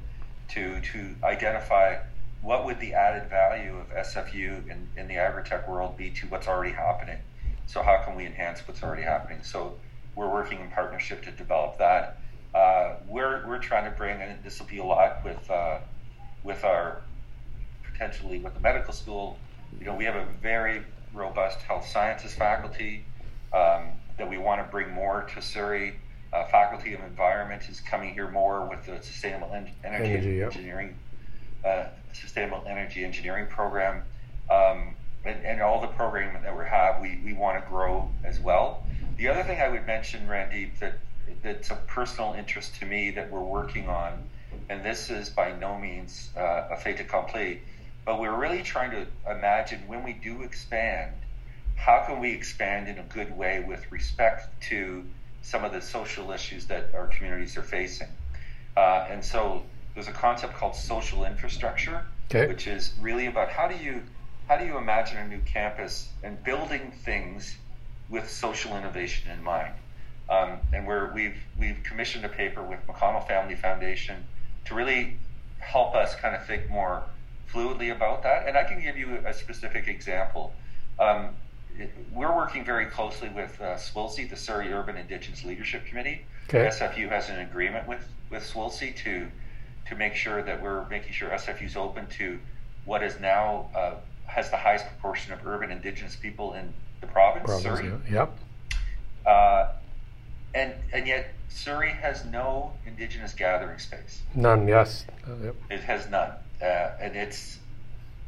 to 0.48 0.81
to 0.81 1.14
identify 1.22 1.96
what 2.42 2.64
would 2.64 2.81
the 2.81 2.94
added 2.94 3.29
value 3.29 3.77
of 3.77 3.88
SFU 3.90 4.68
in, 4.68 4.88
in 4.96 5.09
the 5.09 5.16
agri-tech 5.16 5.68
world 5.68 5.96
be 5.96 6.11
to 6.11 6.27
what's 6.27 6.48
already 6.48 6.72
happening. 6.72 7.18
So 7.66 7.83
how 7.83 8.03
can 8.05 8.16
we 8.16 8.27
enhance 8.27 8.66
what's 8.66 8.83
already 8.83 9.03
happening? 9.03 9.40
So 9.42 9.77
we're 10.14 10.33
working 10.33 10.61
in 10.61 10.70
partnership 10.70 11.22
to 11.24 11.31
develop 11.31 11.79
that. 11.79 12.18
Uh, 12.54 12.96
we're 13.06 13.46
we're 13.46 13.58
trying 13.58 13.90
to 13.90 13.96
bring, 13.96 14.20
and 14.20 14.42
this 14.42 14.58
will 14.58 14.66
be 14.66 14.78
a 14.78 14.84
lot 14.84 15.24
with 15.24 15.50
uh, 15.50 15.78
with 16.44 16.64
our 16.64 17.02
potentially 17.84 18.38
with 18.38 18.54
the 18.54 18.61
medical 18.61 18.92
school 18.92 19.38
you 19.78 19.87
know, 19.87 19.94
we 19.94 20.04
have 20.04 20.16
a 20.16 20.26
very 20.40 20.82
robust 21.12 21.58
health 21.61 21.87
sciences 21.87 22.34
faculty 22.34 23.04
um, 23.52 23.88
that 24.16 24.28
we 24.28 24.38
want 24.38 24.64
to 24.64 24.70
bring 24.70 24.90
more 24.90 25.28
to 25.34 25.42
Surrey. 25.42 25.96
Uh, 26.32 26.44
faculty 26.46 26.92
of 26.92 27.00
Environment 27.00 27.62
is 27.70 27.80
coming 27.80 28.12
here 28.12 28.30
more 28.30 28.66
with 28.66 28.84
the 28.84 29.02
Sustainable 29.02 29.50
en- 29.54 29.70
Energy, 29.82 30.12
energy 30.12 30.42
Engineering, 30.42 30.98
uh, 31.64 31.84
Sustainable 32.12 32.62
Energy 32.66 33.02
Engineering 33.02 33.46
program, 33.46 34.02
um, 34.50 34.94
and, 35.24 35.42
and, 35.44 35.62
all 35.62 35.80
the 35.80 35.87
programming 35.87 36.42
that 36.42 36.56
we 36.56 36.64
have, 36.66 37.00
we, 37.00 37.18
we 37.24 37.32
want 37.32 37.62
to 37.62 37.66
grow 37.68 38.11
as 38.24 38.38
well. 38.40 38.82
The 39.16 39.28
other 39.28 39.42
thing 39.42 39.61
I 39.61 39.68
would 39.70 39.87
mention, 39.87 40.26
Randeep, 40.28 40.78
that 40.80 40.98
that's 41.43 41.71
a 41.71 41.77
personal 41.87 42.35
interest 42.35 42.75
to 42.77 42.87
me 42.87 43.11
that 43.12 43.31
we're 43.31 43.41
working 43.41 43.88
on, 43.88 44.25
and 44.69 44.85
this 44.85 45.11
is 45.11 45.31
by 45.31 45.53
no 45.53 45.79
means 45.79 46.31
uh, 46.37 46.69
a 46.71 46.77
fait 46.77 47.01
accompli, 47.01 47.62
but 48.05 48.21
we're 48.21 48.37
really 48.37 48.62
trying 48.62 48.91
to 48.91 49.07
imagine 49.31 49.81
when 49.87 50.03
we 50.03 50.12
do 50.12 50.43
expand, 50.43 51.12
how 51.77 52.05
can 52.07 52.21
we 52.21 52.33
expand 52.33 52.88
in 52.88 52.99
a 52.99 53.03
good 53.05 53.37
way 53.37 53.61
with 53.61 53.91
respect 53.93 54.49
to 54.62 55.05
some 55.43 55.64
of 55.64 55.73
the 55.73 55.81
social 55.81 56.31
issues 56.33 56.67
that 56.67 56.91
our 56.95 57.07
communities 57.07 57.57
are 57.57 57.62
facing? 57.62 58.09
Uh, 58.77 59.07
and 59.11 59.25
so 59.25 59.62
there's 59.95 60.09
a 60.09 60.12
concept 60.12 60.55
called 60.55 60.75
social 60.75 61.25
infrastructure, 61.25 62.05
okay. 62.31 62.47
which 62.47 62.67
is 62.67 62.93
really 63.01 63.27
about 63.27 63.49
how 63.49 63.69
do 63.69 63.77
you 63.77 64.03
how 64.49 64.57
do 64.57 64.64
you 64.64 64.79
imagine 64.79 65.19
a 65.19 65.29
new 65.29 65.41
campus 65.41 66.09
and 66.23 66.43
building 66.43 66.91
things 66.91 67.57
with 68.09 68.31
social 68.31 68.77
innovation 68.77 69.31
in 69.31 69.43
mind? 69.43 69.75
Um, 70.31 70.59
and 70.75 70.87
where 70.87 71.11
we've 71.14 71.38
we've 71.59 71.83
commissioned 71.85 72.25
a 72.25 72.29
paper 72.29 72.62
with 72.62 72.87
McConnell 72.87 73.27
Family 73.27 73.55
Foundation 73.55 74.25
to 74.67 74.75
really 74.75 75.17
help 75.59 75.95
us 75.95 76.14
kind 76.14 76.35
of 76.37 76.47
think 76.47 76.69
more 76.69 77.03
fluidly 77.53 77.95
about 77.95 78.23
that. 78.23 78.47
And 78.47 78.57
I 78.57 78.64
can 78.64 78.81
give 78.81 78.97
you 78.97 79.19
a 79.25 79.33
specific 79.33 79.88
example. 79.88 80.53
Um, 80.99 81.31
it, 81.79 81.91
we're 82.12 82.35
working 82.35 82.64
very 82.64 82.87
closely 82.87 83.29
with 83.29 83.61
uh, 83.61 83.77
SUILC, 83.77 84.29
the 84.29 84.37
Surrey 84.37 84.73
Urban 84.73 84.97
Indigenous 84.97 85.45
Leadership 85.45 85.87
Committee. 85.87 86.25
Okay. 86.49 86.67
SFU 86.69 87.09
has 87.09 87.29
an 87.29 87.41
agreement 87.41 87.87
with, 87.87 88.07
with 88.31 88.43
SUILC 88.43 88.97
to, 88.97 89.29
to 89.88 89.97
make 89.97 90.14
sure 90.14 90.43
that 90.43 90.61
we're 90.62 90.87
making 90.88 91.12
sure 91.12 91.31
SFU 91.31 91.67
is 91.67 91.77
open 91.77 92.07
to 92.19 92.38
what 92.85 93.03
is 93.03 93.21
now 93.21 93.69
uh, 93.75 93.95
has 94.27 94.51
the 94.51 94.57
highest 94.57 94.87
proportion 94.87 95.33
of 95.33 95.47
urban 95.47 95.71
Indigenous 95.71 96.17
people 96.17 96.55
in 96.55 96.73
the 97.01 97.07
province, 97.07 97.47
province 97.47 97.62
Surrey. 97.62 97.93
Yeah. 98.11 98.12
Yep. 98.12 98.38
Uh, 99.27 99.73
and 100.54 100.74
and 100.92 101.06
yet 101.06 101.34
Surrey 101.48 101.90
has 101.90 102.24
no 102.24 102.72
Indigenous 102.87 103.34
gathering 103.34 103.78
space. 103.78 104.22
None. 104.34 104.68
Yes. 104.68 105.06
Uh, 105.26 105.44
yep. 105.44 105.56
It 105.70 105.80
has 105.80 106.08
none, 106.08 106.32
uh, 106.62 106.90
and 107.00 107.16
it's 107.16 107.58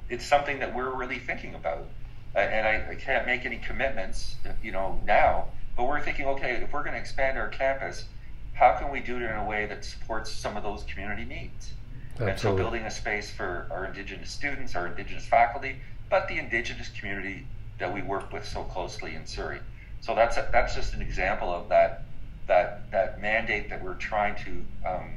it's 0.08 0.26
something 0.26 0.58
that 0.58 0.74
we're 0.74 0.94
really 0.94 1.18
thinking 1.18 1.54
about. 1.54 1.86
Uh, 2.34 2.38
and 2.38 2.66
I, 2.66 2.92
I, 2.92 2.94
can't 2.94 3.26
make 3.26 3.44
any 3.44 3.56
commitments, 3.58 4.36
you 4.62 4.70
know, 4.70 5.00
now. 5.04 5.46
But 5.76 5.88
we're 5.88 6.00
thinking, 6.00 6.26
okay, 6.26 6.60
if 6.62 6.72
we're 6.72 6.84
going 6.84 6.94
to 6.94 7.00
expand 7.00 7.36
our 7.36 7.48
campus, 7.48 8.04
how 8.52 8.76
can 8.78 8.92
we 8.92 9.00
do 9.00 9.16
it 9.16 9.22
in 9.22 9.32
a 9.32 9.44
way 9.44 9.66
that 9.66 9.84
supports 9.84 10.30
some 10.30 10.56
of 10.56 10.62
those 10.62 10.84
community 10.84 11.24
needs? 11.24 11.72
Absolutely. 12.12 12.30
And 12.30 12.40
so, 12.40 12.56
building 12.56 12.82
a 12.82 12.90
space 12.90 13.30
for 13.30 13.66
our 13.72 13.86
Indigenous 13.86 14.30
students, 14.30 14.76
our 14.76 14.86
Indigenous 14.86 15.26
faculty, 15.26 15.76
but 16.08 16.28
the 16.28 16.38
Indigenous 16.38 16.88
community 16.88 17.46
that 17.78 17.92
we 17.92 18.02
work 18.02 18.32
with 18.32 18.46
so 18.46 18.62
closely 18.64 19.14
in 19.16 19.26
Surrey. 19.26 19.58
So 20.00 20.14
that's 20.14 20.36
a, 20.36 20.48
that's 20.52 20.74
just 20.74 20.94
an 20.94 21.02
example 21.02 21.52
of 21.52 21.68
that 21.70 22.04
that 22.50 22.90
that 22.90 23.22
mandate 23.22 23.70
that 23.70 23.82
we're 23.82 23.94
trying 23.94 24.34
to 24.34 24.50
um, 24.88 25.14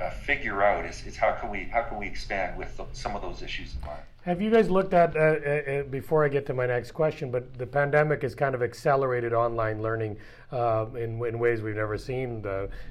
uh, 0.00 0.10
figure 0.10 0.62
out 0.62 0.84
is, 0.84 1.04
is 1.04 1.16
how 1.16 1.32
can 1.32 1.50
we 1.50 1.64
how 1.64 1.82
can 1.82 1.98
we 1.98 2.06
expand 2.06 2.56
with 2.56 2.76
the, 2.76 2.84
some 2.92 3.16
of 3.16 3.22
those 3.22 3.42
issues 3.42 3.74
in 3.74 3.80
mind. 3.86 4.02
Have 4.22 4.40
you 4.40 4.50
guys 4.50 4.70
looked 4.70 4.94
at, 4.94 5.14
uh, 5.16 5.20
uh, 5.20 5.22
uh, 5.22 5.82
before 5.82 6.24
I 6.24 6.28
get 6.28 6.46
to 6.46 6.54
my 6.54 6.64
next 6.64 6.92
question, 6.92 7.30
but 7.30 7.58
the 7.58 7.66
pandemic 7.66 8.22
has 8.22 8.34
kind 8.34 8.54
of 8.54 8.62
accelerated 8.62 9.34
online 9.34 9.82
learning 9.82 10.16
uh, 10.54 10.86
in, 10.94 11.22
in 11.26 11.38
ways 11.38 11.62
we've 11.62 11.74
never 11.74 11.98
seen. 11.98 12.44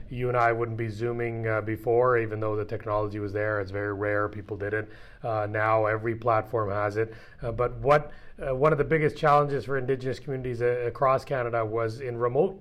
You 0.09 0.27
and 0.27 0.37
I 0.37 0.51
wouldn't 0.51 0.77
be 0.77 0.89
Zooming 0.89 1.47
uh, 1.47 1.61
before, 1.61 2.17
even 2.17 2.39
though 2.39 2.55
the 2.55 2.65
technology 2.65 3.19
was 3.19 3.31
there. 3.31 3.61
It's 3.61 3.71
very 3.71 3.93
rare 3.93 4.27
people 4.27 4.57
did 4.57 4.73
it. 4.73 4.89
Uh, 5.23 5.47
now 5.49 5.85
every 5.85 6.15
platform 6.15 6.69
has 6.69 6.97
it. 6.97 7.13
but 7.55 7.77
what 7.77 8.11
one 8.37 8.71
of 8.73 8.77
the 8.77 8.83
biggest 8.83 9.15
challenges 9.15 9.65
for 9.65 9.77
Indigenous 9.77 10.19
communities 10.19 10.59
across 10.59 11.23
Canada 11.23 11.63
was 11.63 12.01
in 12.01 12.17
remote 12.17 12.59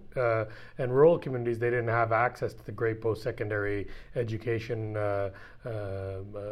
and 0.79 0.95
rural 0.95 1.19
communities, 1.19 1.59
they 1.59 1.71
didn't 1.71 1.89
have 1.89 2.13
access 2.13 2.55
to 2.55 2.65
the 2.65 2.73
great 2.73 3.01
post 3.01 3.23
secondary 3.23 3.89
education 4.15 4.95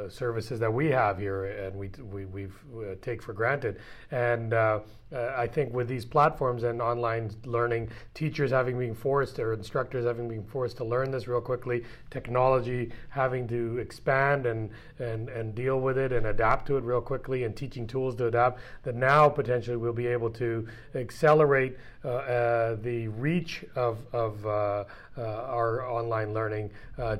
services 0.08 0.58
that 0.58 0.72
we 0.72 0.90
have 0.90 1.18
here. 1.18 1.44
And 1.44 1.76
we 1.76 1.90
we 2.10 2.24
we've 2.24 2.56
uh, 2.76 2.94
take 3.00 3.22
for 3.22 3.32
granted. 3.32 3.78
And 4.10 4.54
uh, 4.54 4.80
uh, 5.12 5.34
I 5.36 5.46
think 5.46 5.72
with 5.72 5.88
these 5.88 6.04
platforms 6.04 6.62
and 6.62 6.80
online 6.80 7.30
learning, 7.44 7.90
teachers 8.14 8.39
having 8.48 8.78
been 8.78 8.94
forced 8.94 9.38
or 9.38 9.52
instructors 9.52 10.06
having 10.06 10.28
been 10.28 10.44
forced 10.44 10.78
to 10.78 10.84
learn 10.84 11.10
this 11.10 11.28
real 11.28 11.42
quickly, 11.42 11.84
technology 12.10 12.90
having 13.10 13.46
to 13.48 13.76
expand 13.78 14.46
and 14.46 14.70
and 14.98 15.28
and 15.28 15.54
deal 15.54 15.80
with 15.80 15.98
it 15.98 16.12
and 16.12 16.26
adapt 16.26 16.66
to 16.66 16.78
it 16.78 16.84
real 16.84 17.02
quickly, 17.02 17.44
and 17.44 17.54
teaching 17.54 17.86
tools 17.86 18.14
to 18.16 18.26
adapt. 18.26 18.60
That 18.84 18.94
now 18.94 19.28
potentially 19.28 19.76
we'll 19.76 19.92
be 19.92 20.06
able 20.06 20.30
to 20.30 20.66
accelerate 20.94 21.76
uh, 22.02 22.08
uh, 22.08 22.76
the 22.80 23.08
reach 23.08 23.62
of 23.76 23.98
of 24.14 24.46
uh, 24.46 24.84
our 25.18 25.86
online 25.86 26.32
learning 26.32 26.70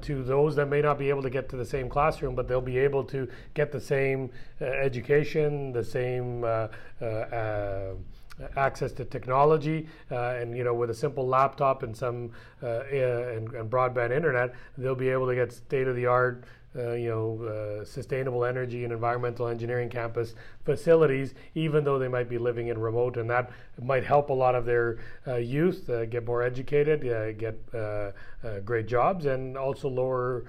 to 0.01 0.23
those 0.23 0.57
that 0.57 0.67
may 0.67 0.81
not 0.81 0.99
be 0.99 1.11
able 1.11 1.23
to 1.23 1.31
get 1.31 1.51
to 1.51 1.57
the 1.57 1.67
same 1.67 1.89
classroom, 1.89 2.35
but 2.35 2.49
they'll 2.49 2.63
be 2.63 2.79
able 2.79 3.05
to 3.05 3.29
get 3.53 3.73
the 3.73 3.81
same 3.81 4.31
education, 4.61 5.73
the 5.73 5.85
same 5.85 6.45
access 8.57 8.93
to 8.93 9.05
technology, 9.05 9.89
uh, 10.11 10.37
and 10.41 10.57
you 10.57 10.65
know, 10.65 10.75
with 10.75 10.91
a 10.91 10.95
simple 10.95 11.27
laptop 11.27 11.83
and 11.83 11.97
some 11.97 12.33
uh, 12.63 12.81
and, 12.85 13.53
and, 13.53 13.71
broadband 13.71 14.11
internet, 14.11 14.55
they'll 14.79 14.95
be 14.95 15.09
able 15.09 15.27
to 15.27 15.35
get 15.35 15.53
state 15.53 15.87
of 15.87 15.97
the 15.97 16.07
art 16.07 16.45
uh, 16.77 16.93
you 16.93 17.09
know, 17.09 17.45
uh, 17.45 17.85
sustainable 17.85 18.45
energy 18.45 18.85
and 18.85 18.93
environmental 18.93 19.49
engineering 19.49 19.89
campus 19.89 20.35
facilities, 20.65 21.35
even 21.55 21.83
though 21.83 21.99
they 21.99 22.07
might 22.07 22.29
be 22.29 22.39
living 22.39 22.69
in 22.69 22.79
remote, 22.79 23.17
and 23.17 23.29
that 23.29 23.51
might 23.83 24.05
help 24.05 24.31
a 24.31 24.33
lot 24.33 24.55
of 24.55 24.65
their 24.65 24.99
uh, 25.27 25.37
youth 25.37 25.89
uh, 25.91 26.05
get 26.07 26.27
more 26.27 26.43
educated, 26.43 27.07
uh, 27.07 27.33
get 27.33 27.59
uh, 27.75 28.13
great 28.65 28.87
jobs, 28.87 29.27
and 29.27 29.57
also 29.57 29.89
lower 29.89 30.45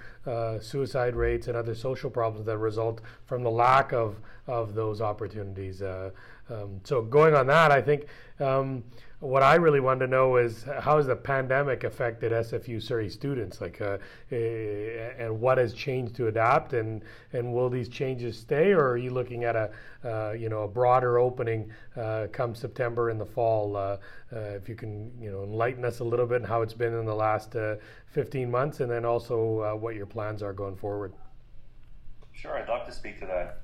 suicide 0.62 1.16
rates 1.16 1.48
and 1.48 1.58
other 1.58 1.76
social 1.76 2.10
problems 2.10 2.46
that 2.46 2.58
result 2.58 3.02
from 3.26 3.44
the 3.44 3.52
lack 3.52 3.92
of 3.92 4.18
of 4.48 4.74
those 4.74 5.02
opportunities. 5.02 5.82
Um, 5.82 6.82
so 6.84 7.02
going 7.02 7.36
on 7.36 7.48
that, 7.48 7.72
I 7.72 7.82
think. 7.82 8.06
Um, 8.40 8.84
what 9.22 9.44
I 9.44 9.56
really 9.56 9.80
wanted 9.80 10.08
to 10.08 10.08
know 10.08 10.38
is 10.38 10.64
how 10.64 10.98
has 10.98 11.06
the 11.06 11.16
pandemic 11.16 11.84
affected 11.84 12.32
SFU 12.32 12.82
Surrey 12.82 13.08
students, 13.08 13.62
like, 13.62 13.80
uh, 13.80 14.00
eh, 14.32 15.12
and 15.20 15.40
what 15.40 15.60
has 15.60 15.76
changed 15.76 16.16
to 16.16 16.28
adapt, 16.28 16.74
and 16.74 17.04
and 17.32 17.54
will 17.54 17.70
these 17.70 17.88
changes 17.88 18.36
stay, 18.36 18.72
or 18.72 18.90
are 18.90 18.98
you 18.98 19.12
looking 19.12 19.44
at 19.44 19.56
a 19.56 19.72
uh, 20.04 20.32
you 20.32 20.50
know 20.50 20.64
a 20.64 20.68
broader 20.68 21.20
opening 21.20 21.72
uh, 21.96 22.28
come 22.32 22.56
September 22.56 23.12
in 23.12 23.20
the 23.20 23.21
fall? 23.26 23.76
Uh, 23.76 23.98
uh, 24.34 24.40
if 24.40 24.70
you 24.70 24.76
can 24.76 25.12
you 25.22 25.32
know 25.32 25.44
enlighten 25.44 25.86
us 25.86 26.00
a 26.00 26.04
little 26.04 26.26
bit 26.26 26.42
on 26.42 26.48
how 26.48 26.62
it's 26.62 26.74
been 26.74 26.94
in 26.94 27.06
the 27.06 27.16
last 27.16 27.56
uh, 27.56 27.76
15 28.08 28.50
months, 28.50 28.80
and 28.80 28.92
then 28.92 29.06
also 29.06 29.78
what 29.78 29.96
your 29.96 30.06
plans 30.06 30.44
are 30.44 30.54
going 30.54 30.76
forward. 30.76 31.14
Sure, 32.34 32.58
I'd 32.58 32.68
love 32.68 32.88
to 32.88 32.94
speak 32.94 33.20
to 33.20 33.26
that. 33.28 33.60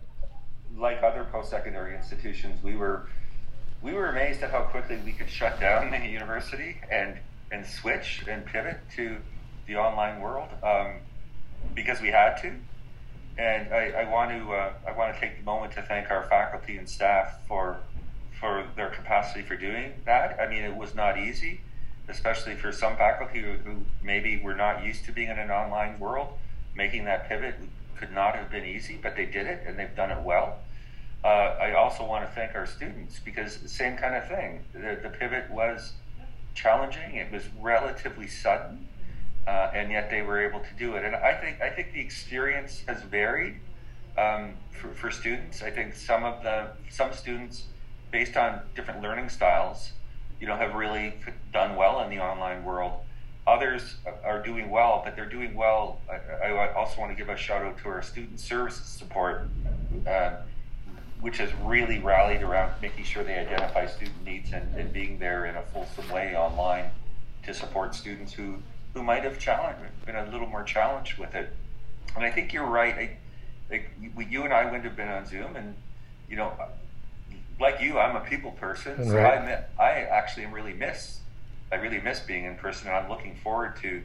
Like 0.77 1.01
other 1.01 1.25
post-secondary 1.31 1.95
institutions, 1.95 2.61
we 2.63 2.75
were 2.75 3.07
we 3.81 3.93
were 3.93 4.07
amazed 4.07 4.41
at 4.43 4.51
how 4.51 4.63
quickly 4.63 4.97
we 5.05 5.11
could 5.11 5.29
shut 5.29 5.59
down 5.59 5.91
the 5.91 5.97
university 5.97 6.77
and 6.91 7.17
and 7.51 7.65
switch 7.65 8.23
and 8.27 8.45
pivot 8.45 8.77
to 8.95 9.17
the 9.67 9.75
online 9.75 10.19
world 10.19 10.49
um, 10.63 10.95
because 11.73 12.01
we 12.01 12.09
had 12.09 12.35
to. 12.41 12.53
And 13.37 13.71
I, 13.71 14.01
I 14.01 14.09
want 14.09 14.31
to 14.31 14.51
uh, 14.51 14.73
I 14.87 14.91
want 14.97 15.13
to 15.13 15.19
take 15.19 15.37
the 15.37 15.43
moment 15.43 15.73
to 15.73 15.83
thank 15.83 16.09
our 16.09 16.23
faculty 16.23 16.77
and 16.77 16.89
staff 16.89 17.39
for 17.47 17.77
for 18.39 18.67
their 18.75 18.89
capacity 18.89 19.41
for 19.41 19.55
doing 19.55 19.93
that. 20.05 20.39
I 20.39 20.47
mean, 20.47 20.63
it 20.63 20.75
was 20.75 20.93
not 20.93 21.17
easy, 21.17 21.61
especially 22.07 22.55
for 22.55 22.71
some 22.71 22.95
faculty 22.95 23.41
who, 23.41 23.53
who 23.53 23.77
maybe 24.03 24.39
were 24.41 24.55
not 24.55 24.83
used 24.83 25.05
to 25.05 25.11
being 25.11 25.29
in 25.29 25.39
an 25.39 25.51
online 25.51 25.99
world. 25.99 26.33
Making 26.75 27.05
that 27.05 27.27
pivot 27.27 27.55
could 27.97 28.11
not 28.11 28.35
have 28.35 28.51
been 28.51 28.65
easy, 28.65 28.99
but 29.01 29.15
they 29.15 29.25
did 29.25 29.47
it 29.47 29.63
and 29.65 29.77
they've 29.77 29.95
done 29.95 30.11
it 30.11 30.21
well. 30.23 30.59
Uh, 31.23 31.27
I 31.59 31.73
also 31.73 32.05
want 32.05 32.25
to 32.25 32.31
thank 32.33 32.55
our 32.55 32.67
students 32.67 33.19
because 33.19 33.57
the 33.57 33.69
same 33.69 33.97
kind 33.97 34.15
of 34.15 34.27
thing. 34.27 34.63
The, 34.73 34.99
the 35.01 35.09
pivot 35.09 35.49
was 35.49 35.93
challenging. 36.53 37.15
It 37.15 37.31
was 37.31 37.43
relatively 37.59 38.27
sudden, 38.27 38.87
uh, 39.47 39.71
and 39.73 39.91
yet 39.91 40.09
they 40.09 40.21
were 40.21 40.39
able 40.39 40.59
to 40.59 40.73
do 40.77 40.95
it. 40.95 41.03
And 41.03 41.15
I 41.15 41.33
think 41.33 41.59
I 41.61 41.69
think 41.69 41.93
the 41.93 41.99
experience 41.99 42.83
has 42.87 43.01
varied 43.01 43.55
um, 44.17 44.53
for, 44.71 44.89
for 44.89 45.11
students. 45.11 45.63
I 45.63 45.71
think 45.71 45.95
some 45.95 46.23
of 46.23 46.43
the 46.43 46.69
some 46.89 47.11
students, 47.13 47.63
based 48.11 48.37
on 48.37 48.61
different 48.75 49.01
learning 49.01 49.29
styles, 49.29 49.91
you 50.39 50.47
know, 50.47 50.55
have 50.55 50.75
really 50.75 51.13
done 51.51 51.75
well 51.75 52.01
in 52.01 52.09
the 52.09 52.19
online 52.19 52.63
world. 52.63 53.01
Others 53.45 53.95
are 54.25 54.43
doing 54.43 54.69
well, 54.69 55.01
but 55.05 55.15
they're 55.15 55.29
doing 55.29 55.55
well. 55.55 56.01
I, 56.09 56.47
I 56.47 56.73
also 56.73 56.99
want 56.99 57.11
to 57.11 57.17
give 57.17 57.29
a 57.29 57.37
shout 57.37 57.63
out 57.63 57.77
to 57.79 57.89
our 57.89 58.01
student 58.01 58.39
services 58.39 58.85
support. 58.85 59.47
Uh, 60.05 60.37
which 61.21 61.37
has 61.37 61.51
really 61.63 61.99
rallied 61.99 62.43
around 62.43 62.71
making 62.81 63.03
sure 63.03 63.23
they 63.23 63.37
identify 63.37 63.87
student 63.87 64.23
needs 64.23 64.53
and, 64.53 64.75
and 64.75 64.93
being 64.93 65.17
there 65.17 65.45
in 65.45 65.55
a 65.55 65.61
fulsome 65.63 66.07
way 66.09 66.35
online 66.35 66.91
to 67.43 67.53
support 67.53 67.95
students 67.95 68.33
who, 68.33 68.57
who 68.93 69.01
might 69.01 69.23
have 69.23 69.39
challenged, 69.39 69.79
been 70.05 70.15
a 70.15 70.25
little 70.29 70.47
more 70.47 70.63
challenged 70.63 71.17
with 71.17 71.33
it. 71.33 71.51
And 72.15 72.23
I 72.23 72.31
think 72.31 72.53
you're 72.53 72.67
right. 72.67 73.17
I, 73.71 73.85
you 74.29 74.43
and 74.43 74.53
I 74.53 74.65
wouldn't 74.65 74.83
have 74.83 74.95
been 74.95 75.09
on 75.09 75.25
Zoom, 75.25 75.55
and 75.55 75.75
you 76.29 76.35
know, 76.35 76.53
like 77.59 77.81
you, 77.81 77.97
I'm 77.97 78.15
a 78.15 78.21
people 78.21 78.51
person, 78.51 79.03
so 79.05 79.15
right. 79.15 79.65
I, 79.79 79.83
I 79.83 79.89
actually 80.01 80.45
am 80.45 80.51
really 80.51 80.73
miss. 80.73 81.19
I 81.71 81.75
really 81.75 81.99
miss 81.99 82.19
being 82.19 82.45
in 82.45 82.55
person, 82.55 82.87
and 82.87 82.95
I'm 82.95 83.09
looking 83.09 83.35
forward 83.43 83.75
to, 83.81 84.01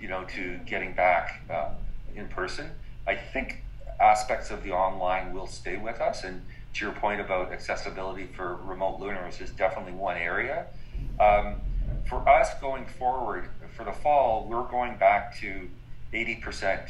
you 0.00 0.08
know, 0.08 0.24
to 0.36 0.58
getting 0.66 0.94
back 0.94 1.42
uh, 1.50 1.70
in 2.16 2.28
person. 2.28 2.70
I 3.06 3.14
think 3.14 3.62
aspects 4.00 4.50
of 4.50 4.62
the 4.62 4.72
online 4.72 5.32
will 5.32 5.46
stay 5.46 5.76
with 5.76 6.00
us. 6.00 6.24
And 6.24 6.42
to 6.74 6.84
your 6.84 6.94
point 6.94 7.20
about 7.20 7.52
accessibility 7.52 8.26
for 8.26 8.56
remote 8.56 9.00
learners 9.00 9.40
is 9.40 9.50
definitely 9.50 9.92
one 9.92 10.16
area. 10.16 10.66
Um, 11.20 11.56
for 12.08 12.26
us 12.28 12.48
going 12.60 12.86
forward, 12.86 13.48
for 13.76 13.84
the 13.84 13.92
fall, 13.92 14.46
we're 14.48 14.68
going 14.68 14.96
back 14.96 15.38
to 15.40 15.68
80%. 16.12 16.88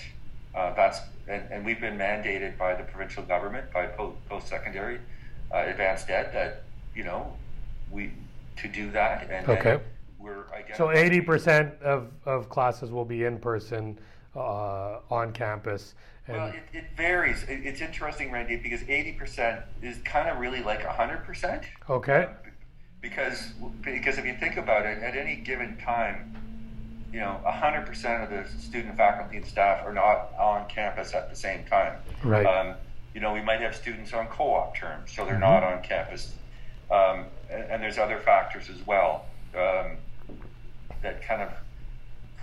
Uh, 0.55 0.75
that's 0.75 1.01
and, 1.29 1.45
and, 1.51 1.65
we've 1.65 1.81
been 1.81 1.99
mandated 1.99 2.57
by 2.57 2.75
the 2.75 2.83
provincial 2.85 3.23
government, 3.23 3.71
by 3.71 3.87
post 3.87 4.49
secondary 4.49 4.99
uh, 5.53 5.65
advanced 5.67 6.11
ed, 6.11 6.33
that 6.33 6.63
you 6.95 7.05
know 7.05 7.33
we 7.91 8.13
to 8.57 8.69
do 8.69 8.91
that. 8.91 9.29
And 9.31 9.49
okay. 9.49 9.81
we're 10.19 10.45
so 10.77 10.89
80% 10.89 11.81
of, 11.81 12.11
of 12.27 12.49
classes 12.49 12.91
will 12.91 13.05
be 13.05 13.25
in 13.25 13.39
person 13.39 13.99
uh, 14.37 14.99
on 15.11 15.33
campus. 15.33 15.95
And 16.27 16.37
well, 16.37 16.49
it, 16.49 16.63
it 16.73 16.85
varies. 16.97 17.43
It, 17.45 17.61
it's 17.65 17.81
interesting, 17.81 18.31
Randy, 18.31 18.57
because 18.57 18.83
80% 18.83 19.63
is 19.83 19.99
kind 20.05 20.29
of 20.29 20.39
really 20.39 20.63
like 20.63 20.83
100%. 20.83 21.65
Okay. 21.89 22.25
Uh, 22.25 22.49
because 23.01 23.53
because 23.83 24.19
if 24.19 24.25
you 24.25 24.37
think 24.39 24.57
about 24.57 24.85
it, 24.85 25.01
at 25.03 25.15
any 25.15 25.37
given 25.37 25.79
time, 25.79 26.35
you 27.13 27.21
know, 27.21 27.41
100% 27.47 28.25
of 28.25 28.31
the 28.31 28.61
student, 28.61 28.97
faculty, 28.97 29.37
and 29.37 29.47
staff 29.47 29.87
are 29.87 29.93
not 29.93 30.33
on 30.39 30.69
campus 30.69 31.15
at 31.15 31.31
the 31.31 31.37
same 31.37 31.65
time. 31.67 31.97
Right. 32.25 32.45
Um, 32.45 32.75
you 33.15 33.21
know, 33.21 33.33
we 33.33 33.43
might 33.43 33.61
have 33.61 33.75
students 33.75 34.13
on 34.13 34.27
co-op 34.27 34.77
terms, 34.77 35.13
so 35.13 35.25
they're 35.25 35.35
mm-hmm. 35.35 35.43
not 35.43 35.63
on 35.63 35.83
campus. 35.83 36.33
Um, 36.91 37.27
and, 37.51 37.63
and, 37.65 37.83
there's 37.83 37.99
other 37.99 38.19
factors 38.19 38.71
as 38.71 38.87
well 38.87 39.27
um, 39.55 39.99
that 41.03 41.23
kind 41.23 41.43
of 41.43 41.53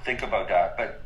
think 0.03 0.21
about 0.21 0.49
that. 0.49 0.77
But, 0.77 1.01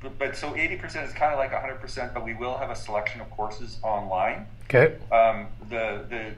but, 0.00 0.16
but 0.16 0.36
so 0.36 0.52
80% 0.52 0.84
is 1.06 1.12
kind 1.12 1.32
of 1.32 1.38
like 1.38 1.50
100%, 1.50 2.14
but 2.14 2.24
we 2.24 2.34
will 2.34 2.56
have 2.56 2.70
a 2.70 2.76
selection 2.76 3.20
of 3.20 3.28
courses 3.30 3.78
online. 3.82 4.46
Okay. 4.64 4.96
Um, 5.10 5.48
the 5.68 6.04
the 6.08 6.34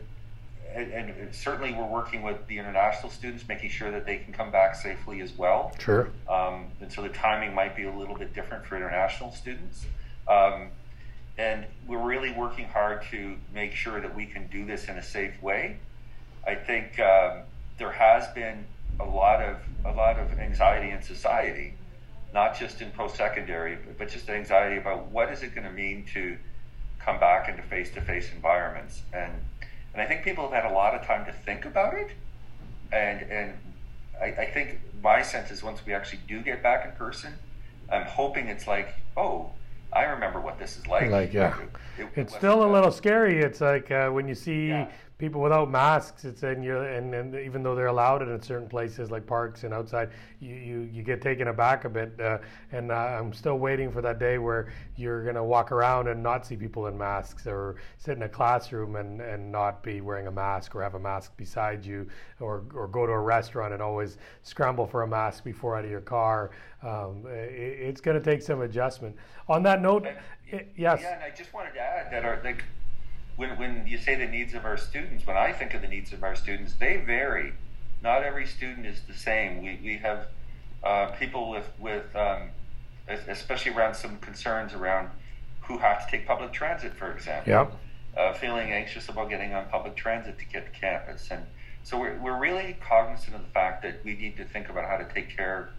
and, 0.75 1.11
and, 1.11 1.35
certainly 1.35 1.73
we're 1.73 1.85
working 1.85 2.23
with 2.23 2.47
the 2.47 2.59
international 2.59 3.11
students, 3.11 3.47
making 3.49 3.71
sure 3.71 3.91
that 3.91 4.07
they 4.07 4.19
can 4.19 4.33
come 4.33 4.51
back 4.51 4.77
safely 4.77 5.21
as 5.21 5.37
well. 5.37 5.75
Sure. 5.79 6.11
Um, 6.29 6.67
and 6.81 6.93
so 6.93 7.03
the 7.03 7.09
timing 7.09 7.55
might 7.55 7.75
be 7.75 7.85
a 7.85 7.93
little 7.93 8.17
bit 8.17 8.35
different 8.35 8.65
for 8.65 8.77
international 8.77 9.33
students. 9.33 9.85
Um, 10.29 10.69
and 11.39 11.67
we're 11.87 12.03
really 12.03 12.33
working 12.33 12.67
hard 12.67 13.03
to 13.11 13.37
make 13.55 13.73
sure 13.73 14.01
that 14.01 14.15
we 14.15 14.27
can 14.27 14.47
do 14.49 14.65
this 14.67 14.89
in 14.89 14.97
a 14.97 15.03
safe 15.03 15.41
way. 15.43 15.79
I 16.47 16.55
think 16.55 16.99
um, 17.01 17.43
there 17.79 17.93
has 17.93 18.29
been 18.29 18.67
a 18.99 19.05
lot 19.05 19.43
of 19.43 19.59
a 19.85 19.93
lot 19.93 20.19
of 20.19 20.39
anxiety 20.39 20.91
in 20.91 21.03
society, 21.03 21.75
not 22.35 22.59
just 22.59 22.83
in 22.83 22.91
post-secondary, 22.91 23.77
but, 23.77 23.99
but 23.99 24.09
just 24.11 24.29
anxiety 24.29 24.77
about 24.77 25.07
what 25.09 25.33
is 25.33 25.43
it 25.43 25.55
going 25.55 25.67
to 25.67 25.73
mean 25.73 26.05
to 26.13 26.37
come 26.99 27.19
back 27.19 27.49
into 27.49 27.63
face-to-face 27.63 28.31
environments 28.35 29.03
and 29.13 29.33
and 29.93 30.03
I 30.03 30.07
think 30.07 30.23
people 30.23 30.45
have 30.49 30.63
had 30.63 30.71
a 30.71 30.75
lot 30.75 30.95
of 30.95 31.05
time 31.07 31.25
to 31.27 31.33
think 31.33 31.65
about 31.65 31.95
it. 31.95 32.11
And 32.93 33.23
and 33.31 33.59
I, 34.21 34.27
I 34.43 34.47
think 34.47 34.81
my 35.03 35.23
sense 35.23 35.51
is 35.51 35.63
once 35.63 35.85
we 35.85 35.95
actually 35.95 36.21
do 36.29 36.41
get 36.43 36.63
back 36.63 36.85
in 36.85 36.93
person, 36.93 37.35
I'm 37.91 38.07
hoping 38.07 38.49
it's 38.49 38.67
like, 38.67 38.95
oh, 39.17 39.53
I 39.93 40.05
remember 40.05 40.41
what 40.41 40.59
this 40.59 40.79
is 40.79 40.87
like. 40.87 41.11
Like, 41.11 41.33
yeah. 41.33 41.59
It, 41.99 42.03
it, 42.03 42.09
it's 42.17 42.35
still 42.35 42.65
a 42.65 42.71
little 42.71 42.93
scary. 42.93 43.41
It's 43.41 43.61
like 43.61 43.91
uh, 43.91 44.09
when 44.11 44.29
you 44.29 44.35
see 44.35 44.69
yeah 44.69 44.89
people 45.21 45.43
without 45.43 45.71
masks. 45.71 46.25
It's 46.25 46.43
in 46.43 46.63
you, 46.63 46.81
and, 46.81 47.15
and 47.15 47.35
even 47.37 47.63
though 47.63 47.75
they're 47.75 47.87
allowed 47.87 48.23
it 48.23 48.29
in 48.29 48.41
certain 48.41 48.69
places 48.69 49.11
like 49.11 49.27
parks 49.27 49.63
and 49.65 49.75
outside, 49.75 50.11
you 50.41 50.55
you, 50.55 50.89
you 50.93 51.03
get 51.03 51.21
taken 51.21 51.49
aback 51.49 51.85
a 51.85 51.89
bit. 51.91 52.19
Uh, 52.19 52.39
and 52.73 52.91
uh, 52.91 52.95
I'm 52.95 53.33
still 53.33 53.59
waiting 53.59 53.93
for 53.93 54.01
that 54.01 54.19
day 54.19 54.39
where 54.39 54.73
you're 54.97 55.25
gonna 55.25 55.45
walk 55.45 55.71
around 55.71 56.09
and 56.09 56.23
not 56.23 56.47
see 56.47 56.57
people 56.57 56.87
in 56.87 56.97
masks, 56.97 57.47
or 57.47 57.77
sit 57.99 58.17
in 58.17 58.23
a 58.23 58.29
classroom 58.29 58.97
and, 58.97 59.21
and 59.21 59.53
not 59.53 59.83
be 59.83 60.01
wearing 60.01 60.27
a 60.27 60.33
mask, 60.33 60.75
or 60.75 60.83
have 60.83 60.95
a 60.95 60.99
mask 60.99 61.37
beside 61.37 61.85
you, 61.85 62.09
or 62.41 62.65
or 62.75 62.89
go 62.89 63.07
to 63.07 63.13
a 63.13 63.21
restaurant 63.21 63.75
and 63.75 63.83
always 63.83 64.17
scramble 64.43 64.87
for 64.87 65.03
a 65.03 65.07
mask 65.07 65.45
before 65.45 65.77
out 65.77 65.85
of 65.85 65.91
your 65.91 66.01
car. 66.01 66.51
Um, 66.83 67.25
it, 67.27 67.53
it's 67.89 68.01
gonna 68.01 68.21
take 68.21 68.41
some 68.41 68.63
adjustment. 68.63 69.15
On 69.49 69.63
that 69.65 69.83
note, 69.83 70.07
it, 70.47 70.73
yes. 70.77 71.01
Yeah, 71.03 71.15
and 71.15 71.23
I 71.23 71.31
just 71.31 71.53
wanted 71.53 71.75
to 71.75 71.81
add 71.81 72.11
that 72.11 72.25
our 72.25 72.41
like 72.43 72.65
when, 73.41 73.57
when 73.57 73.87
you 73.87 73.97
say 73.97 74.17
the 74.17 74.27
needs 74.27 74.53
of 74.53 74.67
our 74.67 74.77
students, 74.77 75.27
when 75.27 75.39
I 75.39 75.51
think 75.53 75.73
of 75.73 75.81
the 75.81 75.89
needs 75.89 76.13
of 76.13 76.23
our 76.23 76.37
students, 76.37 76.75
they 76.75 76.99
vary. 76.99 77.55
Not 78.03 78.23
every 78.23 78.47
student 78.47 78.85
is 78.85 79.01
the 79.09 79.15
same. 79.15 79.63
We, 79.63 79.81
we 79.83 79.97
have 79.97 80.27
uh, 80.85 81.07
people 81.19 81.49
with, 81.49 81.67
with 81.79 82.15
um, 82.15 82.51
especially 83.09 83.73
around 83.73 83.95
some 83.95 84.19
concerns 84.19 84.75
around 84.75 85.09
who 85.63 85.79
have 85.79 86.05
to 86.05 86.11
take 86.11 86.27
public 86.27 86.53
transit, 86.53 86.93
for 86.95 87.11
example. 87.13 87.51
Yeah. 87.51 87.67
Uh, 88.15 88.35
feeling 88.35 88.73
anxious 88.73 89.09
about 89.09 89.31
getting 89.31 89.55
on 89.55 89.67
public 89.71 89.97
transit 89.97 90.39
to 90.39 90.45
get 90.45 90.71
to 90.71 90.79
campus. 90.79 91.29
And 91.31 91.45
so 91.83 91.99
we're, 91.99 92.19
we're 92.19 92.39
really 92.39 92.77
cognizant 92.87 93.35
of 93.35 93.41
the 93.41 93.49
fact 93.49 93.83
that 93.85 94.05
we 94.05 94.17
need 94.17 94.37
to 94.37 94.45
think 94.45 94.69
about 94.69 94.85
how 94.85 94.99
to 94.99 95.15
take 95.15 95.35
care 95.35 95.71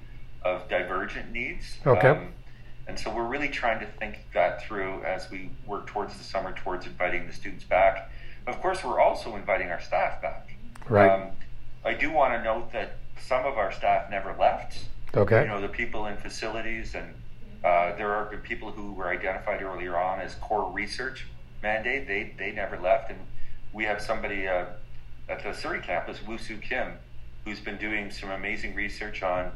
of 0.42 0.68
divergent 0.68 1.32
needs. 1.32 1.78
Okay. 1.86 2.08
Um, 2.08 2.30
and 2.88 3.00
so 3.00 3.14
we're 3.14 3.28
really 3.28 3.50
trying 3.50 3.80
to 3.80 3.86
think 3.86 4.20
that 4.34 4.64
through 4.64 5.04
as 5.04 5.30
we 5.30 5.50
work 5.66 5.88
towards 5.88 6.18
the 6.18 6.24
summer, 6.24 6.54
towards 6.54 6.86
inviting 6.86 7.28
the 7.28 7.34
students 7.34 7.64
back. 7.64 8.12
Of 8.48 8.60
course, 8.62 8.84
we're 8.84 9.00
also 9.00 9.36
inviting 9.36 9.70
our 9.70 9.80
staff 9.80 10.22
back. 10.22 10.56
Right. 10.90 11.10
Um, 11.10 11.30
I 11.86 11.94
do 11.94 12.12
want 12.12 12.34
to 12.34 12.44
note 12.44 12.72
that 12.74 12.98
some 13.20 13.46
of 13.46 13.58
our 13.58 13.72
staff 13.72 14.10
never 14.10 14.36
left. 14.38 14.86
Okay. 15.16 15.44
You 15.44 15.48
know, 15.48 15.62
the 15.62 15.68
people 15.68 16.08
in 16.08 16.18
facilities, 16.18 16.96
and 16.96 17.14
uh, 17.64 17.96
there 17.96 18.12
are 18.12 18.38
people 18.44 18.72
who 18.72 18.94
were 18.94 19.10
identified 19.10 19.62
earlier 19.62 19.98
on 19.98 20.20
as 20.20 20.36
core 20.36 20.72
research 20.72 21.28
mandate. 21.62 22.08
They 22.08 22.34
they 22.38 22.52
never 22.52 22.80
left, 22.80 23.12
and 23.12 23.20
we 23.74 23.84
have 23.86 24.02
somebody 24.02 24.48
uh, 24.48 24.66
at 25.30 25.44
the 25.44 25.54
Surrey 25.54 25.82
campus, 25.82 26.18
Woo 26.26 26.38
Soo 26.38 26.58
Kim, 26.58 26.94
who's 27.46 27.60
been 27.60 27.78
doing 27.78 28.12
some 28.12 28.32
amazing 28.32 28.76
research 28.76 29.22
on 29.22 29.52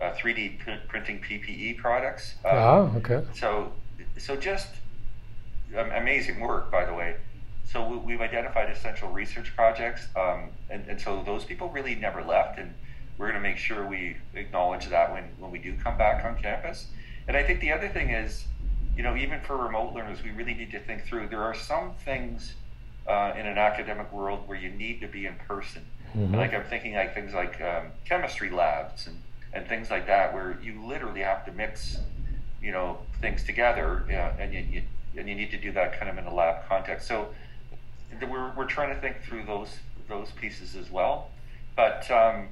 uh, 0.00 0.12
3D 0.12 0.58
printing 0.88 1.20
PPE 1.20 1.78
products. 1.78 2.34
Um, 2.44 2.52
oh, 2.54 2.92
okay. 2.96 3.22
So, 3.34 3.72
so 4.16 4.36
just 4.36 4.68
um, 5.76 5.90
amazing 5.90 6.40
work, 6.40 6.70
by 6.70 6.84
the 6.84 6.94
way. 6.94 7.16
So 7.70 7.86
we, 7.86 8.12
have 8.12 8.22
identified 8.22 8.70
essential 8.70 9.10
research 9.10 9.54
projects, 9.54 10.08
um, 10.16 10.48
and, 10.70 10.86
and 10.88 10.98
so 10.98 11.22
those 11.26 11.44
people 11.44 11.68
really 11.68 11.94
never 11.94 12.22
left, 12.22 12.58
and 12.58 12.72
we're 13.18 13.30
going 13.30 13.42
to 13.42 13.46
make 13.46 13.58
sure 13.58 13.86
we 13.86 14.16
acknowledge 14.34 14.88
that 14.88 15.12
when, 15.12 15.24
when 15.38 15.50
we 15.50 15.58
do 15.58 15.74
come 15.76 15.98
back 15.98 16.24
on 16.24 16.38
campus. 16.38 16.86
And 17.26 17.36
I 17.36 17.42
think 17.42 17.60
the 17.60 17.72
other 17.72 17.88
thing 17.88 18.08
is, 18.08 18.46
you 18.96 19.02
know, 19.02 19.16
even 19.16 19.40
for 19.40 19.56
remote 19.56 19.92
learners, 19.92 20.22
we 20.22 20.30
really 20.30 20.54
need 20.54 20.70
to 20.70 20.80
think 20.80 21.04
through. 21.04 21.28
There 21.28 21.42
are 21.42 21.54
some 21.54 21.92
things 22.04 22.54
uh, 23.06 23.34
in 23.36 23.46
an 23.46 23.58
academic 23.58 24.10
world 24.12 24.48
where 24.48 24.58
you 24.58 24.70
need 24.70 25.00
to 25.02 25.08
be 25.08 25.26
in 25.26 25.34
person. 25.46 25.84
Mm-hmm. 26.16 26.34
Like 26.34 26.54
I'm 26.54 26.64
thinking 26.64 26.94
like 26.94 27.14
things 27.14 27.34
like 27.34 27.60
um, 27.60 27.88
chemistry 28.06 28.50
labs 28.50 29.06
and 29.06 29.20
and 29.52 29.66
things 29.66 29.90
like 29.90 30.06
that, 30.06 30.32
where 30.34 30.58
you 30.62 30.84
literally 30.86 31.20
have 31.20 31.44
to 31.46 31.52
mix, 31.52 31.98
you 32.62 32.72
know, 32.72 32.98
things 33.20 33.44
together, 33.44 34.04
and 34.38 34.52
you, 34.52 34.60
you, 34.60 34.82
and 35.16 35.28
you 35.28 35.34
need 35.34 35.50
to 35.50 35.58
do 35.58 35.72
that 35.72 35.98
kind 35.98 36.10
of 36.10 36.18
in 36.18 36.24
a 36.24 36.34
lab 36.34 36.68
context. 36.68 37.08
So 37.08 37.28
we're 38.20 38.52
we're 38.56 38.66
trying 38.66 38.94
to 38.94 39.00
think 39.00 39.22
through 39.22 39.44
those 39.44 39.78
those 40.08 40.30
pieces 40.32 40.76
as 40.76 40.90
well, 40.90 41.30
but. 41.76 42.10
Um, 42.10 42.48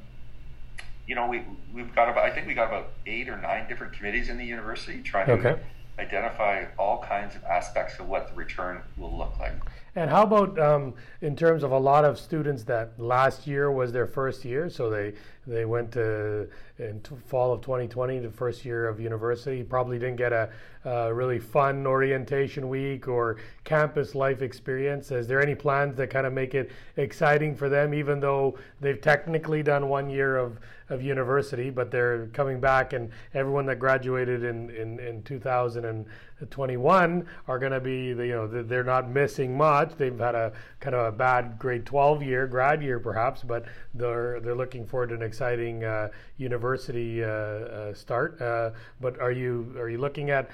you 1.07 1.15
know, 1.15 1.29
we 1.29 1.45
we've 1.73 1.95
got 1.95 2.09
about 2.09 2.25
I 2.25 2.31
think 2.31 2.47
we 2.47 2.55
got 2.55 2.67
about 2.67 2.89
eight 3.07 3.29
or 3.29 3.37
nine 3.37 3.69
different 3.69 3.93
committees 3.93 4.29
in 4.29 4.39
the 4.39 4.45
university 4.45 5.03
trying 5.03 5.27
to 5.27 5.59
identify 5.99 6.65
all 6.79 7.03
kinds 7.03 7.35
of 7.37 7.45
aspects 7.45 7.99
of 7.99 8.09
what 8.09 8.29
the 8.29 8.35
return 8.35 8.83
will 8.97 9.17
look 9.17 9.39
like. 9.39 9.53
And 9.95 10.11
how 10.11 10.25
about 10.25 10.59
um, 10.59 10.95
in 11.23 11.37
terms 11.37 11.63
of 11.63 11.73
a 11.73 11.79
lot 11.79 12.05
of 12.05 12.19
students 12.19 12.65
that 12.65 12.99
last 13.01 13.47
year 13.47 13.71
was 13.71 13.93
their 13.93 14.07
first 14.07 14.45
year, 14.45 14.69
so 14.69 14.91
they 14.91 15.15
they 15.47 15.65
went 15.65 15.93
to 15.93 16.49
in 16.79 17.01
fall 17.27 17.53
of 17.53 17.61
2020, 17.63 18.19
the 18.19 18.31
first 18.31 18.65
year 18.65 18.87
of 18.87 19.01
university. 19.01 19.63
Probably 19.63 19.99
didn't 19.99 20.17
get 20.17 20.33
a, 20.33 20.51
a, 20.85 21.13
really 21.13 21.39
fun 21.39 21.87
orientation 21.87 22.69
week 22.69 23.09
or 23.09 23.37
campus 23.65 24.15
life 24.15 24.41
experience. 24.43 25.11
Is 25.11 25.27
there 25.27 25.41
any 25.41 25.55
plans 25.55 25.97
that 25.97 26.11
kind 26.11 26.27
of 26.27 26.35
make 26.35 26.55
it 26.55 26.71
exciting 26.97 27.55
for 27.55 27.71
them, 27.71 27.95
even 27.95 28.21
though 28.21 28.59
they've 28.81 29.01
technically 29.01 29.63
done 29.63 29.89
one 29.89 30.11
year 30.11 30.37
of, 30.37 30.59
of 30.91 31.03
university, 31.03 31.71
but 31.71 31.91
they're 31.91 32.27
coming 32.29 32.61
back 32.61 32.93
and 32.93 33.11
everyone 33.33 33.65
that 33.67 33.79
graduated 33.79 34.45
in, 34.45 34.69
in, 34.71 35.01
in 35.01 35.23
2021 35.23 37.27
are 37.49 37.59
going 37.59 37.73
to 37.73 37.81
be, 37.81 38.09
you 38.09 38.15
know, 38.15 38.47
they're 38.47 38.85
not 38.85 39.09
missing 39.09 39.57
much. 39.57 39.93
They've 39.97 40.19
had 40.19 40.35
a 40.35 40.53
kind 40.81 40.95
of 40.95 41.07
a 41.07 41.13
bad 41.17 41.59
grade 41.59 41.87
12 41.87 42.23
year, 42.23 42.47
grad 42.47 42.83
year 42.83 43.01
perhaps, 43.01 43.43
but 43.43 43.65
they're, 43.95 44.41
they're 44.41 44.55
looking 44.55 44.87
forward 44.87 45.09
to 45.09 45.15
an 45.15 45.23
exciting 45.37 45.85
uh, 45.85 46.09
university 46.39 47.23
uh, 47.23 47.29
uh, 47.29 47.95
start. 47.95 48.41
Uh, 48.41 48.71
but 49.03 49.21
are 49.21 49.33
you 49.33 49.71
are 49.77 49.91
you 49.91 49.99
looking 49.99 50.31
at 50.31 50.49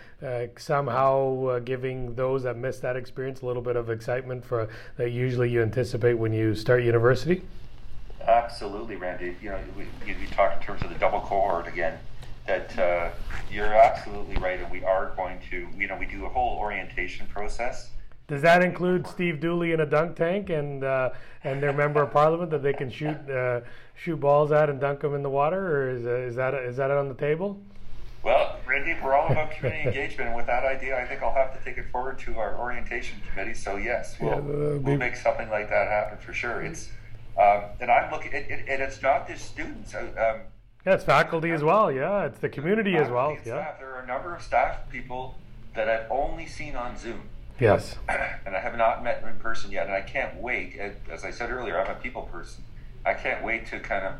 somehow 0.58 1.60
giving 1.60 2.16
those 2.16 2.42
that 2.42 2.56
missed 2.56 2.82
that 2.82 2.96
experience 2.96 3.42
a 3.42 3.46
little 3.46 3.62
bit 3.62 3.76
of 3.76 3.90
excitement 3.90 4.44
for 4.44 4.68
that 4.96 5.10
usually 5.10 5.48
you 5.48 5.62
anticipate 5.62 6.14
when 6.14 6.32
you 6.32 6.52
start 6.56 6.82
university? 6.82 7.42
Absolutely, 8.26 8.96
Randy. 8.96 9.36
You 9.40 9.50
know, 9.50 9.58
we, 9.76 9.84
you, 10.04 10.16
you 10.20 10.26
talk 10.28 10.56
in 10.56 10.62
terms 10.62 10.82
of 10.82 10.88
the 10.88 10.98
double 10.98 11.20
cohort 11.20 11.68
again. 11.68 11.96
That 12.48 12.76
uh, 12.76 13.10
you're 13.52 13.72
absolutely 13.72 14.36
right, 14.38 14.60
and 14.60 14.68
we 14.68 14.82
are 14.82 15.12
going 15.16 15.38
to. 15.50 15.68
You 15.78 15.86
know, 15.86 15.96
we 15.96 16.06
do 16.06 16.26
a 16.26 16.28
whole 16.28 16.58
orientation 16.58 17.28
process 17.28 17.90
does 18.32 18.40
that 18.40 18.62
include 18.62 19.06
Steve 19.06 19.40
Dooley 19.40 19.72
in 19.72 19.80
a 19.80 19.86
dunk 19.86 20.16
tank 20.16 20.48
and 20.48 20.84
uh, 20.84 21.10
and 21.44 21.62
their 21.62 21.72
member 21.72 22.02
of 22.02 22.12
parliament 22.12 22.50
that 22.52 22.62
they 22.62 22.72
can 22.72 22.90
shoot 22.90 23.18
uh, 23.28 23.60
shoot 23.94 24.16
balls 24.16 24.52
at 24.52 24.68
and 24.70 24.80
dunk 24.80 25.00
them 25.00 25.14
in 25.14 25.22
the 25.22 25.30
water, 25.30 25.76
or 25.76 25.90
is, 25.90 26.06
uh, 26.06 26.10
is 26.10 26.36
that 26.36 26.54
is 26.54 26.76
that 26.76 26.90
on 26.90 27.08
the 27.08 27.14
table? 27.14 27.60
Well, 28.22 28.56
Randy, 28.66 28.96
we're 29.02 29.14
all 29.14 29.30
about 29.32 29.50
community 29.50 29.88
engagement, 29.88 30.28
and 30.28 30.36
with 30.36 30.46
that 30.46 30.64
idea, 30.64 30.96
I 31.00 31.06
think 31.06 31.22
I'll 31.22 31.34
have 31.34 31.58
to 31.58 31.64
take 31.64 31.76
it 31.76 31.90
forward 31.90 32.20
to 32.20 32.38
our 32.38 32.56
orientation 32.56 33.20
committee. 33.28 33.54
So 33.54 33.76
yes, 33.76 34.16
we'll, 34.20 34.30
yeah, 34.30 34.38
we'll 34.78 34.96
make 34.96 35.16
something 35.16 35.50
like 35.50 35.68
that 35.70 35.88
happen 35.88 36.18
for 36.18 36.32
sure. 36.32 36.62
It's 36.62 36.90
um, 37.38 37.62
and 37.80 37.90
I'm 37.90 38.10
looking, 38.10 38.32
it, 38.32 38.46
it, 38.50 38.64
and 38.68 38.82
it's 38.82 39.02
not 39.02 39.26
just 39.26 39.46
students. 39.46 39.94
Um, 39.94 40.42
Yeah, 40.84 40.94
it's 40.94 41.04
faculty 41.04 41.50
as 41.50 41.62
well. 41.62 41.90
Yeah, 41.90 42.26
it's 42.26 42.38
the 42.38 42.48
community 42.48 42.96
as 42.96 43.08
well. 43.08 43.32
Yeah. 43.32 43.42
Staff. 43.42 43.78
There 43.78 43.94
are 43.94 44.02
a 44.02 44.06
number 44.06 44.34
of 44.34 44.42
staff 44.42 44.88
people 44.90 45.38
that 45.74 45.88
I've 45.88 46.10
only 46.10 46.46
seen 46.46 46.76
on 46.76 46.98
Zoom. 46.98 47.22
Yes. 47.58 47.96
and 48.08 48.54
I 48.54 48.60
have 48.60 48.76
not 48.76 49.02
met 49.02 49.24
in 49.26 49.38
person 49.38 49.70
yet. 49.70 49.86
And 49.86 49.94
I 49.94 50.02
can't 50.02 50.36
wait. 50.36 50.76
As 51.10 51.24
I 51.24 51.30
said 51.30 51.50
earlier, 51.50 51.80
I'm 51.80 51.90
a 51.90 51.94
people 51.98 52.22
person. 52.22 52.64
I 53.04 53.14
can't 53.14 53.44
wait 53.44 53.66
to 53.68 53.80
kind 53.80 54.04
of 54.04 54.14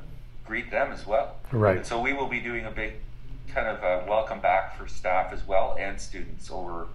greet 0.45 0.71
them 0.71 0.93
as 0.93 1.07
well. 1.07 1.37
Right. 1.51 1.77
And 1.79 1.87
so 1.87 2.01
we 2.01 2.13
will 2.13 2.29
be 2.29 2.41
doing 2.41 2.67
a 2.67 2.71
big 2.71 2.95
kind 3.49 3.69
of 3.69 3.83
a 3.83 4.09
welcome 4.09 4.41
back 4.41 4.79
for 4.79 4.89
staff 4.89 5.33
as 5.33 5.47
well 5.47 5.77
and 5.79 6.01
students 6.01 6.51
over 6.51 6.87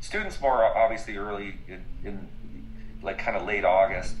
students 0.00 0.40
more 0.40 0.64
obviously 0.64 1.16
early 1.16 1.56
in, 1.68 1.84
in 2.04 2.28
like 3.02 3.18
kind 3.18 3.36
of 3.36 3.46
late 3.46 3.64
August 3.64 4.14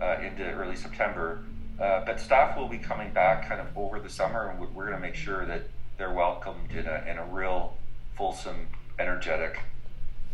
uh, 0.00 0.16
into 0.22 0.44
early 0.50 0.76
September. 0.76 1.44
Uh, 1.80 2.04
but 2.04 2.20
staff 2.20 2.56
will 2.56 2.68
be 2.68 2.78
coming 2.78 3.12
back 3.12 3.48
kind 3.48 3.60
of 3.60 3.66
over 3.76 4.00
the 4.00 4.08
summer, 4.08 4.48
and 4.48 4.58
we're 4.74 4.86
going 4.86 4.96
to 4.96 5.00
make 5.00 5.14
sure 5.14 5.46
that 5.46 5.62
they're 5.96 6.12
welcomed 6.12 6.72
in 6.72 6.86
a, 6.86 7.04
in 7.08 7.18
a 7.18 7.24
real 7.26 7.76
fulsome, 8.16 8.66
energetic, 8.98 9.60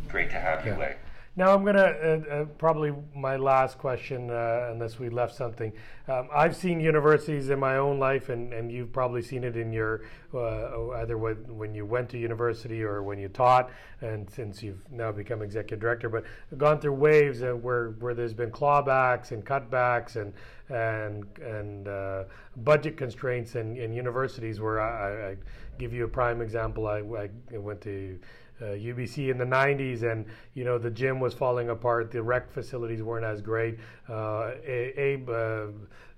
great 0.08 0.30
to 0.30 0.36
have 0.40 0.64
you 0.66 0.74
way. 0.74 0.96
Now 1.36 1.52
I'm 1.52 1.64
gonna 1.64 1.80
uh, 1.80 2.32
uh, 2.32 2.44
probably 2.44 2.92
my 3.12 3.36
last 3.36 3.76
question, 3.76 4.30
uh, 4.30 4.68
unless 4.70 5.00
we 5.00 5.08
left 5.08 5.34
something. 5.34 5.72
Um, 6.06 6.28
I've 6.32 6.54
seen 6.54 6.78
universities 6.78 7.50
in 7.50 7.58
my 7.58 7.76
own 7.76 7.98
life, 7.98 8.28
and, 8.28 8.52
and 8.52 8.70
you've 8.70 8.92
probably 8.92 9.20
seen 9.20 9.42
it 9.42 9.56
in 9.56 9.72
your 9.72 10.02
uh, 10.32 10.90
either 11.00 11.18
when, 11.18 11.36
when 11.56 11.74
you 11.74 11.86
went 11.86 12.08
to 12.10 12.18
university 12.18 12.84
or 12.84 13.02
when 13.02 13.18
you 13.18 13.26
taught, 13.28 13.70
and 14.00 14.30
since 14.30 14.62
you've 14.62 14.78
now 14.92 15.10
become 15.10 15.42
executive 15.42 15.80
director. 15.80 16.08
But 16.08 16.24
gone 16.56 16.80
through 16.80 16.94
waves 16.94 17.40
where 17.40 17.90
where 17.98 18.14
there's 18.14 18.34
been 18.34 18.52
clawbacks 18.52 19.32
and 19.32 19.44
cutbacks 19.44 20.14
and 20.14 20.32
and 20.68 21.26
and 21.40 21.88
uh, 21.88 22.24
budget 22.58 22.96
constraints 22.96 23.56
in, 23.56 23.74
universities. 23.74 24.60
Where 24.60 24.80
I, 24.80 25.30
I, 25.30 25.36
give 25.76 25.92
you 25.92 26.04
a 26.04 26.08
prime 26.08 26.40
example. 26.40 26.86
I, 26.86 26.98
I 26.98 27.58
went 27.58 27.80
to 27.80 28.16
uh, 28.60 28.66
UBC 28.66 29.30
in 29.30 29.38
the 29.38 29.44
90s, 29.44 30.02
and 30.02 30.26
you 30.54 30.64
know 30.64 30.78
the 30.78 30.90
gym 30.90 31.20
was 31.20 31.34
falling 31.34 31.70
apart. 31.70 32.10
The 32.10 32.22
rec 32.22 32.50
facilities 32.50 33.02
weren't 33.02 33.24
as 33.24 33.40
great. 33.40 33.78
Uh, 34.08 34.52
Abe, 34.64 35.28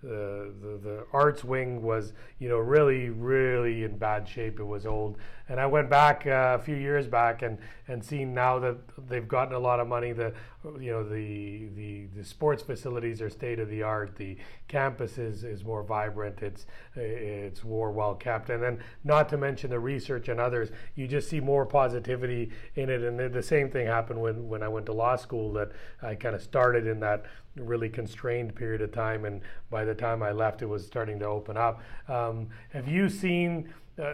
uh, 0.06 0.52
the, 0.62 0.80
the 0.82 1.06
arts 1.12 1.42
wing 1.42 1.82
was 1.82 2.12
you 2.38 2.48
know 2.48 2.58
really 2.58 3.10
really 3.10 3.82
in 3.84 3.98
bad 3.98 4.28
shape. 4.28 4.60
It 4.60 4.64
was 4.64 4.86
old, 4.86 5.16
and 5.48 5.60
I 5.60 5.66
went 5.66 5.90
back 5.90 6.26
uh, 6.26 6.56
a 6.60 6.62
few 6.62 6.76
years 6.76 7.06
back 7.06 7.42
and 7.42 7.58
and 7.88 8.04
seen 8.04 8.32
now 8.32 8.58
that 8.60 8.76
they've 9.08 9.26
gotten 9.26 9.54
a 9.54 9.58
lot 9.58 9.80
of 9.80 9.88
money. 9.88 10.12
The 10.12 10.32
you 10.80 10.92
know 10.92 11.02
the 11.02 11.66
the, 11.74 12.06
the 12.16 12.24
sports 12.24 12.62
facilities 12.62 13.20
are 13.20 13.30
state 13.30 13.58
of 13.58 13.68
the 13.68 13.82
art. 13.82 14.16
The 14.16 14.36
campus 14.68 15.18
is, 15.18 15.44
is 15.44 15.64
more 15.64 15.82
vibrant. 15.82 16.40
It's 16.40 16.66
it's 16.94 17.64
more 17.64 17.90
well 17.90 18.14
kept, 18.14 18.50
and 18.50 18.62
then 18.62 18.78
not 19.02 19.28
to 19.30 19.36
mention 19.36 19.70
the 19.70 19.80
research 19.80 20.28
and 20.28 20.40
others. 20.40 20.70
You 20.94 21.08
just 21.08 21.28
see 21.28 21.40
more 21.40 21.66
positivity 21.66 22.50
in 22.76 22.90
it, 22.90 23.02
and 23.02 23.32
the 23.32 23.42
same 23.42 23.70
thing 23.70 23.86
happened 23.86 24.20
when 24.20 24.48
when 24.48 24.62
I 24.62 24.68
went 24.68 24.86
to 24.86 24.92
law 24.92 25.16
school. 25.16 25.52
That 25.54 25.72
I 26.02 26.14
kind 26.14 26.34
of 26.34 26.42
started 26.42 26.86
in 26.86 27.00
that 27.00 27.24
really 27.56 27.88
constrained 27.88 28.54
period 28.54 28.82
of 28.82 28.92
time, 28.92 29.24
and 29.24 29.40
by 29.70 29.84
the 29.84 29.94
time 29.94 30.22
I 30.22 30.32
left, 30.32 30.62
it 30.62 30.66
was 30.66 30.86
starting 30.86 31.18
to 31.20 31.26
open 31.26 31.56
up. 31.56 31.82
Um, 32.08 32.48
have 32.70 32.88
you 32.88 33.08
seen? 33.08 33.72
Uh, 33.98 34.12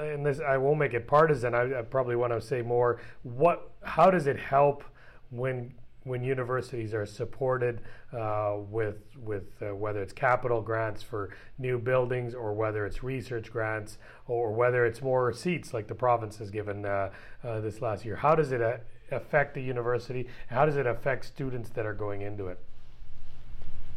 and 0.00 0.24
this, 0.24 0.40
I 0.40 0.58
won't 0.58 0.78
make 0.78 0.92
it 0.92 1.06
partisan. 1.06 1.54
I, 1.54 1.78
I 1.78 1.82
probably 1.82 2.16
want 2.16 2.32
to 2.32 2.40
say 2.40 2.62
more. 2.62 3.00
What? 3.22 3.70
How 3.82 4.10
does 4.10 4.26
it 4.26 4.38
help 4.38 4.84
when 5.30 5.72
when 6.04 6.24
universities 6.24 6.94
are 6.94 7.06
supported 7.06 7.80
uh, 8.12 8.56
with 8.70 8.96
with 9.22 9.44
uh, 9.62 9.74
whether 9.74 10.02
it's 10.02 10.12
capital 10.12 10.62
grants 10.62 11.02
for 11.02 11.30
new 11.58 11.78
buildings 11.78 12.34
or 12.34 12.54
whether 12.54 12.86
it's 12.86 13.02
research 13.02 13.52
grants 13.52 13.98
or 14.26 14.52
whether 14.52 14.86
it's 14.86 15.02
more 15.02 15.32
seats 15.32 15.74
like 15.74 15.86
the 15.86 15.94
province 15.94 16.38
has 16.38 16.50
given 16.50 16.84
uh, 16.84 17.10
uh 17.44 17.60
this 17.60 17.80
last 17.80 18.04
year. 18.04 18.16
How 18.16 18.34
does 18.34 18.52
it 18.52 18.62
uh, 18.62 18.78
affect 19.10 19.54
the 19.54 19.62
university? 19.62 20.26
How 20.48 20.66
does 20.66 20.76
it 20.76 20.86
affect 20.86 21.24
students 21.24 21.70
that 21.70 21.86
are 21.86 21.94
going 21.94 22.22
into 22.22 22.48
it? 22.48 22.58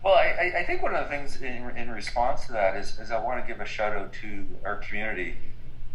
Well, 0.03 0.15
I, 0.15 0.59
I 0.59 0.65
think 0.65 0.81
one 0.81 0.95
of 0.95 1.03
the 1.03 1.09
things 1.09 1.41
in, 1.41 1.69
in 1.77 1.91
response 1.91 2.47
to 2.47 2.53
that 2.53 2.75
is, 2.75 2.97
is 2.97 3.11
I 3.11 3.23
want 3.23 3.45
to 3.45 3.47
give 3.47 3.61
a 3.61 3.65
shout 3.65 3.95
out 3.95 4.13
to 4.21 4.45
our 4.65 4.77
community 4.77 5.35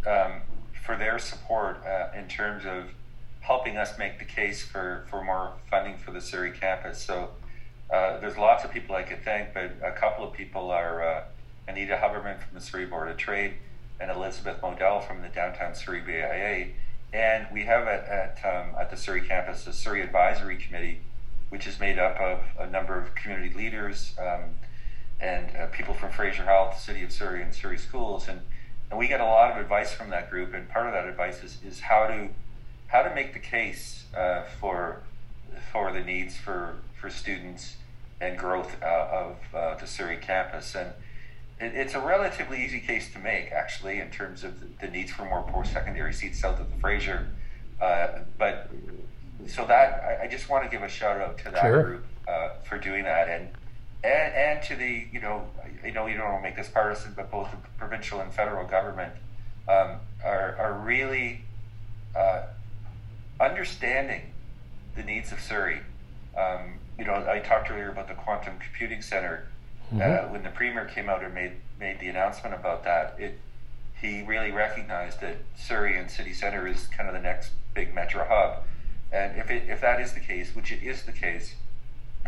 um, 0.06 0.42
for 0.84 0.96
their 0.96 1.18
support 1.18 1.84
uh, 1.84 2.16
in 2.16 2.28
terms 2.28 2.64
of 2.64 2.84
helping 3.40 3.76
us 3.76 3.98
make 3.98 4.18
the 4.18 4.24
case 4.24 4.64
for, 4.64 5.06
for 5.10 5.24
more 5.24 5.52
funding 5.70 5.96
for 5.98 6.12
the 6.12 6.20
Surrey 6.20 6.52
campus. 6.52 7.02
So 7.02 7.30
uh, 7.92 8.20
there's 8.20 8.36
lots 8.36 8.64
of 8.64 8.70
people 8.70 8.94
I 8.94 9.02
could 9.02 9.24
thank, 9.24 9.52
but 9.54 9.72
a 9.82 9.92
couple 9.92 10.24
of 10.24 10.32
people 10.32 10.70
are 10.70 11.02
uh, 11.02 11.24
Anita 11.66 11.96
Huberman 11.96 12.38
from 12.38 12.54
the 12.54 12.60
Surrey 12.60 12.86
Board 12.86 13.08
of 13.08 13.16
Trade 13.16 13.54
and 14.00 14.10
Elizabeth 14.10 14.62
Model 14.62 15.00
from 15.00 15.22
the 15.22 15.28
Downtown 15.28 15.74
Surrey 15.74 16.00
BIA. 16.00 16.68
And 17.12 17.46
we 17.52 17.64
have 17.64 17.86
at, 17.86 18.04
at, 18.06 18.40
um, 18.44 18.74
at 18.78 18.90
the 18.90 18.96
Surrey 18.96 19.22
campus 19.22 19.66
a 19.66 19.72
Surrey 19.72 20.02
Advisory 20.02 20.56
Committee, 20.56 21.00
which 21.48 21.66
is 21.66 21.80
made 21.80 21.98
up 21.98 22.18
of 22.20 22.40
a 22.58 22.68
number 22.68 22.98
of 22.98 23.14
community 23.14 23.54
leaders 23.54 24.14
um, 24.18 24.50
and 25.20 25.56
uh, 25.56 25.66
people 25.66 25.94
from 25.94 26.10
Fraser 26.10 26.44
Health, 26.44 26.78
City 26.78 27.02
of 27.02 27.12
Surrey, 27.12 27.42
and 27.42 27.54
Surrey 27.54 27.78
Schools. 27.78 28.28
And, 28.28 28.40
and 28.90 28.98
we 28.98 29.08
get 29.08 29.20
a 29.20 29.24
lot 29.24 29.52
of 29.52 29.56
advice 29.56 29.92
from 29.92 30.10
that 30.10 30.30
group. 30.30 30.52
And 30.52 30.68
part 30.68 30.86
of 30.86 30.92
that 30.92 31.06
advice 31.06 31.42
is, 31.42 31.58
is 31.64 31.80
how 31.80 32.06
to 32.06 32.28
how 32.88 33.02
to 33.02 33.12
make 33.14 33.32
the 33.32 33.40
case 33.40 34.04
uh, 34.16 34.42
for 34.60 35.02
for 35.72 35.92
the 35.92 36.00
needs 36.00 36.36
for 36.36 36.76
for 37.00 37.10
students 37.10 37.76
and 38.20 38.38
growth 38.38 38.76
uh, 38.82 39.08
of 39.10 39.36
uh, 39.54 39.74
the 39.76 39.86
Surrey 39.86 40.16
campus. 40.16 40.74
And 40.74 40.90
it, 41.60 41.74
it's 41.74 41.94
a 41.94 42.00
relatively 42.00 42.64
easy 42.64 42.80
case 42.80 43.12
to 43.12 43.18
make, 43.18 43.52
actually, 43.52 44.00
in 44.00 44.10
terms 44.10 44.44
of 44.44 44.60
the, 44.60 44.86
the 44.86 44.92
needs 44.92 45.10
for 45.10 45.24
more 45.24 45.42
post-secondary 45.42 46.12
seats 46.12 46.40
south 46.40 46.60
of 46.60 46.70
the 46.70 46.76
Fraser. 46.78 47.28
Uh, 47.80 48.20
but 48.38 48.70
so 49.46 49.66
that 49.66 50.02
I, 50.02 50.24
I, 50.24 50.28
just 50.28 50.48
want 50.48 50.64
to 50.64 50.70
give 50.70 50.82
a 50.82 50.88
shout 50.88 51.20
out 51.20 51.38
to 51.38 51.44
that 51.50 51.60
sure. 51.60 51.82
group 51.82 52.06
uh, 52.26 52.50
for 52.66 52.78
doing 52.78 53.04
that, 53.04 53.28
and 53.28 53.48
and 54.02 54.34
and 54.34 54.62
to 54.64 54.76
the 54.76 55.06
you 55.12 55.20
know 55.20 55.46
you 55.84 55.92
know 55.92 56.06
you 56.06 56.16
don't 56.16 56.24
want 56.24 56.42
to 56.42 56.48
make 56.48 56.56
this 56.56 56.68
partisan, 56.68 57.12
but 57.14 57.30
both 57.30 57.50
the 57.50 57.58
provincial 57.78 58.20
and 58.20 58.32
federal 58.32 58.66
government 58.66 59.12
um, 59.68 59.96
are 60.24 60.56
are 60.56 60.72
really 60.72 61.42
uh, 62.16 62.44
understanding 63.40 64.32
the 64.96 65.02
needs 65.02 65.32
of 65.32 65.40
Surrey. 65.40 65.80
Um, 66.36 66.78
you 66.98 67.04
know, 67.04 67.26
I 67.28 67.40
talked 67.40 67.70
earlier 67.70 67.90
about 67.90 68.08
the 68.08 68.14
Quantum 68.14 68.58
Computing 68.58 69.02
Center. 69.02 69.48
Mm-hmm. 69.92 70.00
Uh, 70.00 70.32
when 70.32 70.42
the 70.42 70.50
premier 70.50 70.84
came 70.84 71.08
out 71.08 71.22
and 71.22 71.34
made 71.34 71.52
made 71.78 72.00
the 72.00 72.08
announcement 72.08 72.54
about 72.54 72.84
that, 72.84 73.14
it 73.18 73.38
he 74.00 74.22
really 74.22 74.50
recognized 74.50 75.20
that 75.20 75.36
Surrey 75.56 75.98
and 75.98 76.10
City 76.10 76.32
Center 76.32 76.66
is 76.66 76.86
kind 76.88 77.08
of 77.08 77.14
the 77.14 77.20
next 77.20 77.52
big 77.74 77.94
metro 77.94 78.26
hub. 78.28 78.64
And 79.12 79.38
if 79.38 79.50
it, 79.50 79.68
if 79.68 79.80
that 79.80 80.00
is 80.00 80.12
the 80.12 80.20
case, 80.20 80.54
which 80.54 80.70
it 80.70 80.82
is 80.82 81.04
the 81.04 81.12
case, 81.12 81.54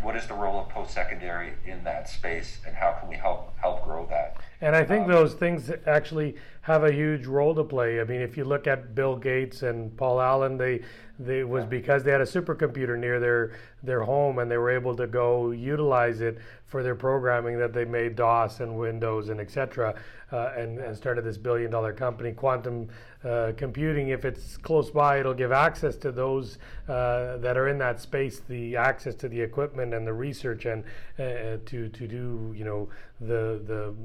what 0.01 0.15
is 0.15 0.27
the 0.27 0.33
role 0.33 0.59
of 0.59 0.69
post 0.69 0.93
secondary 0.93 1.53
in 1.65 1.83
that 1.83 2.09
space, 2.09 2.59
and 2.65 2.75
how 2.75 2.93
can 2.93 3.09
we 3.09 3.15
help 3.15 3.57
help 3.57 3.83
grow 3.83 4.05
that? 4.07 4.37
And 4.61 4.75
I 4.75 4.83
think 4.83 5.05
um, 5.05 5.11
those 5.11 5.33
things 5.35 5.71
actually 5.85 6.35
have 6.61 6.83
a 6.83 6.91
huge 6.91 7.25
role 7.25 7.55
to 7.55 7.63
play. 7.63 8.01
I 8.01 8.03
mean, 8.03 8.21
if 8.21 8.35
you 8.35 8.43
look 8.43 8.67
at 8.67 8.93
Bill 8.93 9.15
Gates 9.15 9.63
and 9.63 9.95
Paul 9.95 10.19
Allen, 10.19 10.57
they 10.57 10.81
they 11.17 11.43
was 11.43 11.65
because 11.65 12.03
they 12.03 12.11
had 12.11 12.21
a 12.21 12.25
supercomputer 12.25 12.97
near 12.97 13.19
their 13.19 13.51
their 13.83 14.03
home 14.03 14.39
and 14.39 14.49
they 14.49 14.57
were 14.57 14.69
able 14.69 14.95
to 14.95 15.07
go 15.07 15.51
utilize 15.51 16.21
it 16.21 16.37
for 16.65 16.83
their 16.83 16.95
programming 16.95 17.57
that 17.57 17.73
they 17.73 17.83
made 17.85 18.15
DOS 18.15 18.59
and 18.59 18.77
Windows 18.77 19.29
and 19.29 19.39
etc. 19.39 19.95
Uh, 20.31 20.51
and, 20.55 20.77
and 20.77 20.95
started 20.95 21.23
this 21.23 21.37
billion 21.37 21.71
dollar 21.71 21.91
company, 21.91 22.31
Quantum 22.31 22.87
uh, 23.23 23.51
Computing. 23.57 24.09
If 24.09 24.25
it's 24.25 24.57
close 24.57 24.91
by, 24.91 25.19
it'll 25.19 25.33
give 25.33 25.51
access 25.51 25.95
to 25.97 26.11
those 26.11 26.57
uh, 26.87 27.37
that 27.37 27.57
are 27.57 27.69
in 27.69 27.77
that 27.79 27.99
space 27.99 28.41
the 28.47 28.75
access 28.75 29.15
to 29.15 29.29
the 29.29 29.41
equipment 29.41 29.93
and 29.93 30.05
the 30.05 30.13
research 30.13 30.65
and 30.65 30.83
uh, 31.17 31.57
to 31.65 31.89
to 31.89 32.07
do 32.07 32.53
you 32.55 32.65
know 32.65 32.89
the 33.19 33.61
the 33.65 33.95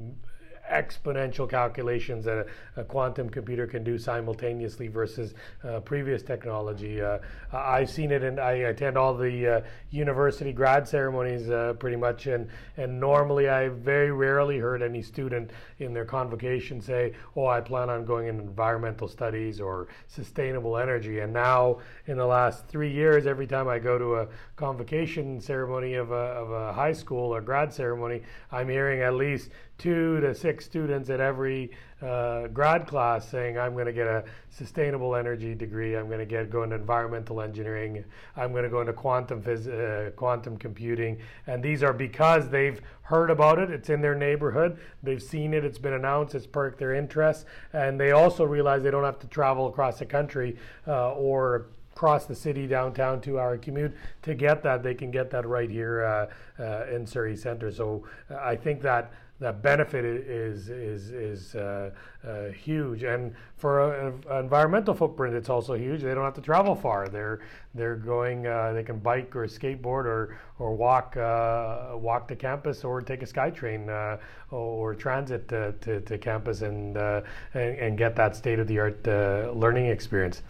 exponential 0.71 1.49
calculations 1.49 2.25
that 2.25 2.37
a, 2.37 2.81
a, 2.81 2.83
quantum 2.83 3.29
computer 3.29 3.67
can 3.67 3.83
do 3.83 3.97
simultaneously 3.97 4.87
versus 4.87 5.33
uh, 5.63 5.79
previous 5.81 6.23
technology. 6.23 7.01
Uh, 7.01 7.19
I've 7.53 7.89
seen 7.89 8.11
it, 8.11 8.23
and 8.23 8.39
I 8.39 8.53
attend 8.53 8.97
all 8.97 9.13
the 9.15 9.47
uh, 9.47 9.61
university 9.91 10.51
grad 10.51 10.87
ceremonies 10.87 11.49
uh, 11.49 11.73
pretty 11.79 11.97
much, 11.97 12.27
and 12.27 12.49
and 12.77 12.99
normally 12.99 13.49
I 13.49 13.69
very 13.69 14.11
rarely 14.11 14.57
heard 14.57 14.81
any 14.81 15.01
student 15.01 15.51
in 15.79 15.93
their 15.93 16.05
convocation 16.05 16.81
say, 16.81 17.13
"Oh, 17.35 17.47
I 17.47 17.61
plan 17.61 17.89
on 17.89 18.05
going 18.05 18.27
in 18.27 18.39
environmental 18.39 19.07
studies 19.07 19.61
or 19.61 19.87
sustainable 20.07 20.77
energy." 20.77 21.19
And 21.19 21.33
now, 21.33 21.79
in 22.07 22.17
the 22.17 22.25
last 22.25 22.67
three 22.67 22.91
years, 22.91 23.27
every 23.27 23.47
time 23.47 23.67
I 23.67 23.79
go 23.79 23.97
to 23.97 24.15
a 24.15 24.27
convocation 24.55 25.39
ceremony 25.39 25.95
of 25.95 26.11
a, 26.11 26.13
of 26.15 26.51
a 26.51 26.73
high 26.73 26.93
school 26.93 27.33
or 27.33 27.41
grad 27.41 27.73
ceremony, 27.73 28.21
I'm 28.51 28.69
hearing 28.69 29.01
at 29.01 29.13
least 29.13 29.51
two 29.77 30.19
to 30.21 30.33
six 30.33 30.65
students 30.65 31.09
at 31.09 31.19
every 31.19 31.71
uh, 32.01 32.47
grad 32.47 32.87
class 32.87 33.27
saying, 33.29 33.57
I'm 33.57 33.73
going 33.73 33.85
to 33.85 33.93
get 33.93 34.07
a 34.07 34.23
sustainable 34.49 35.15
energy 35.15 35.55
degree, 35.55 35.95
I'm 35.95 36.07
going 36.07 36.19
to 36.19 36.25
get 36.25 36.49
go 36.49 36.63
into 36.63 36.75
environmental 36.75 37.41
engineering, 37.41 38.03
I'm 38.35 38.51
going 38.51 38.63
to 38.63 38.69
go 38.69 38.81
into 38.81 38.93
quantum 38.93 39.41
phys- 39.41 39.67
uh, 39.67 40.11
quantum 40.11 40.57
computing. 40.57 41.17
And 41.47 41.63
these 41.63 41.83
are 41.83 41.93
because 41.93 42.49
they've 42.49 42.81
heard 43.01 43.31
about 43.31 43.59
it, 43.59 43.69
it's 43.69 43.89
in 43.89 44.01
their 44.01 44.15
neighborhood, 44.15 44.77
they've 45.03 45.23
seen 45.23 45.53
it, 45.53 45.65
it's 45.65 45.79
been 45.79 45.93
announced, 45.93 46.35
it's 46.35 46.47
perked 46.47 46.79
their 46.79 46.93
interest, 46.93 47.45
and 47.73 47.99
they 47.99 48.11
also 48.11 48.43
realize 48.43 48.83
they 48.83 48.91
don't 48.91 49.03
have 49.03 49.19
to 49.19 49.27
travel 49.27 49.67
across 49.67 49.99
the 49.99 50.05
country 50.05 50.57
uh, 50.87 51.11
or 51.13 51.67
cross 51.95 52.25
the 52.25 52.35
city 52.35 52.67
downtown 52.67 53.21
two 53.21 53.39
hour 53.39 53.57
commute 53.57 53.95
to 54.21 54.35
get 54.35 54.61
that. 54.61 54.83
They 54.83 54.93
can 54.93 55.11
get 55.11 55.31
that 55.31 55.47
right 55.47 55.69
here 55.69 56.03
uh, 56.03 56.61
uh, 56.61 56.85
in 56.93 57.05
surrey 57.05 57.35
center 57.35 57.71
so 57.71 58.03
uh, 58.31 58.35
i 58.35 58.55
think 58.55 58.81
that 58.81 59.11
that 59.39 59.61
benefit 59.61 60.05
is 60.05 60.69
is 60.69 61.11
is 61.11 61.55
uh, 61.55 61.91
uh, 62.25 62.45
huge, 62.51 63.03
and 63.03 63.35
for 63.57 63.93
an 63.93 64.23
environmental 64.31 64.93
footprint, 64.93 65.35
it's 65.35 65.49
also 65.49 65.73
huge. 65.73 66.03
They 66.03 66.13
don't 66.13 66.23
have 66.23 66.35
to 66.35 66.41
travel 66.41 66.73
far. 66.73 67.09
They're 67.09 67.41
they're 67.73 67.97
going. 67.97 68.47
Uh, 68.47 68.71
they 68.71 68.83
can 68.83 68.97
bike 68.99 69.35
or 69.35 69.45
skateboard 69.47 70.05
or 70.05 70.37
or 70.57 70.73
walk 70.73 71.17
uh, 71.17 71.97
walk 71.97 72.29
to 72.29 72.35
campus 72.35 72.85
or 72.85 73.01
take 73.01 73.23
a 73.23 73.25
SkyTrain 73.25 73.89
uh, 73.89 74.55
or 74.55 74.95
transit 74.95 75.49
to, 75.49 75.73
to, 75.81 75.99
to 76.01 76.17
campus 76.17 76.61
and, 76.61 76.95
uh, 76.95 77.21
and, 77.53 77.77
and 77.77 77.97
get 77.97 78.15
that 78.15 78.37
state 78.37 78.59
of 78.59 78.67
the 78.67 78.79
art 78.79 79.05
learning 79.05 79.87
experience. 79.87 80.43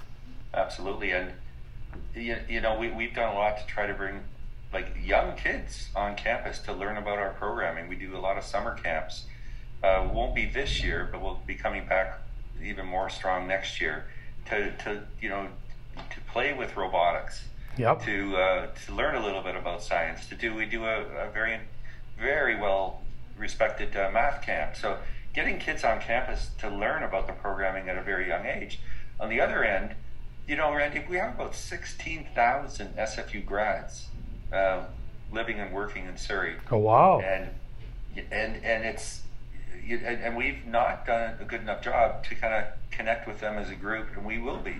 Absolutely, 0.53 1.09
and 1.11 1.31
you, 2.13 2.37
you 2.47 2.61
know 2.61 2.77
we 2.77 2.89
we've 2.89 3.15
done 3.15 3.33
a 3.33 3.35
lot 3.35 3.57
to 3.57 3.65
try 3.65 3.87
to 3.87 3.95
bring 3.95 4.19
like 4.75 4.93
young 5.01 5.37
kids 5.37 5.87
on 5.95 6.17
campus 6.17 6.59
to 6.59 6.73
learn 6.73 6.97
about 6.97 7.17
our 7.17 7.29
programming. 7.29 7.87
We 7.87 7.95
do 7.95 8.17
a 8.17 8.19
lot 8.19 8.37
of 8.37 8.43
summer 8.43 8.75
camps. 8.75 9.23
Uh, 9.81 10.09
won't 10.11 10.35
be 10.35 10.45
this 10.45 10.83
year, 10.83 11.07
but 11.09 11.21
we'll 11.21 11.39
be 11.47 11.55
coming 11.55 11.87
back 11.87 12.19
even 12.61 12.85
more 12.85 13.09
strong 13.09 13.47
next 13.47 13.79
year 13.79 14.07
to, 14.49 14.75
to 14.83 15.03
you 15.21 15.29
know 15.29 15.47
to 15.95 16.19
play 16.33 16.51
with 16.53 16.75
robotics. 16.75 17.45
Yep. 17.77 18.03
To 18.03 18.35
uh, 18.35 18.67
to 18.85 18.93
learn 18.93 19.15
a 19.15 19.25
little 19.25 19.41
bit 19.41 19.55
about 19.55 19.81
science. 19.81 20.27
To 20.27 20.35
do 20.35 20.53
we 20.53 20.65
do 20.65 20.83
a, 20.83 21.27
a 21.27 21.31
very 21.31 21.61
very 22.19 22.59
well 22.59 23.01
respected 23.37 23.95
uh, 23.95 24.11
math 24.11 24.41
camp. 24.45 24.75
So 24.75 24.97
getting 25.33 25.57
kids 25.57 25.85
on 25.85 26.01
campus 26.01 26.49
to 26.59 26.69
learn 26.69 27.03
about 27.03 27.27
the 27.27 27.33
programming 27.33 27.87
at 27.87 27.97
a 27.97 28.01
very 28.01 28.27
young 28.27 28.45
age. 28.45 28.81
On 29.21 29.29
the 29.29 29.39
other 29.39 29.63
end, 29.63 29.95
you 30.45 30.57
know, 30.57 30.73
Randy, 30.73 31.01
we 31.09 31.15
have 31.15 31.35
about 31.35 31.55
16,000 31.55 32.95
SFU 32.97 33.45
grads 33.45 34.07
uh, 34.55 34.85
living 35.31 35.59
and 35.59 35.73
working 35.73 36.05
in 36.05 36.17
Surrey. 36.17 36.55
Oh 36.71 36.77
wow! 36.77 37.19
And 37.19 37.49
and 38.31 38.63
and 38.63 38.85
it's 38.85 39.21
and, 39.87 40.03
and 40.03 40.37
we've 40.37 40.65
not 40.65 41.05
done 41.05 41.35
a 41.39 41.45
good 41.45 41.61
enough 41.61 41.83
job 41.83 42.23
to 42.25 42.35
kind 42.35 42.53
of 42.53 42.65
connect 42.91 43.27
with 43.27 43.39
them 43.39 43.57
as 43.57 43.69
a 43.69 43.75
group, 43.75 44.07
and 44.15 44.25
we 44.25 44.39
will 44.39 44.57
be 44.57 44.77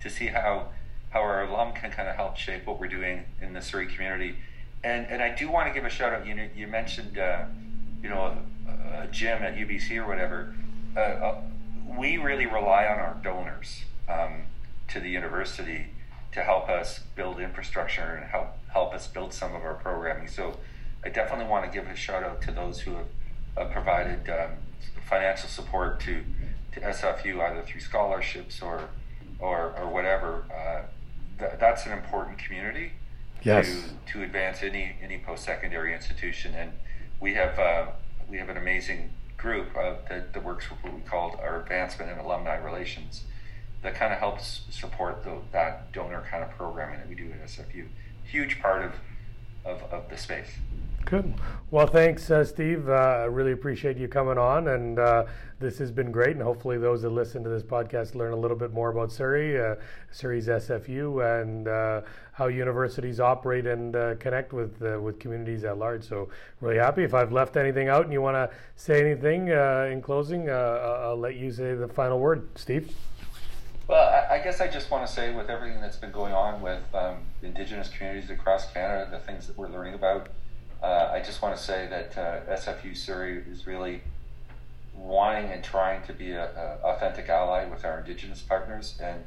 to 0.00 0.10
see 0.10 0.26
how 0.26 0.68
how 1.10 1.20
our 1.20 1.44
alum 1.44 1.72
can 1.72 1.90
kind 1.90 2.08
of 2.08 2.16
help 2.16 2.36
shape 2.36 2.66
what 2.66 2.78
we're 2.80 2.88
doing 2.88 3.24
in 3.40 3.52
the 3.52 3.62
Surrey 3.62 3.86
community. 3.86 4.36
And 4.82 5.06
and 5.06 5.22
I 5.22 5.34
do 5.34 5.50
want 5.50 5.68
to 5.68 5.74
give 5.74 5.84
a 5.84 5.90
shout 5.90 6.12
out. 6.12 6.26
You 6.26 6.48
you 6.54 6.66
mentioned 6.66 7.18
uh, 7.18 7.46
you 8.02 8.08
know 8.08 8.36
a, 8.68 9.02
a, 9.04 9.06
gym 9.10 9.42
at 9.42 9.56
UBC 9.56 9.96
or 9.96 10.06
whatever. 10.06 10.54
Uh, 10.96 11.00
uh, 11.00 11.40
we 11.98 12.16
really 12.16 12.46
rely 12.46 12.86
on 12.86 12.98
our 12.98 13.16
donors 13.22 13.82
um, 14.08 14.42
to 14.88 15.00
the 15.00 15.08
university 15.08 15.86
to 16.32 16.40
help 16.42 16.68
us 16.68 17.00
build 17.14 17.38
infrastructure 17.38 18.16
and 18.16 18.30
help 18.30 18.48
help 18.74 18.92
us 18.92 19.06
build 19.06 19.32
some 19.32 19.54
of 19.54 19.62
our 19.62 19.74
programming. 19.74 20.28
So 20.28 20.58
I 21.04 21.08
definitely 21.08 21.46
want 21.46 21.64
to 21.64 21.70
give 21.70 21.88
a 21.88 21.96
shout 21.96 22.24
out 22.24 22.42
to 22.42 22.50
those 22.52 22.80
who 22.80 22.96
have 22.96 23.06
uh, 23.56 23.64
provided 23.66 24.28
um, 24.28 24.50
financial 25.08 25.48
support 25.48 26.00
to, 26.00 26.22
to 26.72 26.80
SFU 26.80 27.40
either 27.40 27.62
through 27.62 27.80
scholarships 27.80 28.60
or 28.60 28.88
or, 29.38 29.74
or 29.78 29.88
whatever. 29.88 30.44
Uh, 30.52 30.82
th- 31.38 31.58
that's 31.58 31.86
an 31.86 31.92
important 31.92 32.38
community 32.38 32.92
yes. 33.42 33.66
to 33.66 34.12
to 34.12 34.22
advance 34.24 34.62
any 34.62 34.96
any 35.00 35.18
post 35.18 35.44
secondary 35.44 35.94
institution, 35.94 36.54
and 36.54 36.72
we 37.20 37.34
have 37.34 37.58
uh, 37.58 37.86
we 38.28 38.38
have 38.38 38.48
an 38.48 38.56
amazing 38.56 39.10
group 39.36 39.68
uh, 39.76 39.94
that, 40.08 40.32
that 40.32 40.42
works 40.42 40.68
with 40.68 40.82
what 40.82 40.94
we 40.94 41.00
called 41.02 41.38
our 41.40 41.60
advancement 41.60 42.10
and 42.10 42.20
alumni 42.20 42.56
relations 42.56 43.24
that 43.82 43.94
kind 43.94 44.12
of 44.12 44.18
helps 44.18 44.62
support 44.70 45.22
the, 45.22 45.36
that 45.52 45.92
donor 45.92 46.24
kind 46.30 46.42
of 46.42 46.50
programming 46.52 46.98
that 46.98 47.08
we 47.08 47.14
do 47.14 47.30
at 47.30 47.46
SFU. 47.46 47.86
Huge 48.24 48.60
part 48.60 48.84
of, 48.84 48.92
of, 49.64 49.82
of 49.92 50.08
the 50.08 50.16
space. 50.16 50.50
Good. 51.04 51.34
Well, 51.70 51.86
thanks, 51.86 52.30
uh, 52.30 52.44
Steve. 52.44 52.88
Uh, 52.88 52.92
I 52.92 53.24
really 53.24 53.52
appreciate 53.52 53.98
you 53.98 54.08
coming 54.08 54.38
on, 54.38 54.68
and 54.68 54.98
uh, 54.98 55.24
this 55.60 55.76
has 55.76 55.90
been 55.90 56.10
great. 56.10 56.30
And 56.30 56.42
hopefully, 56.42 56.78
those 56.78 57.02
that 57.02 57.10
listen 57.10 57.42
to 57.44 57.50
this 57.50 57.62
podcast 57.62 58.14
learn 58.14 58.32
a 58.32 58.36
little 58.36 58.56
bit 58.56 58.72
more 58.72 58.88
about 58.88 59.12
Surrey, 59.12 59.60
uh, 59.60 59.74
Surrey's 60.10 60.48
SFU, 60.48 61.42
and 61.42 61.68
uh, 61.68 62.00
how 62.32 62.46
universities 62.46 63.20
operate 63.20 63.66
and 63.66 63.94
uh, 63.94 64.14
connect 64.14 64.54
with 64.54 64.80
with 64.80 65.18
communities 65.18 65.64
at 65.64 65.76
large. 65.76 66.04
So, 66.04 66.30
really 66.62 66.78
happy. 66.78 67.04
If 67.04 67.12
I've 67.12 67.32
left 67.32 67.58
anything 67.58 67.88
out 67.88 68.04
and 68.04 68.12
you 68.12 68.22
want 68.22 68.36
to 68.36 68.56
say 68.76 69.00
anything 69.00 69.48
in 69.48 70.00
closing, 70.00 70.48
I'll 70.48 71.18
let 71.18 71.36
you 71.36 71.52
say 71.52 71.74
the 71.74 71.88
final 71.88 72.18
word, 72.18 72.48
Steve. 72.54 72.94
Well, 73.86 74.26
I, 74.30 74.38
guess 74.38 74.62
I 74.62 74.68
just 74.68 74.90
want 74.90 75.06
to 75.06 75.12
say, 75.12 75.34
with 75.34 75.50
everything 75.50 75.82
that's 75.82 75.98
been 75.98 76.10
going 76.10 76.32
on 76.32 76.62
with 76.62 76.82
um, 76.94 77.18
Indigenous 77.42 77.90
communities 77.90 78.30
across 78.30 78.72
Canada, 78.72 79.10
the 79.10 79.18
things 79.18 79.46
that 79.46 79.58
we're 79.58 79.68
learning 79.68 79.92
about, 79.92 80.30
uh, 80.82 81.10
I 81.12 81.20
just 81.20 81.42
want 81.42 81.54
to 81.54 81.62
say 81.62 81.86
that 81.88 82.16
uh, 82.16 82.54
SFU 82.54 82.96
Surrey 82.96 83.44
is 83.50 83.66
really 83.66 84.00
wanting 84.94 85.52
and 85.52 85.62
trying 85.62 86.02
to 86.06 86.14
be 86.14 86.32
an 86.32 86.48
authentic 86.82 87.28
ally 87.28 87.66
with 87.66 87.84
our 87.84 87.98
Indigenous 87.98 88.40
partners, 88.40 88.98
and 89.02 89.22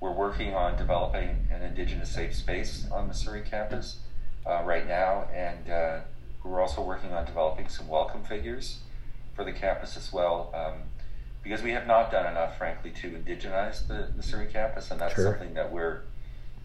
we're 0.00 0.12
working 0.12 0.54
on 0.54 0.76
developing 0.76 1.48
an 1.50 1.62
Indigenous 1.62 2.10
safe 2.10 2.34
space 2.34 2.86
on 2.92 3.08
the 3.08 3.14
Surrey 3.14 3.40
campus 3.40 4.00
uh, 4.46 4.62
right 4.64 4.86
now, 4.86 5.26
and 5.32 5.70
uh, 5.70 6.00
we're 6.44 6.60
also 6.60 6.82
working 6.82 7.14
on 7.14 7.24
developing 7.24 7.68
some 7.68 7.88
welcome 7.88 8.22
figures 8.22 8.80
for 9.34 9.44
the 9.44 9.52
campus 9.52 9.96
as 9.96 10.12
well. 10.12 10.52
Um, 10.54 10.82
because 11.44 11.62
we 11.62 11.70
have 11.70 11.86
not 11.86 12.10
done 12.10 12.26
enough, 12.26 12.58
frankly, 12.58 12.90
to 12.90 13.10
indigenize 13.10 13.86
the, 13.86 14.08
the 14.16 14.22
Surrey 14.22 14.46
campus, 14.46 14.90
and 14.90 15.00
that's 15.00 15.14
sure. 15.14 15.24
something 15.24 15.54
that 15.54 15.70
we're 15.70 16.00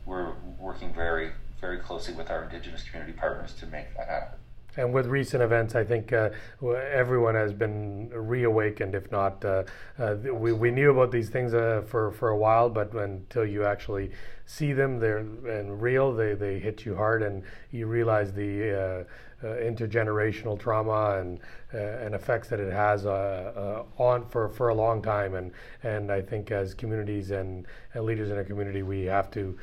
we're 0.06 0.34
working 0.58 0.92
very 0.94 1.32
very 1.62 1.78
closely 1.78 2.14
with 2.14 2.32
our 2.32 2.44
Indigenous 2.44 2.84
community 2.84 3.14
partners 3.14 3.54
to 3.54 3.68
make 3.68 3.96
that 3.96 4.08
happen. 4.08 4.40
And 4.78 4.94
with 4.94 5.08
recent 5.08 5.44
events, 5.44 5.76
I 5.76 5.84
think 5.84 6.14
uh, 6.14 6.30
everyone 6.64 7.36
has 7.36 7.52
been 7.52 8.10
reawakened. 8.12 8.96
If 8.96 9.12
not, 9.12 9.44
uh, 9.44 9.64
uh, 9.98 10.16
we, 10.32 10.54
we 10.54 10.72
knew 10.72 10.92
about 10.92 11.12
these 11.12 11.30
things 11.30 11.54
uh, 11.54 11.84
for, 11.86 12.12
for 12.12 12.30
a 12.30 12.38
while, 12.38 12.70
but 12.70 12.94
until 12.94 13.46
you 13.46 13.66
actually 13.66 14.12
see 14.46 14.72
them, 14.72 15.00
they're 15.00 15.18
and 15.18 15.82
real. 15.82 16.14
They 16.14 16.34
they 16.34 16.60
hit 16.60 16.86
you 16.86 16.96
hard, 16.96 17.24
and 17.24 17.44
you 17.72 17.88
realize 17.88 18.32
the 18.32 18.74
uh, 18.74 18.80
uh, 18.80 19.04
intergenerational 19.48 20.60
trauma 20.60 21.18
and 21.20 21.40
uh, 21.74 21.78
and 21.78 22.16
effects 22.16 22.48
that 22.50 22.60
it 22.60 22.74
has 22.74 23.06
uh, 23.06 23.84
uh, 24.00 24.02
on 24.02 24.26
for, 24.26 24.50
for 24.50 24.70
a 24.70 24.74
long 24.74 25.02
time. 25.02 25.36
And 25.36 25.52
and 25.84 26.12
I 26.12 26.22
think 26.22 26.52
as 26.52 26.74
communities 26.74 27.32
and, 27.32 27.68
and 27.94 28.06
leaders 28.06 28.30
in 28.32 28.38
our 28.38 28.44
community, 28.44 28.82
we 28.84 29.06
have 29.06 29.30
to 29.32 29.58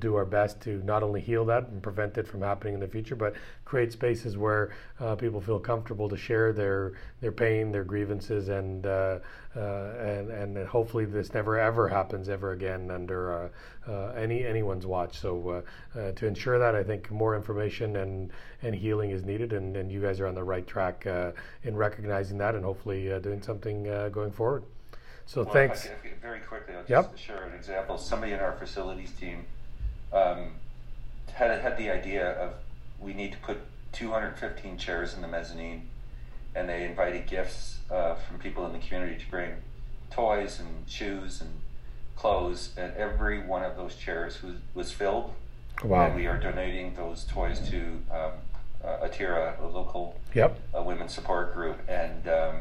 do 0.00 0.16
our 0.16 0.24
best 0.24 0.60
to 0.60 0.82
not 0.82 1.04
only 1.04 1.20
heal 1.20 1.44
that 1.44 1.68
and 1.68 1.80
prevent 1.80 2.18
it 2.18 2.26
from 2.26 2.42
happening 2.42 2.74
in 2.74 2.80
the 2.80 2.88
future, 2.88 3.14
but 3.14 3.34
create 3.64 3.92
spaces 3.92 4.36
where 4.36 4.72
Uh, 5.02 5.16
people 5.16 5.40
feel 5.40 5.58
comfortable 5.58 6.08
to 6.08 6.16
share 6.16 6.52
their 6.52 6.92
their 7.20 7.32
pain, 7.32 7.72
their 7.72 7.82
grievances, 7.82 8.48
and 8.48 8.86
uh, 8.86 9.18
uh, 9.56 9.60
and 9.98 10.30
and 10.30 10.68
hopefully 10.68 11.04
this 11.04 11.34
never 11.34 11.58
ever 11.58 11.88
happens 11.88 12.28
ever 12.28 12.52
again 12.52 12.88
under 12.88 13.50
any 14.16 14.46
anyone's 14.46 14.86
watch. 14.86 15.18
So 15.18 15.64
to 15.94 16.26
ensure 16.26 16.58
that, 16.60 16.76
I 16.76 16.84
think 16.84 17.10
more 17.10 17.34
information 17.34 17.96
and 17.96 18.30
and 18.62 18.76
healing 18.76 19.10
is 19.10 19.24
needed, 19.24 19.52
and, 19.52 19.76
and 19.76 19.90
you 19.90 20.00
guys 20.00 20.20
are 20.20 20.28
on 20.28 20.36
the 20.36 20.44
right 20.44 20.66
track 20.66 21.04
in 21.64 21.76
recognizing 21.76 22.38
that 22.38 22.54
and 22.54 22.64
hopefully 22.64 23.12
uh, 23.12 23.18
doing 23.18 23.42
something 23.42 23.88
uh, 23.88 24.08
going 24.08 24.30
forward. 24.30 24.62
So 25.26 25.42
well, 25.42 25.52
thanks. 25.52 25.88
very 26.20 26.40
quickly, 26.40 26.74
I'll 26.74 26.82
just 26.82 26.90
yep. 26.90 27.18
share 27.18 27.44
an 27.44 27.54
example. 27.54 27.98
Somebody 27.98 28.32
in 28.32 28.40
our 28.40 28.52
facilities 28.52 29.10
team 29.12 29.46
um, 30.12 30.52
had 31.32 31.60
had 31.60 31.76
the 31.76 31.90
idea 31.90 32.32
of 32.32 32.54
we 33.00 33.14
need 33.14 33.32
to 33.32 33.38
put 33.38 33.58
215 33.92 34.78
chairs 34.78 35.14
in 35.14 35.22
the 35.22 35.28
mezzanine, 35.28 35.88
and 36.54 36.68
they 36.68 36.84
invited 36.84 37.26
gifts 37.26 37.78
uh, 37.90 38.14
from 38.14 38.38
people 38.38 38.66
in 38.66 38.72
the 38.72 38.78
community 38.78 39.22
to 39.22 39.30
bring 39.30 39.52
toys 40.10 40.60
and 40.60 40.88
shoes 40.88 41.40
and 41.40 41.50
clothes, 42.16 42.70
and 42.76 42.94
every 42.96 43.44
one 43.44 43.62
of 43.64 43.76
those 43.76 43.96
chairs 43.96 44.42
was, 44.42 44.54
was 44.74 44.92
filled. 44.92 45.32
Wow. 45.82 46.06
And 46.06 46.14
we 46.14 46.26
are 46.26 46.38
donating 46.38 46.94
those 46.94 47.24
toys 47.24 47.58
to 47.70 47.80
um, 48.10 48.32
uh, 48.84 49.06
Atira, 49.08 49.60
a 49.60 49.66
local 49.66 50.20
yep. 50.34 50.58
uh, 50.76 50.82
women's 50.82 51.14
support 51.14 51.54
group, 51.54 51.78
and 51.88 52.28
um, 52.28 52.56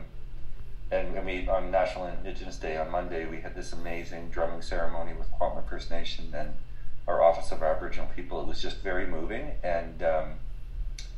and, 0.91 1.15
and 1.15 1.25
we 1.25 1.47
on 1.47 1.71
National 1.71 2.07
Indigenous 2.07 2.57
Day 2.57 2.77
on 2.77 2.89
Monday 2.89 3.25
we 3.25 3.41
had 3.41 3.55
this 3.55 3.73
amazing 3.73 4.29
drumming 4.29 4.61
ceremony 4.61 5.13
with 5.13 5.31
Kwantlen 5.31 5.67
First 5.67 5.89
Nation 5.89 6.33
and 6.35 6.53
our 7.07 7.21
Office 7.21 7.51
of 7.51 7.63
Aboriginal 7.63 8.07
People. 8.15 8.41
It 8.41 8.47
was 8.47 8.61
just 8.61 8.77
very 8.77 9.07
moving, 9.07 9.51
and 9.63 10.01
um, 10.03 10.25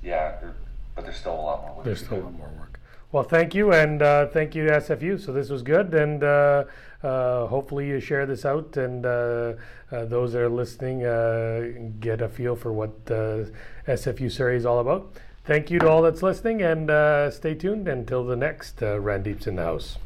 yeah, 0.03 0.37
there, 0.41 0.55
but 0.95 1.05
there's 1.05 1.17
still 1.17 1.33
a 1.33 1.41
lot 1.41 1.61
more 1.61 1.75
work. 1.75 1.85
There's 1.85 2.03
still 2.03 2.19
a 2.19 2.23
lot 2.23 2.37
more 2.37 2.51
work. 2.59 2.79
Well, 3.13 3.23
thank 3.23 3.53
you, 3.53 3.71
and 3.71 4.01
uh, 4.01 4.25
thank 4.27 4.55
you 4.55 4.65
to 4.65 4.71
SFU. 4.71 5.23
So 5.23 5.31
this 5.31 5.49
was 5.49 5.61
good, 5.61 5.93
and 5.93 6.23
uh, 6.23 6.63
uh, 7.03 7.45
hopefully 7.45 7.87
you 7.87 7.99
share 7.99 8.25
this 8.25 8.43
out, 8.43 8.75
and 8.75 9.05
uh, 9.05 9.53
uh, 9.91 10.05
those 10.05 10.33
that 10.33 10.41
are 10.41 10.49
listening 10.49 11.05
uh, 11.05 11.89
get 11.99 12.21
a 12.21 12.27
feel 12.27 12.55
for 12.55 12.73
what 12.73 13.05
SFU 13.05 14.31
Surrey 14.31 14.57
is 14.57 14.65
all 14.65 14.79
about. 14.79 15.13
Thank 15.45 15.69
you 15.69 15.77
to 15.79 15.87
all 15.87 16.01
that's 16.01 16.23
listening, 16.23 16.63
and 16.63 16.87
stay 17.31 17.53
tuned 17.53 17.87
until 17.87 18.25
the 18.25 18.35
next 18.35 18.77
Randeep's 18.77 19.45
in 19.45 19.57
the 19.57 19.63
House. 19.63 19.99